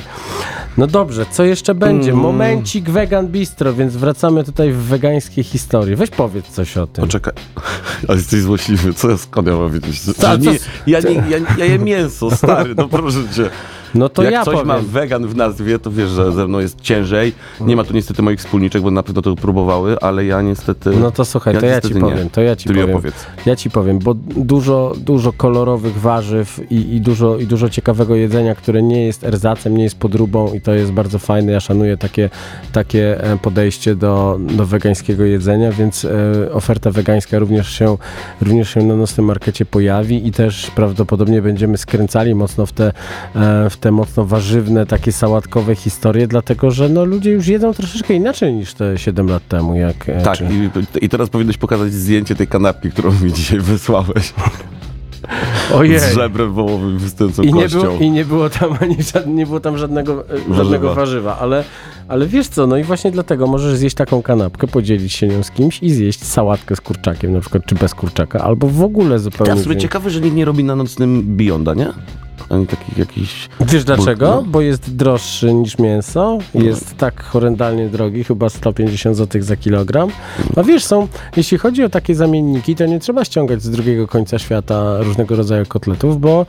No 0.79 0.87
dobrze, 0.87 1.27
co 1.31 1.45
jeszcze 1.45 1.75
będzie? 1.75 2.11
Mm. 2.11 2.23
Momencik 2.23 2.91
Vegan 2.91 3.29
Bistro, 3.29 3.75
więc 3.75 3.97
wracamy 3.97 4.45
tutaj 4.45 4.73
w 4.73 4.77
wegańskie 4.77 5.43
historie. 5.43 5.97
Weź 5.97 6.11
powiedz 6.11 6.47
coś 6.49 6.77
o 6.77 6.87
tym. 6.87 7.05
Poczekaj, 7.05 7.33
ale 8.09 8.17
jesteś 8.19 8.41
złośliwy, 8.41 8.95
co 8.95 9.11
ja 9.11 9.17
skąd 9.17 9.49
ja 9.49 9.57
mam 9.57 9.73
wiedzieć? 9.73 10.01
Co- 10.01 10.37
nie, 10.37 10.59
ja, 10.87 11.01
nie, 11.01 11.15
ja, 11.15 11.39
ja 11.59 11.65
jem 11.65 11.85
mięso, 11.85 12.37
stary, 12.37 12.75
no 12.75 12.89
proszę 12.89 13.19
cię. 13.37 13.51
No 13.95 14.09
to 14.09 14.23
Jak 14.23 14.33
ja 14.33 14.45
coś 14.45 14.55
powiem. 14.55 14.69
ma 14.69 14.79
wegan 14.79 15.27
w 15.27 15.37
nazwie, 15.37 15.79
to 15.79 15.91
wiesz, 15.91 16.09
że 16.09 16.33
ze 16.33 16.49
mną 16.49 16.59
jest 16.59 16.81
ciężej. 16.81 17.33
Nie 17.61 17.77
ma 17.77 17.85
tu 17.85 17.95
niestety 17.95 18.23
moich 18.23 18.39
wspólniczek, 18.39 18.83
bo 18.83 18.91
na 18.91 19.03
pewno 19.03 19.23
to 19.23 19.37
próbowały, 19.37 19.99
ale 20.01 20.25
ja 20.25 20.43
niestety... 20.43 20.91
No 20.91 21.11
to 21.11 21.25
słuchaj, 21.25 21.59
to 21.59 21.67
ja 21.67 21.81
ci 21.81 21.95
nie. 21.95 22.01
powiem, 22.01 22.31
to 22.31 22.41
ja 22.41 22.57
ci 22.57 22.69
Ty 22.69 22.75
powiem. 22.75 22.91
opowiedz. 22.91 23.27
Ja 23.47 23.57
ci 23.57 23.71
powiem, 23.71 23.99
bo 23.99 24.15
dużo, 24.37 24.93
dużo 24.99 25.33
kolorowych 25.33 26.01
warzyw 26.01 26.61
i, 26.71 26.97
i, 26.97 27.01
dużo, 27.01 27.39
i 27.39 27.47
dużo 27.47 27.69
ciekawego 27.69 28.15
jedzenia, 28.15 28.55
które 28.55 28.83
nie 28.83 29.07
jest 29.07 29.25
erzacem, 29.25 29.77
nie 29.77 29.85
jest 29.85 29.99
podróbą 29.99 30.53
i 30.53 30.61
to 30.61 30.75
jest 30.75 30.93
bardzo 30.93 31.19
fajne. 31.19 31.53
Ja 31.53 31.61
szanuję 31.61 31.97
takie, 31.97 32.31
takie 32.73 33.25
e, 33.25 33.39
podejście 33.39 33.95
do, 33.95 34.39
do 34.57 34.67
wegańskiego 34.67 35.25
jedzenia, 35.25 35.73
więc 35.73 36.05
e, 36.05 36.53
oferta 36.53 36.91
wegańska 36.91 37.39
również 37.39 37.69
się, 37.79 37.97
również 38.41 38.71
się 38.75 38.83
na 38.83 38.97
nocnym 38.97 39.27
markecie 39.27 39.65
pojawi 39.67 40.27
i 40.27 40.33
też 40.33 40.71
prawdopodobnie 40.71 41.43
będziemy 41.43 41.79
skręcali 41.79 42.35
mocno 42.35 42.67
w 42.67 42.73
te, 42.73 42.93
e, 43.35 43.71
w 43.71 43.77
te 43.85 43.91
mocno 43.93 44.25
warzywne, 44.25 44.87
takie 44.87 45.13
sałatkowe 45.13 45.75
historie, 45.75 46.27
dlatego 46.27 46.71
że 46.71 46.89
no, 46.89 47.05
ludzie 47.05 47.31
już 47.31 47.47
jedzą 47.47 47.73
troszeczkę 47.73 48.15
inaczej 48.15 48.53
niż 48.55 48.75
te 48.75 48.99
7 48.99 49.29
lat 49.29 49.49
temu. 49.49 49.75
Jak, 49.75 50.09
e, 50.09 50.23
Tak, 50.23 50.39
czy- 50.39 50.45
i, 51.01 51.05
i 51.05 51.09
teraz 51.09 51.31
powinieneś 51.31 51.57
pokazać 51.57 51.93
zdjęcie 51.93 52.35
tej 52.35 52.47
kanapki, 52.47 52.91
którą 52.91 53.13
mi 53.23 53.33
dzisiaj 53.33 53.61
wysłałeś. 53.61 54.35
Ojej. 55.75 55.99
Z 56.01 56.15
żebrem 56.15 56.53
wołowym 56.53 56.99
wystającą 56.99 57.43
I 57.43 57.53
nie, 57.55 57.69
było, 57.69 57.97
I 58.01 58.11
nie 58.11 58.25
było 58.25 58.51
tam 58.51 58.71
ani 58.81 59.03
żad, 59.03 59.27
nie 59.27 59.47
było 59.47 59.61
tam 59.61 59.79
żadnego, 59.79 60.25
e, 60.51 60.55
żadnego 60.55 60.95
warzywa, 60.95 61.39
ale, 61.39 61.65
ale 62.09 62.27
wiesz 62.27 62.49
co, 62.49 62.67
no 62.67 62.77
i 62.77 62.85
właśnie 62.85 63.11
dlatego 63.11 63.47
możesz 63.47 63.77
zjeść 63.77 63.97
taką 63.97 64.23
kanapkę, 64.23 64.67
podzielić 64.67 65.13
się 65.13 65.29
nią 65.29 65.43
z 65.43 65.51
kimś 65.51 65.83
i 65.83 65.91
zjeść 65.91 66.25
sałatkę 66.25 66.77
z 66.77 66.81
kurczakiem 66.81 67.33
na 67.33 67.41
przykład, 67.41 67.63
czy 67.67 67.75
bez 67.75 67.95
kurczaka, 67.95 68.41
albo 68.41 68.69
w 68.69 68.83
ogóle 68.83 69.19
zupełnie 69.19 69.51
Ja 69.51 69.57
w 69.57 69.61
sumie 69.61 69.77
ciekawy, 69.77 70.11
że 70.11 70.21
nikt 70.21 70.37
nie 70.37 70.45
robi 70.45 70.65
na 70.65 70.77
nocnym 70.77 71.37
Beyonda, 71.37 71.75
nie? 71.75 71.93
Ani 72.51 72.67
takich 72.67 72.99
jakichś... 72.99 73.49
Wiesz 73.61 73.85
dlaczego? 73.85 74.27
no. 74.27 74.43
Bo 74.47 74.61
jest 74.61 74.97
droższy 74.97 75.55
niż 75.55 75.79
mięso, 75.79 76.39
jest 76.55 76.97
tak 76.97 77.25
horrendalnie 77.25 77.89
drogi, 77.89 78.25
chyba 78.25 78.49
150 78.49 79.17
zł 79.17 79.43
za 79.43 79.57
kilogram. 79.57 80.11
A 80.57 80.63
wiesz, 80.63 80.85
są, 80.85 81.09
jeśli 81.37 81.59
chodzi 81.59 81.85
o 81.85 81.89
takie 81.89 82.15
zamienniki, 82.15 82.75
to 82.77 82.87
nie 82.87 83.01
trzeba 83.01 83.25
ściągać 83.25 83.63
z 83.63 83.71
drugiego 83.71 84.09
końca 84.09 84.39
świata 84.39 85.03
różnego 85.03 85.37
rodzaju 85.37 85.67
kotletów, 85.67 86.21
bo 86.21 86.41
e, 86.41 86.47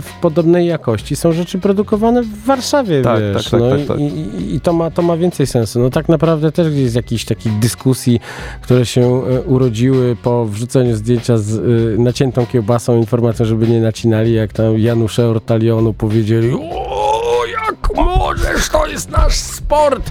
w 0.00 0.12
podobnej 0.20 0.66
jakości 0.66 1.16
są 1.16 1.32
rzeczy 1.32 1.58
produkowane 1.58 2.22
w 2.22 2.44
Warszawie, 2.44 3.02
Tak, 3.02 3.20
wiesz. 3.20 3.50
tak, 3.50 3.50
tak, 3.50 3.60
no 3.60 3.70
tak, 3.70 3.80
i, 3.80 3.86
tak. 3.86 3.98
i, 3.98 4.54
i 4.54 4.60
to, 4.60 4.72
ma, 4.72 4.90
to 4.90 5.02
ma 5.02 5.16
więcej 5.16 5.46
sensu. 5.46 5.80
No 5.80 5.90
tak 5.90 6.08
naprawdę 6.08 6.52
też 6.52 6.70
gdzieś 6.70 6.90
z 6.90 6.94
jakichś 6.94 7.24
takich 7.24 7.58
dyskusji, 7.58 8.20
które 8.62 8.86
się 8.86 9.22
e, 9.26 9.42
urodziły 9.42 10.16
po 10.22 10.44
wrzuceniu 10.46 10.96
zdjęcia 10.96 11.38
z 11.38 11.58
e, 11.58 12.02
naciętą 12.02 12.46
kiełbasą, 12.46 12.96
informacją, 12.96 13.46
żeby 13.46 13.68
nie 13.68 13.80
nacinali, 13.80 14.34
jak 14.34 14.52
tam 14.52 14.78
Janusze 14.82 15.28
Ortalionu 15.28 15.92
powiedzieli 15.92 16.52
o, 16.54 17.42
jak 17.46 17.96
możesz, 17.96 18.68
to 18.68 18.86
jest 18.86 19.10
nasz 19.10 19.34
sport. 19.34 20.10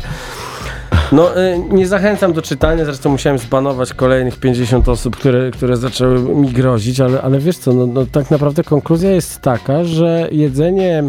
No, 1.12 1.42
y, 1.42 1.60
nie 1.70 1.88
zachęcam 1.88 2.34
do 2.34 2.42
czytania, 2.42 2.86
zresztą 2.86 3.10
musiałem 3.10 3.40
zbanować 3.40 3.94
kolejnych 3.94 4.40
50 4.40 4.90
osób, 4.90 5.16
które, 5.16 5.52
które 5.52 5.78
zaczęły 5.78 6.20
mi 6.20 6.50
grozić, 6.50 7.00
ale, 7.00 7.22
ale 7.22 7.40
wiesz 7.40 7.58
co, 7.58 7.74
no, 7.74 7.86
no, 7.86 8.06
tak 8.12 8.32
naprawdę 8.32 8.64
konkluzja 8.64 9.12
jest 9.12 9.42
taka, 9.42 9.84
że 9.84 10.28
jedzenie 10.32 11.04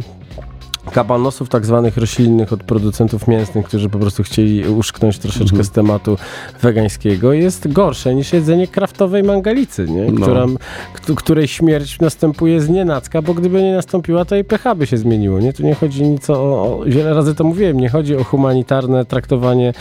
kabanosów 0.91 1.49
tak 1.49 1.67
zwanych 1.67 1.97
roślinnych 1.97 2.53
od 2.53 2.63
producentów 2.63 3.29
mięsnych, 3.29 3.67
którzy 3.67 3.89
po 3.89 3.99
prostu 3.99 4.23
chcieli 4.23 4.69
uszknąć 4.69 5.19
troszeczkę 5.19 5.45
Mhm. 5.45 5.65
z 5.65 5.71
tematu 5.71 6.19
wegańskiego, 6.63 7.33
jest 7.33 7.73
gorsze 7.73 8.15
niż 8.15 8.33
jedzenie 8.33 8.67
kraftowej 8.69 9.23
mangalicy, 9.23 9.85
nie? 9.89 10.05
No. 10.13 10.21
Która, 10.23 10.47
k- 11.07 11.15
której 11.17 11.49
śmierć 11.49 12.01
następuje 12.01 12.61
z 12.61 12.69
nienacka, 12.69 13.23
bo 13.23 13.35
gdyby 13.35 13.63
nie 13.63 13.73
nastąpiła, 13.75 14.25
to 14.25 14.37
i 14.37 14.45
pH 14.45 14.75
by 14.75 14.87
się 14.87 14.97
zmieniło. 14.97 15.41
Nie? 15.41 15.53
Tu 15.53 15.63
nie 15.63 15.75
chodzi 15.75 16.03
nic 16.03 16.31
o, 16.31 16.35
o, 16.35 16.81
wiele 16.87 17.15
razy 17.15 17.35
to 17.35 17.45
mówiłem, 17.45 17.81
nie 17.81 17.89
chodzi 17.89 18.17
o 18.17 18.25
humanitarne 18.25 19.05
traktowanie 19.05 19.73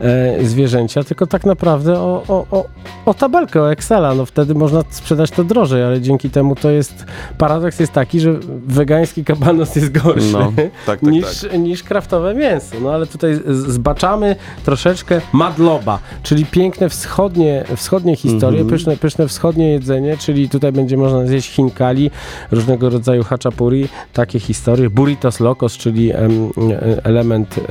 e, 0.00 0.44
zwierzęcia, 0.44 1.04
tylko 1.04 1.26
tak 1.26 1.46
naprawdę 1.46 1.98
o, 1.98 2.22
o, 2.28 2.46
o, 2.50 2.64
o 3.06 3.14
tabelkę, 3.14 3.62
o 3.62 3.72
Excela. 3.72 4.14
No 4.14 4.26
wtedy 4.26 4.54
można 4.54 4.82
sprzedać 4.90 5.30
to 5.30 5.44
drożej, 5.44 5.82
ale 5.84 6.00
dzięki 6.00 6.30
temu 6.30 6.54
to 6.54 6.70
jest, 6.70 7.04
paradoks 7.38 7.80
jest 7.80 7.92
taki, 7.92 8.20
że 8.20 8.34
wegański 8.66 9.24
kabanos 9.24 9.76
jest 9.76 9.98
gorszy 10.02 10.32
No, 10.32 10.45
tak, 10.56 10.70
tak, 10.86 11.02
niż, 11.02 11.40
tak. 11.40 11.58
niż 11.58 11.82
kraftowe 11.82 12.34
mięso. 12.34 12.76
No 12.82 12.92
ale 12.92 13.06
tutaj 13.06 13.40
zbaczamy 13.48 14.36
troszeczkę 14.64 15.20
madloba, 15.32 15.98
czyli 16.22 16.46
piękne 16.46 16.88
wschodnie, 16.88 17.64
wschodnie 17.76 18.16
historie, 18.16 18.60
Mhm. 18.60 18.68
pyszne, 18.78 18.96
pyszne 18.96 19.28
wschodnie 19.28 19.72
jedzenie, 19.72 20.16
czyli 20.16 20.48
tutaj 20.48 20.72
będzie 20.72 20.96
można 20.96 21.26
zjeść 21.26 21.50
chinkali, 21.50 22.10
różnego 22.50 22.90
rodzaju 22.90 23.24
haczapuri, 23.24 23.88
takie 24.12 24.40
historie. 24.40 24.90
Burritos 24.90 25.40
locos, 25.40 25.76
czyli 25.76 26.12
em, 26.12 26.50
e, 26.70 27.04
element 27.04 27.58
e, 27.58 27.62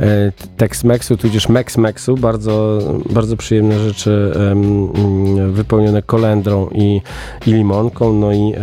e, 0.00 0.32
Tex-Mexu, 0.56 1.16
tudzież 1.16 1.48
Mex-Mexu, 1.48 2.18
bardzo, 2.18 2.78
bardzo 3.10 3.36
przyjemne 3.36 3.78
rzeczy 3.78 4.32
em, 4.36 4.90
mm, 4.94 5.52
wypełnione 5.52 6.02
kolendrą 6.02 6.68
i, 6.74 7.00
i 7.46 7.52
limonką, 7.52 8.12
no 8.12 8.32
i 8.32 8.52
e, 8.56 8.60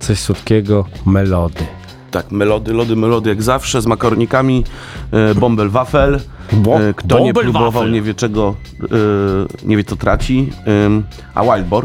coś 0.00 0.18
słodkiego, 0.18 0.84
melody. 1.06 1.64
Tak, 2.12 2.30
melody, 2.30 2.72
lody, 2.72 2.96
melody 2.96 3.30
jak 3.30 3.42
zawsze, 3.42 3.82
z 3.82 3.86
makaronikami, 3.86 4.64
e, 5.12 5.34
bąbel 5.34 5.68
wafel. 5.68 6.20
Bo- 6.52 6.80
E, 6.80 6.94
Kto 6.94 7.18
nie 7.18 7.34
próbował, 7.34 7.72
wafel. 7.72 7.92
nie 7.92 8.02
wie 8.02 8.14
czego, 8.14 8.54
e, 8.82 8.86
nie 9.66 9.76
wie 9.76 9.84
co 9.84 9.96
traci. 9.96 10.50
A 11.34 11.42
Wild 11.44 11.66
Boar? 11.68 11.84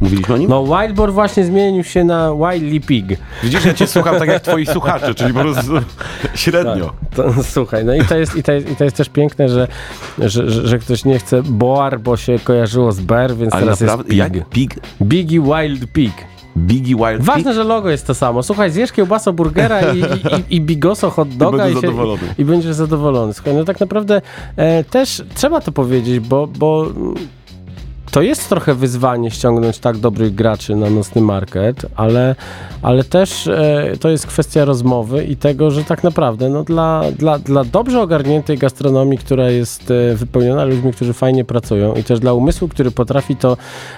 Mówiliśmy 0.00 0.34
o 0.34 0.38
nim? 0.38 0.50
No 0.50 0.64
Wild 0.64 0.94
Boar 0.96 1.12
właśnie 1.12 1.44
zmienił 1.44 1.84
się 1.84 2.04
na 2.04 2.32
Wildly 2.34 2.80
Pig. 2.80 3.06
Widzisz, 3.42 3.64
ja 3.64 3.74
cię 3.74 3.86
słucham 3.86 4.18
tak 4.18 4.28
jak 4.28 4.42
twoi 4.42 4.66
słuchacze, 4.76 5.14
czyli 5.14 5.34
po 5.34 5.40
prostu 5.40 5.72
średnio. 6.34 6.92
To, 7.14 7.42
słuchaj, 7.42 7.84
no 7.84 7.94
i 7.94 8.04
to 8.04 8.16
jest, 8.18 8.36
i 8.36 8.42
to 8.42 8.52
jest, 8.52 8.70
i 8.70 8.76
to 8.76 8.84
jest 8.84 8.96
też 8.96 9.08
piękne, 9.08 9.48
że, 9.48 9.68
że, 10.18 10.50
że, 10.50 10.68
że 10.68 10.78
ktoś 10.78 11.04
nie 11.04 11.18
chce 11.18 11.42
Boar, 11.42 12.00
bo 12.00 12.16
się 12.16 12.38
kojarzyło 12.44 12.92
z 12.92 13.00
Bear, 13.00 13.34
więc 13.36 13.52
Ale 13.54 13.62
teraz 13.62 13.80
naprawdę, 13.80 14.14
jest 14.14 14.30
Pig. 14.32 14.36
jak 14.36 14.48
pig? 14.48 14.74
Biggie 15.02 15.40
Wild 15.40 15.92
Pig. 15.92 16.12
Biggie 16.60 16.96
Wild 16.96 17.22
Ważne, 17.22 17.44
Pig? 17.44 17.54
że 17.54 17.64
logo 17.64 17.90
jest 17.90 18.06
to 18.06 18.14
samo. 18.14 18.42
Słuchaj, 18.42 18.70
zjesz 18.70 18.92
kiełbaso 18.92 19.32
burgera 19.32 19.80
i, 19.80 19.98
i, 19.98 20.02
i, 20.02 20.56
i 20.56 20.60
bigoso 20.60 21.10
hot 21.10 21.28
doga 21.28 21.58
będziesz 21.58 21.78
i, 21.78 21.80
się, 21.80 21.86
zadowolony. 21.86 22.34
i 22.38 22.44
będziesz 22.44 22.74
zadowolony. 22.74 23.34
Słuchaj, 23.34 23.54
no 23.54 23.64
tak 23.64 23.80
naprawdę 23.80 24.22
e, 24.56 24.84
też 24.84 25.22
trzeba 25.34 25.60
to 25.60 25.72
powiedzieć, 25.72 26.20
bo, 26.20 26.46
bo 26.46 26.86
to 28.10 28.22
jest 28.22 28.48
trochę 28.48 28.74
wyzwanie 28.74 29.30
ściągnąć 29.30 29.78
tak 29.78 29.96
dobrych 29.96 30.34
graczy 30.34 30.76
na 30.76 30.90
nocny 30.90 31.20
market, 31.20 31.86
ale, 31.96 32.34
ale 32.82 33.04
też 33.04 33.46
e, 33.46 33.92
to 34.00 34.08
jest 34.08 34.26
kwestia 34.26 34.64
rozmowy 34.64 35.24
i 35.24 35.36
tego, 35.36 35.70
że 35.70 35.84
tak 35.84 36.04
naprawdę 36.04 36.48
no, 36.48 36.64
dla, 36.64 37.02
dla, 37.18 37.38
dla 37.38 37.64
dobrze 37.64 38.02
ogarniętej 38.02 38.58
gastronomii, 38.58 39.18
która 39.18 39.50
jest 39.50 39.90
e, 39.90 40.14
wypełniona 40.14 40.64
ludźmi, 40.64 40.92
którzy 40.92 41.12
fajnie 41.12 41.44
pracują 41.44 41.94
i 41.94 42.04
też 42.04 42.20
dla 42.20 42.32
umysłu, 42.32 42.68
który 42.68 42.90
potrafi 42.90 43.36
to 43.36 43.56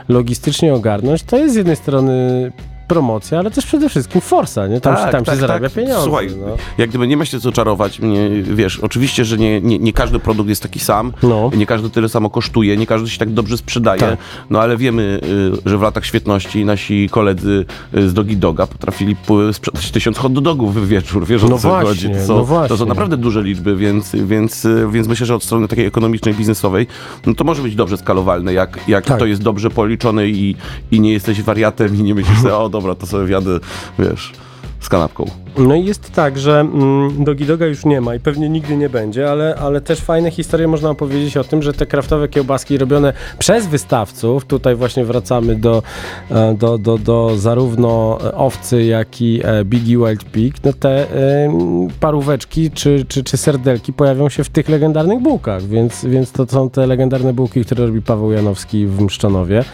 logistycznie 0.08 0.74
ogarnąć, 0.74 1.22
to 1.22 1.36
jest 1.36 1.54
z 1.54 1.56
jednej 1.56 1.76
strony 1.76 2.52
promocja, 2.97 3.38
ale 3.38 3.51
też 3.51 3.66
przede 3.66 3.88
wszystkim 3.88 4.20
forsa, 4.20 4.66
nie? 4.66 4.80
Tam, 4.80 4.97
się, 4.97 5.12
tam 5.12 5.24
się 5.24 5.36
zarabia 5.36 5.68
pieniądze. 5.70 5.95
Tak, 5.95 6.05
Słuchaj, 6.05 6.28
no. 6.40 6.57
jak 6.78 6.88
gdyby 6.88 7.07
nie 7.09 7.16
ma 7.16 7.24
się 7.24 7.40
co 7.40 7.53
czarować, 7.53 8.01
mnie, 8.01 8.30
wiesz, 8.43 8.78
oczywiście, 8.80 9.24
że 9.24 9.38
nie, 9.38 9.61
nie, 9.61 9.78
nie 9.78 9.93
każdy 9.93 10.18
produkt 10.18 10.49
jest 10.49 10.62
taki 10.62 10.78
sam, 10.78 11.12
No. 11.22 11.51
nie 11.57 11.66
każdy 11.66 11.90
tyle 11.90 12.09
samo 12.09 12.30
kosztuje, 12.30 12.76
nie 12.76 12.86
każdy 12.86 13.11
się 13.11 13.18
tak 13.18 13.30
dobrze 13.30 13.57
sprzedaje, 13.57 14.01
Tak. 14.01 14.18
no 14.51 14.61
ale 14.61 14.76
wiemy, 14.76 15.20
y, 15.66 15.70
że 15.70 15.78
w 15.78 15.82
latach 15.82 16.07
świetności 16.07 16.64
nasi 16.64 17.09
koledzy 17.11 17.64
y, 17.97 18.09
z 18.09 18.14
Dogi 18.14 18.36
Doga 18.36 18.66
potrafili 18.66 19.16
p- 19.16 19.53
sprzedać 19.53 19.90
tysiąc 19.90 20.18
hot 20.18 20.32
dogów 20.32 20.74
w 20.74 20.88
wieczór, 20.88 21.26
wiesz 21.26 21.45
o 21.45 21.49
No 21.49 21.59
co 21.59 21.68
właśnie, 21.68 21.88
chodzi. 21.88 22.09
To 22.11 22.26
są, 22.26 22.36
no 22.36 22.45
właśnie. 22.45 22.68
to 22.68 22.76
są 22.76 22.86
naprawdę 22.86 23.16
duże 23.16 23.43
liczby, 23.43 23.76
więc, 23.76 24.11
więc, 24.14 24.64
y, 24.64 24.86
więc 24.93 25.09
myślę, 25.09 25.26
że 25.26 25.34
od 25.34 25.45
strony 25.45 25.68
takiej 25.68 25.86
ekonomicznej, 25.86 26.34
biznesowej, 26.34 26.86
no 27.26 27.34
to 27.34 27.45
może 27.45 27.62
być 27.62 27.74
dobrze 27.74 27.97
skalowalne, 27.97 28.53
jak, 28.53 28.78
jak 28.88 29.05
Tak. 29.05 29.18
to 29.18 29.26
jest 29.26 29.43
dobrze 29.43 29.70
policzone 29.70 30.28
i, 30.28 30.57
i 30.90 31.01
nie 31.01 31.12
jesteś 31.12 31.43
wariatem 31.43 31.97
i 31.97 32.03
nie 32.03 32.14
myślisz 32.14 32.38
sobie, 32.38 32.57
o 32.57 32.68
dobra, 32.68 32.82
to 32.95 33.07
sobie 33.07 33.24
wjadę, 33.24 33.61
wiesz, 33.99 34.33
z 34.80 34.89
kanapką. 34.89 35.41
No 35.59 35.74
i 35.74 35.84
jest 35.84 36.12
tak, 36.12 36.38
że 36.38 36.61
mm, 36.61 37.24
Dogi 37.24 37.44
Doga 37.44 37.66
już 37.66 37.84
nie 37.84 38.00
ma 38.00 38.14
i 38.14 38.20
pewnie 38.20 38.48
nigdy 38.48 38.76
nie 38.76 38.88
będzie, 38.88 39.30
ale, 39.30 39.55
ale 39.55 39.80
też 39.80 40.00
fajne 40.00 40.30
historie 40.30 40.68
można 40.68 40.90
opowiedzieć 40.90 41.36
o 41.36 41.44
tym, 41.44 41.62
że 41.62 41.72
te 41.72 41.86
kraftowe 41.86 42.28
kiełbaski 42.28 42.78
robione 42.78 43.12
przez 43.38 43.66
wystawców, 43.66 44.44
tutaj 44.44 44.74
właśnie 44.74 45.05
wracamy 45.05 45.57
do, 45.57 45.82
e, 46.30 46.55
do, 46.55 46.78
do, 46.78 46.98
do 46.98 47.36
zarówno 47.36 48.18
owcy, 48.34 48.84
jak 48.84 49.22
i 49.22 49.40
e, 49.44 49.64
Biggie 49.64 49.98
Wild 49.98 50.24
Pig, 50.24 50.55
no 50.64 50.72
te 50.72 51.11
em, 51.44 51.88
paróweczki 52.00 52.70
czy, 52.70 53.05
czy, 53.09 53.24
czy 53.24 53.36
serdelki 53.36 53.92
pojawią 53.92 54.28
się 54.28 54.44
w 54.44 54.48
tych 54.48 54.68
legendarnych 54.68 55.20
bułkach, 55.20 55.62
więc, 55.62 56.05
więc 56.05 56.32
to 56.32 56.46
są 56.46 56.70
te 56.70 56.86
legendarne 56.86 57.32
bułki, 57.32 57.64
które 57.64 57.86
robi 57.86 58.03
Paweł 58.03 58.32
Janowski 58.32 58.86
w 58.86 59.00
Mszczonowie 59.00 59.64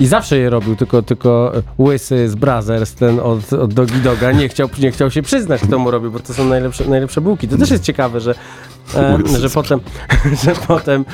i 0.00 0.06
zawsze 0.06 0.38
je 0.38 0.50
robił, 0.50 0.76
tylko, 0.76 1.02
tylko 1.02 1.52
łysy 1.78 2.28
z 2.28 2.34
Brothers, 2.34 2.94
ten 2.94 3.20
od, 3.20 3.52
od 3.52 3.74
Dogi 3.74 4.00
Doga 4.04 4.32
nie 4.32 4.48
chciał, 4.48 4.68
nie 4.78 4.90
chciał 4.90 5.10
się 5.10 5.19
przyznać, 5.22 5.60
kto 5.60 5.78
mu 5.78 5.90
robił, 5.90 6.10
bo 6.10 6.20
to 6.20 6.34
są 6.34 6.44
najlepsze, 6.44 6.84
najlepsze 6.84 7.20
bułki. 7.20 7.48
To 7.48 7.56
też 7.56 7.70
jest 7.70 7.84
ciekawe, 7.84 8.20
że, 8.20 8.34
e, 8.96 9.18
że 9.40 9.50
potem, 9.50 9.80
że 10.44 10.52
potem, 10.68 11.04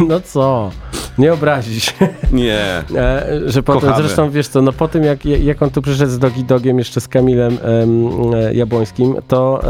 no 0.00 0.20
co, 0.20 0.70
nie 1.18 1.32
obrazić 1.32 1.84
się. 1.84 2.08
Nie. 2.32 2.84
E, 2.94 3.40
że 3.46 3.62
potem, 3.62 3.80
Kochamy. 3.80 4.02
zresztą 4.02 4.30
wiesz 4.30 4.48
co, 4.48 4.62
no 4.62 4.72
po 4.72 4.88
tym 4.88 5.04
jak, 5.04 5.24
jak 5.24 5.62
on 5.62 5.70
tu 5.70 5.82
przyszedł 5.82 6.10
z 6.10 6.18
Dogi 6.18 6.44
Dogiem 6.44 6.78
jeszcze 6.78 7.00
z 7.00 7.08
Kamilem 7.08 7.58
em, 7.62 8.34
e, 8.34 8.54
Jabłońskim, 8.54 9.14
to 9.28 9.60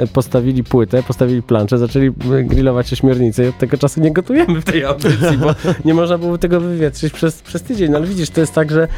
e, 0.00 0.06
postawili 0.12 0.64
płytę, 0.64 1.02
postawili 1.02 1.42
planczę, 1.42 1.78
zaczęli 1.78 2.12
grillować 2.44 2.92
ośmiornicę 2.92 3.44
i 3.44 3.48
od 3.48 3.58
tego 3.58 3.78
czasu 3.78 4.00
nie 4.00 4.12
gotujemy 4.12 4.60
w 4.60 4.64
tej 4.64 4.84
audycji, 4.84 5.38
bo 5.38 5.54
nie 5.84 5.94
można 5.94 6.18
było 6.18 6.38
tego 6.38 6.60
wywietrzyć 6.60 7.12
przez, 7.12 7.42
przez 7.42 7.62
tydzień. 7.62 7.90
No 7.90 7.96
ale 7.96 8.06
widzisz, 8.06 8.30
to 8.30 8.40
jest 8.40 8.54
tak, 8.54 8.70
że, 8.70 8.88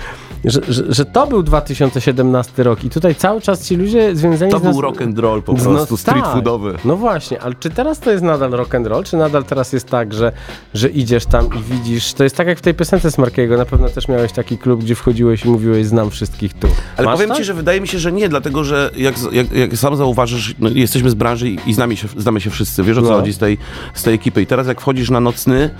że, 0.44 0.60
że, 0.68 0.84
że 0.88 1.04
to 1.04 1.26
był 1.26 1.42
2017 1.42 2.62
rok 2.62 2.84
i 2.84 2.90
tutaj 2.90 3.14
cały 3.14 3.40
czas 3.40 3.66
ci 3.68 3.76
ludzie 3.76 4.16
związani 4.36 4.52
To 4.52 4.58
z 4.58 4.62
nas... 4.62 4.72
był 4.72 4.80
rock 4.82 5.02
and 5.02 5.18
roll 5.18 5.42
po 5.42 5.52
No 5.52 5.58
prostu, 5.58 5.96
street 5.96 6.24
tak. 6.24 6.32
foodowy. 6.32 6.74
No 6.84 6.96
właśnie, 6.96 7.40
ale 7.42 7.54
czy 7.60 7.70
teraz 7.70 8.00
to 8.00 8.10
jest 8.10 8.22
nadal 8.24 8.50
rock 8.50 8.74
and 8.74 8.86
roll, 8.86 9.04
czy 9.04 9.16
nadal 9.16 9.44
teraz 9.44 9.72
jest 9.72 9.88
tak, 9.88 10.14
że, 10.14 10.32
że 10.74 10.88
idziesz 10.88 11.26
tam 11.26 11.46
i 11.46 11.62
widzisz, 11.72 12.12
to 12.12 12.24
jest 12.24 12.36
tak 12.36 12.46
jak 12.46 12.58
w 12.58 12.62
tej 12.62 12.74
piosence 12.74 13.10
Smarkiego, 13.10 13.56
na 13.56 13.64
pewno 13.64 13.88
też 13.88 14.08
miałeś 14.08 14.32
taki 14.32 14.58
klub, 14.58 14.80
gdzie 14.80 14.94
wchodziłeś 14.94 15.44
i 15.44 15.48
mówiłeś, 15.48 15.86
znam 15.86 16.10
wszystkich 16.10 16.54
tu. 16.54 16.68
Ale 16.96 17.04
Masz 17.06 17.14
powiem 17.14 17.28
tak? 17.28 17.38
ci, 17.38 17.44
że 17.44 17.54
wydaje 17.54 17.80
mi 17.80 17.88
się, 17.88 17.98
że 17.98 18.12
nie, 18.12 18.28
dlatego 18.28 18.64
że 18.64 18.90
jak, 18.96 19.14
jak, 19.32 19.52
jak 19.52 19.76
sam 19.76 19.96
zauważysz, 19.96 20.54
no, 20.58 20.68
jesteśmy 20.74 21.10
z 21.10 21.14
branży 21.14 21.48
i, 21.50 21.58
i 21.66 21.74
znamy, 21.74 21.96
się, 21.96 22.08
znamy 22.16 22.40
się 22.40 22.50
wszyscy, 22.50 22.82
wiesz 22.82 22.98
o 22.98 23.02
co 23.02 23.08
No. 23.10 23.16
chodzi 23.16 23.32
z 23.32 23.38
tej, 23.38 23.58
z 23.94 24.02
tej 24.02 24.14
ekipy. 24.14 24.42
I 24.42 24.46
teraz 24.46 24.66
jak 24.66 24.80
wchodzisz 24.80 25.10
na 25.10 25.20
nocny, 25.20 25.70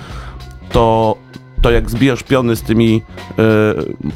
to 0.73 1.17
to 1.63 1.71
jak 1.71 1.91
zbijasz 1.91 2.23
piony 2.23 2.57
z 2.57 2.63
tymi 2.63 3.03
e, 3.39 3.43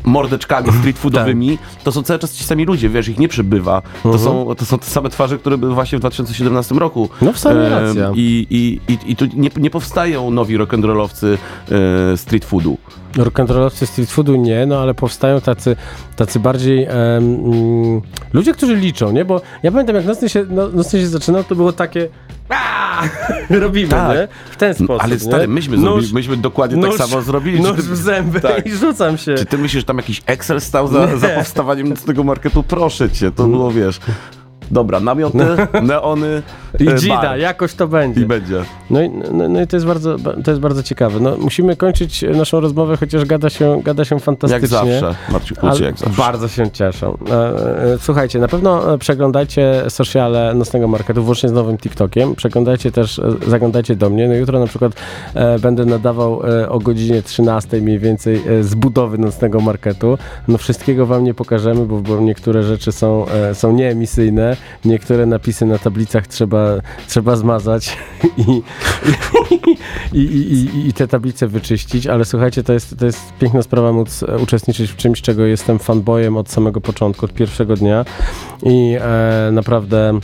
mordeczkami 0.05 0.73
street 0.81 0.99
foodowymi, 0.99 1.59
Tak. 1.59 1.83
to 1.85 1.93
są 1.93 2.03
cały 2.03 2.19
czas 2.19 2.35
ci 2.35 2.45
sami 2.45 2.65
ludzie, 2.65 2.89
wiesz, 2.89 3.09
ich 3.09 3.19
nie 3.19 3.29
przybywa. 3.29 3.83
To, 4.03 4.09
Mhm. 4.09 4.25
są, 4.25 4.55
to 4.55 4.65
są 4.65 4.79
te 4.79 4.85
same 4.87 5.09
twarze, 5.11 5.39
które 5.39 5.59
były 5.59 5.75
właśnie 5.75 5.99
w 5.99 6.01
2017 6.01 6.75
roku. 6.75 7.09
No 7.23 7.33
w 7.33 7.39
sumie 7.39 7.69
racja. 7.69 8.13
I, 8.15 8.47
i, 8.51 8.93
i, 8.93 8.99
i 9.13 9.17
tu 9.17 9.25
nie, 9.37 9.51
nie 9.57 9.71
powstają 9.71 10.31
nowi 10.31 10.59
rock'n'rollowcy 10.59 11.37
e, 12.13 12.17
street 12.17 12.45
foodu. 12.45 12.79
Rock'n'rollowcy 13.17 13.87
street 13.87 14.11
foodu 14.11 14.37
nie, 14.37 14.67
no 14.67 14.79
ale 14.79 14.95
powstają 14.95 15.41
tacy, 15.41 15.77
tacy 16.17 16.41
bardziej 16.41 16.85
em, 16.85 16.95
mm, 16.95 18.01
ludzie, 18.33 18.53
którzy 18.53 18.77
liczą, 18.77 19.13
nie? 19.13 19.25
Bo 19.25 19.41
ja 19.63 19.71
pamiętam, 19.73 19.97
jak 19.97 20.05
nocny 20.07 20.29
się, 20.29 20.47
no, 20.51 20.69
nocny 20.69 21.01
się 21.01 21.07
zaczynał, 21.07 21.45
to 21.45 21.55
było 21.55 21.73
takie 21.73 22.09
"Aaa!" 22.53 23.09
robimy, 23.51 23.89
Tak. 23.89 24.17
nie? 24.17 24.29
W 24.51 24.57
ten 24.57 24.75
sposób, 24.75 25.03
Ale 25.03 25.15
nie? 25.15 25.21
stary, 25.21 25.49
myśmy, 25.49 25.77
Nóż- 25.77 25.83
zrobili, 25.83 26.15
myśmy 26.15 26.37
dokładnie 26.37 26.77
nóż- 26.77 26.99
tak 26.99 27.09
samo 27.09 27.23
zrobili. 27.23 27.61
Nóż 27.61 27.73
w 27.77 27.97
zęby 27.97 28.41
Tak. 28.41 28.67
i 28.67 28.71
rzucam 28.73 29.19
się. 29.19 29.35
Czy 29.35 29.47
ty 29.47 29.59
myślisz, 29.59 29.83
że 29.83 29.87
tam 29.87 29.97
jakiś 29.97 30.23
Excel 30.27 30.61
stał 30.61 30.89
za, 30.89 31.17
za 31.17 31.29
powstawaniem 31.29 31.89
nocnego 31.89 32.25
marketu? 32.25 32.63
Proszę 32.63 33.11
cię, 33.11 33.31
to 33.31 33.47
było, 33.47 33.71
wiesz... 33.71 34.01
Dobra, 34.73 35.01
namioty, 35.01 35.39
neony, 35.83 36.43
I 36.81 36.89
e, 36.89 36.95
dzida, 36.95 37.23
bar. 37.23 37.39
jakoś 37.39 37.75
to 37.75 37.89
będzie. 37.89 38.21
I 38.21 38.27
będzie. 38.27 38.65
No 38.91 39.03
i, 39.03 39.11
no, 39.11 39.49
no 39.49 39.63
i 39.63 39.67
to, 39.67 39.77
jest 39.77 39.87
bardzo, 39.87 40.17
to 40.45 40.51
jest 40.51 40.61
bardzo 40.61 40.83
ciekawe. 40.83 41.21
No, 41.21 41.37
musimy 41.39 41.77
kończyć 41.77 42.25
naszą 42.35 42.61
rozmowę, 42.61 42.97
chociaż 42.97 43.25
gada 43.25 43.51
się, 43.51 43.81
gada 43.85 44.05
się 44.05 44.21
fantastycznie. 44.21 44.79
Jak 44.91 45.01
zawsze, 45.01 45.15
Marciu 45.33 45.55
Kucie, 45.55 45.69
Ale 45.69 45.81
jak 45.81 45.99
zawsze. 45.99 46.23
Bardzo 46.23 46.49
się 46.49 46.71
cieszę. 46.71 47.13
E, 47.31 47.35
e, 47.95 47.99
Słuchajcie, 47.99 48.39
na 48.39 48.49
pewno 48.49 48.99
przeglądajcie 48.99 49.83
sociale 49.89 50.55
Nocnego 50.55 50.89
Marketu, 50.89 51.23
włącznie 51.23 51.49
z 51.49 51.53
nowym 51.53 51.79
TikTokiem. 51.79 52.35
Przeglądajcie 52.35 52.93
też, 52.93 53.19
e, 53.19 53.33
zaglądajcie 53.47 53.97
do 53.97 54.11
mnie. 54.11 54.29
No 54.29 54.35
jutro 54.35 54.61
na 54.61 54.67
przykład 54.67 54.93
będę 55.61 55.85
nadawał 55.85 56.43
o 56.69 56.79
godzinie 56.79 57.23
13 57.23 57.81
mniej 57.81 57.99
więcej 57.99 58.43
z 58.61 58.75
budowy 58.75 59.19
Nocnego 59.19 59.61
Marketu. 59.61 60.19
No 60.49 60.59
wszystkiego 60.59 61.07
wam 61.07 61.25
nie 61.25 61.35
pokażemy, 61.35 61.87
bo, 61.87 62.01
bo 62.01 62.21
niektóre 62.21 62.63
rzeczy 62.63 62.93
są, 62.93 63.27
są 63.53 63.73
nieemisyjne, 63.73 64.57
niektóre 64.85 65.27
napisy 65.27 65.67
na 65.67 65.79
tablicach 65.79 66.27
trzeba, 66.27 66.81
trzeba 67.09 67.37
zmazać 67.37 67.97
i, 68.39 68.63
i, 70.13 70.21
i, 70.21 70.89
i, 70.89 70.93
te 70.93 71.09
tablice 71.09 71.49
wyczyścić, 71.49 72.07
ale 72.07 72.25
słuchajcie, 72.25 72.63
to 72.63 72.73
jest, 72.73 72.99
to 72.99 73.07
jest 73.07 73.33
piękna 73.41 73.63
sprawa 73.63 73.93
móc 73.93 74.23
e, 74.23 74.39
uczestniczyć 74.39 74.91
w 74.91 74.97
czymś, 74.97 75.23
czego 75.23 75.47
jestem 75.47 75.79
fanboyem 75.79 76.37
od 76.37 76.51
samego 76.51 76.81
początku, 76.81 77.25
od 77.25 77.33
pierwszego 77.33 77.77
dnia 77.77 78.05
i 78.63 78.97
e, 79.01 79.51
naprawdę 79.53 80.21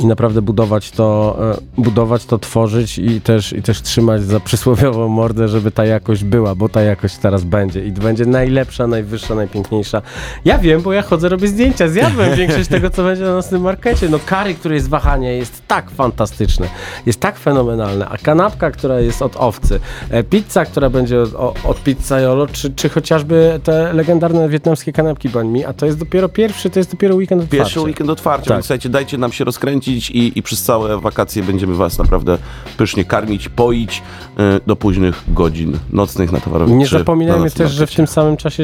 i 0.00 0.06
naprawdę 0.06 0.42
budować 0.42 0.90
to, 0.90 1.36
e, 1.78 1.82
budować 1.82 2.24
to, 2.24 2.38
tworzyć 2.38 2.98
i 2.98 3.20
też, 3.20 3.52
i 3.52 3.62
też 3.62 3.82
trzymać 3.82 4.22
za 4.22 4.40
przysłowiową 4.40 5.08
mordę, 5.08 5.48
żeby 5.48 5.70
ta 5.70 5.84
jakość 5.84 6.24
była, 6.24 6.54
bo 6.54 6.68
ta 6.68 6.82
jakość 6.82 7.16
teraz 7.16 7.44
będzie 7.44 7.84
i 7.84 7.92
będzie 7.92 8.26
najlepsza, 8.26 8.86
najwyższa, 8.86 9.34
najpiękniejsza. 9.34 10.02
Ja 10.44 10.58
wiem, 10.58 10.82
bo 10.82 10.92
ja 10.92 11.02
chodzę, 11.02 11.28
robię 11.28 11.48
zdjęcia, 11.48 11.88
zjadłem 11.88 12.36
większość 12.36 12.68
tego, 12.68 12.90
co 12.90 13.04
będzie 13.04 13.24
na 13.24 13.34
naszym 13.34 13.62
markecie. 13.62 14.08
No 14.08 14.18
kary, 14.26 14.54
który 14.54 14.74
jest 14.74 14.88
wahanie, 14.88 15.36
jest 15.36 15.62
tak 15.68 15.90
fantastyczne, 15.90 16.68
jest 17.06 17.20
tak 17.20 17.38
fenomenalne, 17.38 18.08
a 18.08 18.18
kanapka, 18.18 18.70
która 18.70 19.00
jest 19.00 19.22
od 19.22 19.36
owcy, 19.36 19.80
e, 20.10 20.24
pizza, 20.24 20.64
która 20.64 20.90
będzie 20.90 21.20
od, 21.22 21.34
od 21.64 21.82
pizzaiolo, 21.82 22.46
czy, 22.46 22.74
czy 22.74 22.88
chociażby 22.88 23.60
te 23.64 23.92
legendarne 23.92 24.48
wietnamskie 24.48 24.92
kanapki 24.92 25.28
banh 25.28 25.50
mi, 25.50 25.64
a 25.64 25.72
to 25.72 25.86
jest 25.86 25.98
dopiero 25.98 26.28
pierwszy, 26.28 26.70
to 26.70 26.80
jest 26.80 26.90
dopiero 26.90 27.14
weekend 27.14 27.42
otwarcia. 27.42 27.64
Pierwszy 27.64 27.80
weekend 27.80 28.10
otwarcia, 28.10 28.48
Tak. 28.48 28.56
więc 28.56 28.66
słuchajcie, 28.66 28.88
dajcie 28.88 29.18
nam 29.18 29.32
się 29.32 29.44
rozkręcić 29.44 29.75
i, 29.88 30.32
i 30.38 30.42
przez 30.42 30.62
całe 30.62 31.00
wakacje 31.00 31.42
będziemy 31.42 31.74
was 31.74 31.98
naprawdę 31.98 32.38
pysznie 32.76 33.04
karmić, 33.04 33.48
poić 33.48 34.02
y, 34.38 34.60
do 34.66 34.76
późnych 34.76 35.24
godzin 35.28 35.78
nocnych 35.92 36.32
na 36.32 36.40
towarowych 36.40 36.74
Nie 36.76 36.84
na 36.84 36.90
zapominajmy 36.90 37.50
też, 37.50 37.72
że 37.72 37.86
w 37.86 37.94
tym 37.94 38.06
samym 38.06 38.36
czasie 38.36 38.62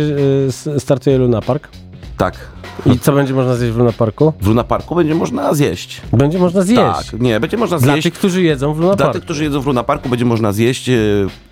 y, 0.77 0.81
startuje 0.81 1.19
Luna 1.19 1.43
Park. 1.43 1.69
Tak. 2.17 2.52
I 2.87 2.99
co 2.99 3.13
będzie 3.13 3.35
można 3.35 3.55
zjeść 3.57 3.73
w 3.75 3.77
Luna 3.77 3.93
Parku? 3.93 4.33
W 4.41 4.47
Luna 4.47 4.65
Parku 4.65 4.95
będzie 4.95 5.15
można 5.15 5.55
zjeść. 5.55 6.01
Będzie 6.13 6.39
można 6.39 6.63
zjeść. 6.63 7.11
Tak, 7.11 7.21
nie, 7.21 7.41
będzie 7.41 7.57
można 7.57 7.79
Dla 7.79 7.93
zjeść. 7.93 8.05
tych, 8.05 8.15
którzy 8.15 8.43
jedzą 8.43 8.75
w 8.75 8.79
Luna 8.79 8.95
Dla 8.97 9.07
Parku. 9.07 9.13
tych, 9.13 9.25
którzy 9.25 9.45
jedzą 9.45 9.61
w 9.61 9.67
Luna 9.67 9.83
Parku, 9.85 10.09
będzie 10.09 10.25
można 10.25 10.53
zjeść. 10.53 10.89
E, 10.89 10.95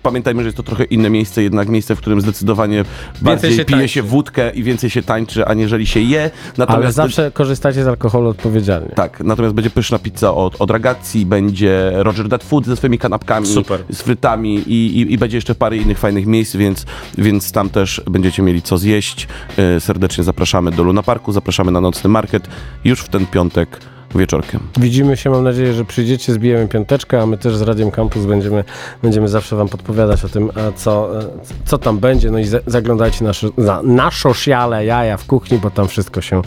Pamiętajmy, 0.03 0.41
że 0.41 0.47
jest 0.47 0.57
to 0.57 0.63
trochę 0.63 0.83
inne 0.83 1.09
miejsce, 1.09 1.43
jednak 1.43 1.69
miejsce, 1.69 1.95
w 1.95 1.99
którym 1.99 2.21
zdecydowanie 2.21 2.85
bardziej 3.21 3.51
się 3.51 3.65
pije 3.65 3.77
tańczy. 3.77 3.93
się 3.93 4.01
wódkę 4.03 4.51
i 4.51 4.63
więcej 4.63 4.89
się 4.89 5.03
tańczy, 5.03 5.45
aniżeli 5.45 5.87
się 5.87 5.99
je. 5.99 6.21
Ale 6.21 6.31
Natomiast 6.57 6.95
zawsze 6.95 7.31
korzystacie 7.31 7.83
z 7.83 7.87
alkoholu 7.87 8.29
odpowiedzialnie. 8.29 8.89
Tak, 8.95 9.19
natomiast 9.23 9.55
będzie 9.55 9.69
pyszna 9.69 9.99
pizza 9.99 10.33
od, 10.33 10.61
od 10.61 10.71
Ragazzi, 10.71 11.25
będzie 11.25 11.91
Roger 11.93 12.29
That 12.29 12.43
Food 12.43 12.65
ze 12.65 12.75
swoimi 12.77 12.97
kanapkami, 12.97 13.47
Super. 13.47 13.83
z 13.89 14.01
frytami 14.01 14.55
i, 14.55 14.99
i, 15.01 15.13
i 15.13 15.17
będzie 15.17 15.37
jeszcze 15.37 15.55
parę 15.55 15.77
innych 15.77 15.97
fajnych 15.99 16.25
miejsc, 16.25 16.55
więc, 16.55 16.85
więc 17.17 17.51
tam 17.51 17.69
też 17.69 18.01
będziecie 18.11 18.43
mieli 18.43 18.61
co 18.61 18.77
zjeść. 18.77 19.27
E, 19.57 19.79
Serdecznie 19.79 20.23
zapraszamy 20.23 20.71
do 20.71 20.83
Luna 20.83 21.03
Parku, 21.03 21.10
zapraszamy 21.31 21.71
na 21.71 21.81
nocny 21.81 22.09
market 22.09 22.47
już 22.83 23.01
w 23.01 23.09
ten 23.09 23.25
piątek 23.25 23.79
wieczorkiem. 24.15 24.59
Widzimy 24.79 25.17
się, 25.17 25.29
mam 25.29 25.43
nadzieję, 25.43 25.73
że 25.73 25.85
przyjdziecie, 25.85 26.33
zbijemy 26.33 26.67
piąteczkę, 26.67 27.21
a 27.21 27.25
my 27.25 27.37
też 27.37 27.55
z 27.55 27.61
Radiem 27.61 27.91
Campus 27.91 28.25
będziemy, 28.25 28.63
będziemy 29.03 29.27
zawsze 29.27 29.55
wam 29.55 29.67
podpowiadać 29.69 30.25
o 30.25 30.29
tym, 30.29 30.49
e, 30.55 30.73
co, 30.75 31.19
e, 31.19 31.23
co 31.65 31.77
tam 31.77 31.97
będzie. 31.99 32.31
No 32.31 32.39
i 32.39 32.45
za- 32.45 32.59
zaglądajcie 32.67 33.23
na, 33.25 33.29
sz- 33.31 33.53
za, 33.57 33.81
na 33.83 34.11
sociale 34.11 34.85
jaja 34.85 35.17
w 35.17 35.25
kuchni, 35.25 35.57
bo 35.57 35.69
tam 35.69 35.87
wszystko 35.87 36.21
się, 36.21 36.41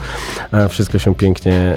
e, 0.53 0.69
wszystko 0.69 0.99
się 0.99 1.15
pięknie, 1.15 1.77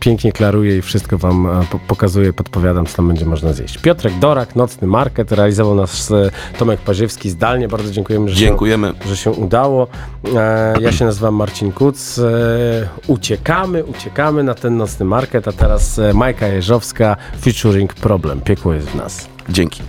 pięknie 0.00 0.32
klaruje 0.32 0.76
i 0.78 0.82
wszystko 0.82 1.18
wam 1.18 1.48
po- 1.70 1.78
pokazuje, 1.78 2.32
podpowiadam, 2.32 2.86
co 2.86 2.96
tam 2.96 3.08
będzie 3.08 3.26
można 3.26 3.52
zjeść. 3.52 3.78
Piotrek 3.78 4.18
Dorak, 4.18 4.56
Nocny 4.56 4.88
Market, 4.88 5.32
realizował 5.32 5.74
nas 5.74 6.12
Tomek 6.58 6.80
Paziewski 6.80 7.30
zdalnie. 7.30 7.68
Bardzo 7.68 7.90
dziękujemy, 7.90 8.28
że 8.30 8.36
Dziękujemy. 8.36 8.88
Się, 9.02 9.08
że 9.08 9.16
się 9.16 9.30
udało. 9.30 9.86
Ja 10.80 10.92
się 10.92 11.04
nazywam 11.04 11.34
Marcin 11.34 11.72
Kuc. 11.72 12.20
Uciekamy, 13.06 13.84
uciekamy 13.84 14.42
na 14.42 14.54
ten 14.54 14.76
Nocny 14.76 15.06
Market, 15.06 15.17
a 15.48 15.52
teraz 15.52 15.98
e, 15.98 16.14
Majka 16.14 16.46
Jeżowska 16.46 17.16
featuring 17.40 17.94
Problem. 17.94 18.40
Piekło 18.40 18.74
jest 18.74 18.88
w 18.88 18.94
nas. 18.94 19.28
Dzięki. 19.48 19.82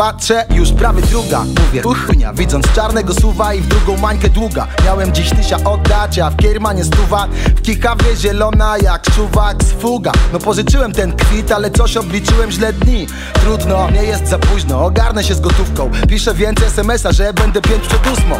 Patrzę, 0.00 0.46
już 0.50 0.72
prawie 0.72 1.02
druga. 1.02 1.44
Mówię, 1.66 1.82
uchnia, 1.84 2.32
widząc 2.32 2.72
czarnego 2.72 3.14
suwa 3.14 3.54
I 3.54 3.60
w 3.60 3.66
drugą 3.66 3.96
mańkę 3.96 4.28
długa. 4.28 4.66
Miałem 4.84 5.14
dziś 5.14 5.30
tysia 5.30 5.56
oddać, 5.64 6.18
a 6.18 6.30
w 6.30 6.36
kiermanie 6.36 6.84
stuwa. 6.84 7.26
W 7.56 7.62
kichawie 7.62 8.16
zielona 8.16 8.78
jak 8.78 9.02
czuwak 9.14 9.64
z 9.64 9.72
fuga. 9.72 10.12
No 10.32 10.38
pożyczyłem 10.38 10.92
ten 10.92 11.16
kwit, 11.16 11.52
ale 11.52 11.70
coś 11.70 11.96
obliczyłem 11.96 12.50
źle 12.50 12.72
dni. 12.72 13.06
Trudno, 13.32 13.90
nie 13.90 14.04
jest 14.04 14.28
za 14.28 14.38
późno 14.38 14.84
Ogarnę 14.84 15.24
się 15.24 15.34
z 15.34 15.40
gotówką. 15.40 15.90
Piszę 16.08 16.34
więcej 16.34 16.68
smsa, 16.70 17.12
że 17.12 17.32
będę 17.32 17.60
pięć 17.60 17.86
przed 17.88 18.06
ósmą. 18.06 18.36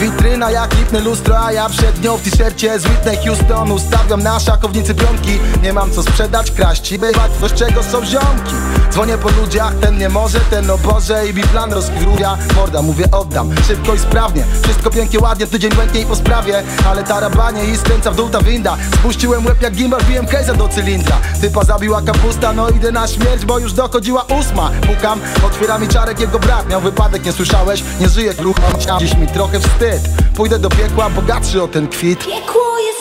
Witryna 0.00 0.50
jak 0.50 0.78
lipne 0.78 1.00
lustro, 1.00 1.44
a 1.44 1.52
ja 1.52 1.68
przed 1.68 2.04
nią 2.04 2.16
w 2.16 2.22
t-shircie 2.22 2.80
z 2.80 2.86
Whitney 2.86 3.16
Houston. 3.16 3.72
Ustawiam 3.72 4.22
na 4.22 4.40
szachownicy 4.40 4.94
piątki 4.94 5.38
Nie 5.62 5.72
mam 5.72 5.90
co 5.90 6.02
sprzedać, 6.02 6.50
kraść 6.50 6.92
i 6.92 6.98
bywać 6.98 7.32
coś 7.40 7.52
czego 7.52 7.82
są 7.82 8.04
ziomki? 8.04 8.54
Dzwonię 8.90 9.18
po 9.18 9.30
ludziach, 9.30 9.74
ten 9.80 9.98
nie 9.98 10.08
może, 10.08 10.40
ten 10.40 10.70
o 10.70 10.78
Boże 10.84 11.28
I 11.28 11.34
biplan 11.34 11.72
rozkwiruje, 11.72 12.28
morda 12.56 12.82
mówię 12.82 13.04
oddam. 13.12 13.54
Szybko 13.66 13.94
i 13.94 13.98
sprawnie, 13.98 14.44
wszystko 14.62 14.90
pięknie, 14.90 15.20
ładnie 15.20 15.46
Tydzień 15.46 15.70
błęknie 15.70 16.06
po 16.06 16.16
sprawie, 16.16 16.62
ale 16.88 17.04
tarabanie 17.04 17.64
I 17.64 17.76
skręca 17.76 18.10
w 18.10 18.16
dół 18.16 18.28
ta 18.28 18.40
winda. 18.40 18.76
Spuściłem 18.94 19.46
łeb 19.46 19.62
jak 19.62 19.74
gimbal, 19.74 20.00
biłem 20.08 20.26
hejza 20.26 20.54
do 20.54 20.68
cylindra. 20.68 21.16
Typa 21.40 21.64
zabiła 21.64 22.02
kapusta, 22.02 22.52
no 22.52 22.68
idę 22.68 22.92
na 22.92 23.08
śmierć 23.08 23.44
Bo 23.44 23.58
już 23.58 23.72
dochodziła 23.72 24.24
ósma. 24.40 24.70
Pukam, 24.86 25.20
otwiera 25.46 25.78
mi 25.78 25.88
czarek 25.88 26.20
jego 26.20 26.38
brat 26.38 26.68
Miał 26.68 26.80
wypadek, 26.80 27.24
nie 27.24 27.32
słyszałeś? 27.32 27.84
Nie 28.00 28.08
żyję 28.08 28.34
krucho 28.34 28.62
Dziś 28.98 29.14
mi 29.16 29.26
trochę 29.26 29.60
wstyd. 29.60 30.08
Pójdę 30.36 30.58
do 30.58 30.68
piekła, 30.68 31.10
bogatszy 31.10 31.62
o 31.62 31.68
ten 31.68 31.88
kwit. 31.88 32.18
Piekło 32.18 32.78
jest 32.78 32.93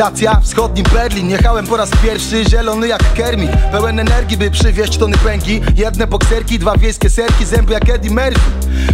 stacja, 0.00 0.40
wschodni 0.40 0.82
Berlin 0.82 1.30
Jechałem 1.30 1.66
po 1.66 1.76
raz 1.76 1.90
pierwszy, 2.02 2.44
zielony 2.50 2.88
jak 2.88 3.14
Kermit 3.14 3.50
Pełen 3.72 4.00
energii, 4.00 4.36
by 4.36 4.50
przywieźć 4.50 4.96
tony 4.96 5.18
pęgi. 5.18 5.60
Jedne 5.76 6.06
bokserki, 6.06 6.58
dwa 6.58 6.76
wiejskie 6.76 7.10
serki, 7.10 7.44
zęby 7.44 7.72
jak 7.72 7.88
Eddie 7.88 8.10
Murphy. 8.10 8.40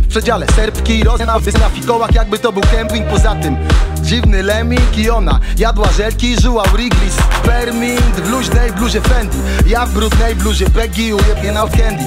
W 0.03 0.07
przedziale 0.09 0.47
serbki, 0.57 1.05
rozna 1.05 1.39
na 1.61 1.69
fikołach 1.69 2.15
jakby 2.15 2.39
to 2.39 2.53
był 2.53 2.63
kemping. 2.63 3.07
Poza 3.07 3.35
tym 3.35 3.57
dziwny 4.03 4.43
lemming 4.43 4.99
i 4.99 5.11
ona. 5.11 5.41
Jadła 5.59 5.89
żelki, 5.93 6.41
żyła 6.41 6.63
Wrigley's 6.63 7.39
Spermint 7.39 8.17
w 8.17 8.31
luźnej 8.31 8.73
bluzie 8.73 9.01
Fendi. 9.01 9.39
Ja 9.67 9.87
w 9.87 9.93
brudnej 9.93 10.35
bluzie 10.35 10.71
Peggy 10.71 11.15
ujebniena 11.15 11.63
od 11.63 11.71
candy 11.71 12.05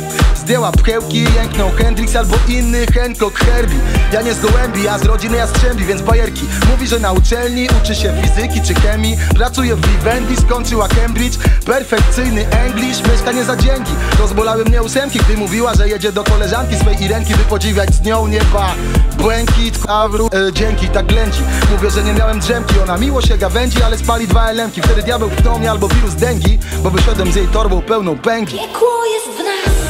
Zdjęła 0.50 0.72
pchełki, 0.72 1.24
jęknął 1.36 1.70
Hendrix 1.72 2.16
albo 2.16 2.36
inny 2.48 2.86
Hancock 2.86 3.40
Herbie. 3.40 3.80
Ja 4.14 4.22
nie 4.22 4.34
z 4.34 4.40
gołębi, 4.40 4.88
a 4.88 4.98
z 4.98 5.06
rodziny 5.06 5.38
Jastrzębi, 5.38 5.86
więc 5.86 6.02
bajerki. 6.02 6.42
Mówi, 6.72 6.88
że 6.88 7.00
na 7.00 7.12
uczelni 7.12 7.68
uczy 7.82 7.96
się 7.96 8.14
fizyki 8.22 8.62
czy 8.62 8.74
chemii. 8.74 9.18
Pracuje 9.36 9.76
w 9.76 9.88
Vivendi, 9.88 10.38
skończyła 10.38 10.88
Cambridge. 10.88 11.38
Perfekcyjny 11.66 12.50
English, 12.50 13.04
mieszkanie 13.12 13.44
za 13.44 13.56
dzięki. 13.56 13.92
Rozbolały 14.20 14.66
mnie 14.66 14.82
ósemki, 14.82 15.20
gdy 15.20 15.38
mówiła, 15.38 15.74
że 15.74 15.90
jedzie 15.90 16.12
do 16.12 16.24
koleżanki 16.24 16.76
swej 16.76 17.04
Irenki 17.04 17.36
By 17.36 17.44
podziwiać 17.44 17.94
z 17.94 18.02
nią 18.02 18.28
nieba 18.28 18.76
Błękit, 19.18 19.80
awru, 19.88 20.30
e, 20.34 20.54
dzięki, 20.54 20.88
tak 20.88 21.06
ględzi 21.06 21.42
Mówię, 21.72 21.90
że 21.90 22.04
nie 22.04 22.14
miałem 22.14 22.40
drzemki, 22.40 22.80
ona 22.84 22.98
miło 22.98 23.22
się 23.22 23.38
gawędzi 23.38 23.84
Ale 23.84 23.98
spali 23.98 24.28
dwa 24.28 24.50
elemki, 24.50 24.82
wtedy 24.82 25.04
diabeł 25.04 25.30
pchnął 25.30 25.60
mnie 25.60 25.72
albo 25.72 25.88
wirus 25.88 26.16
dengi 26.16 26.60
Bo 26.84 26.90
wyszedłem 26.90 27.32
z 27.32 27.36
jej 27.36 27.48
torbą 27.48 27.82
pełną 27.82 28.18
pęki 28.18 28.58
Piekło 28.58 29.06
jest 29.06 29.38
w 29.38 29.44
nas 29.44 29.89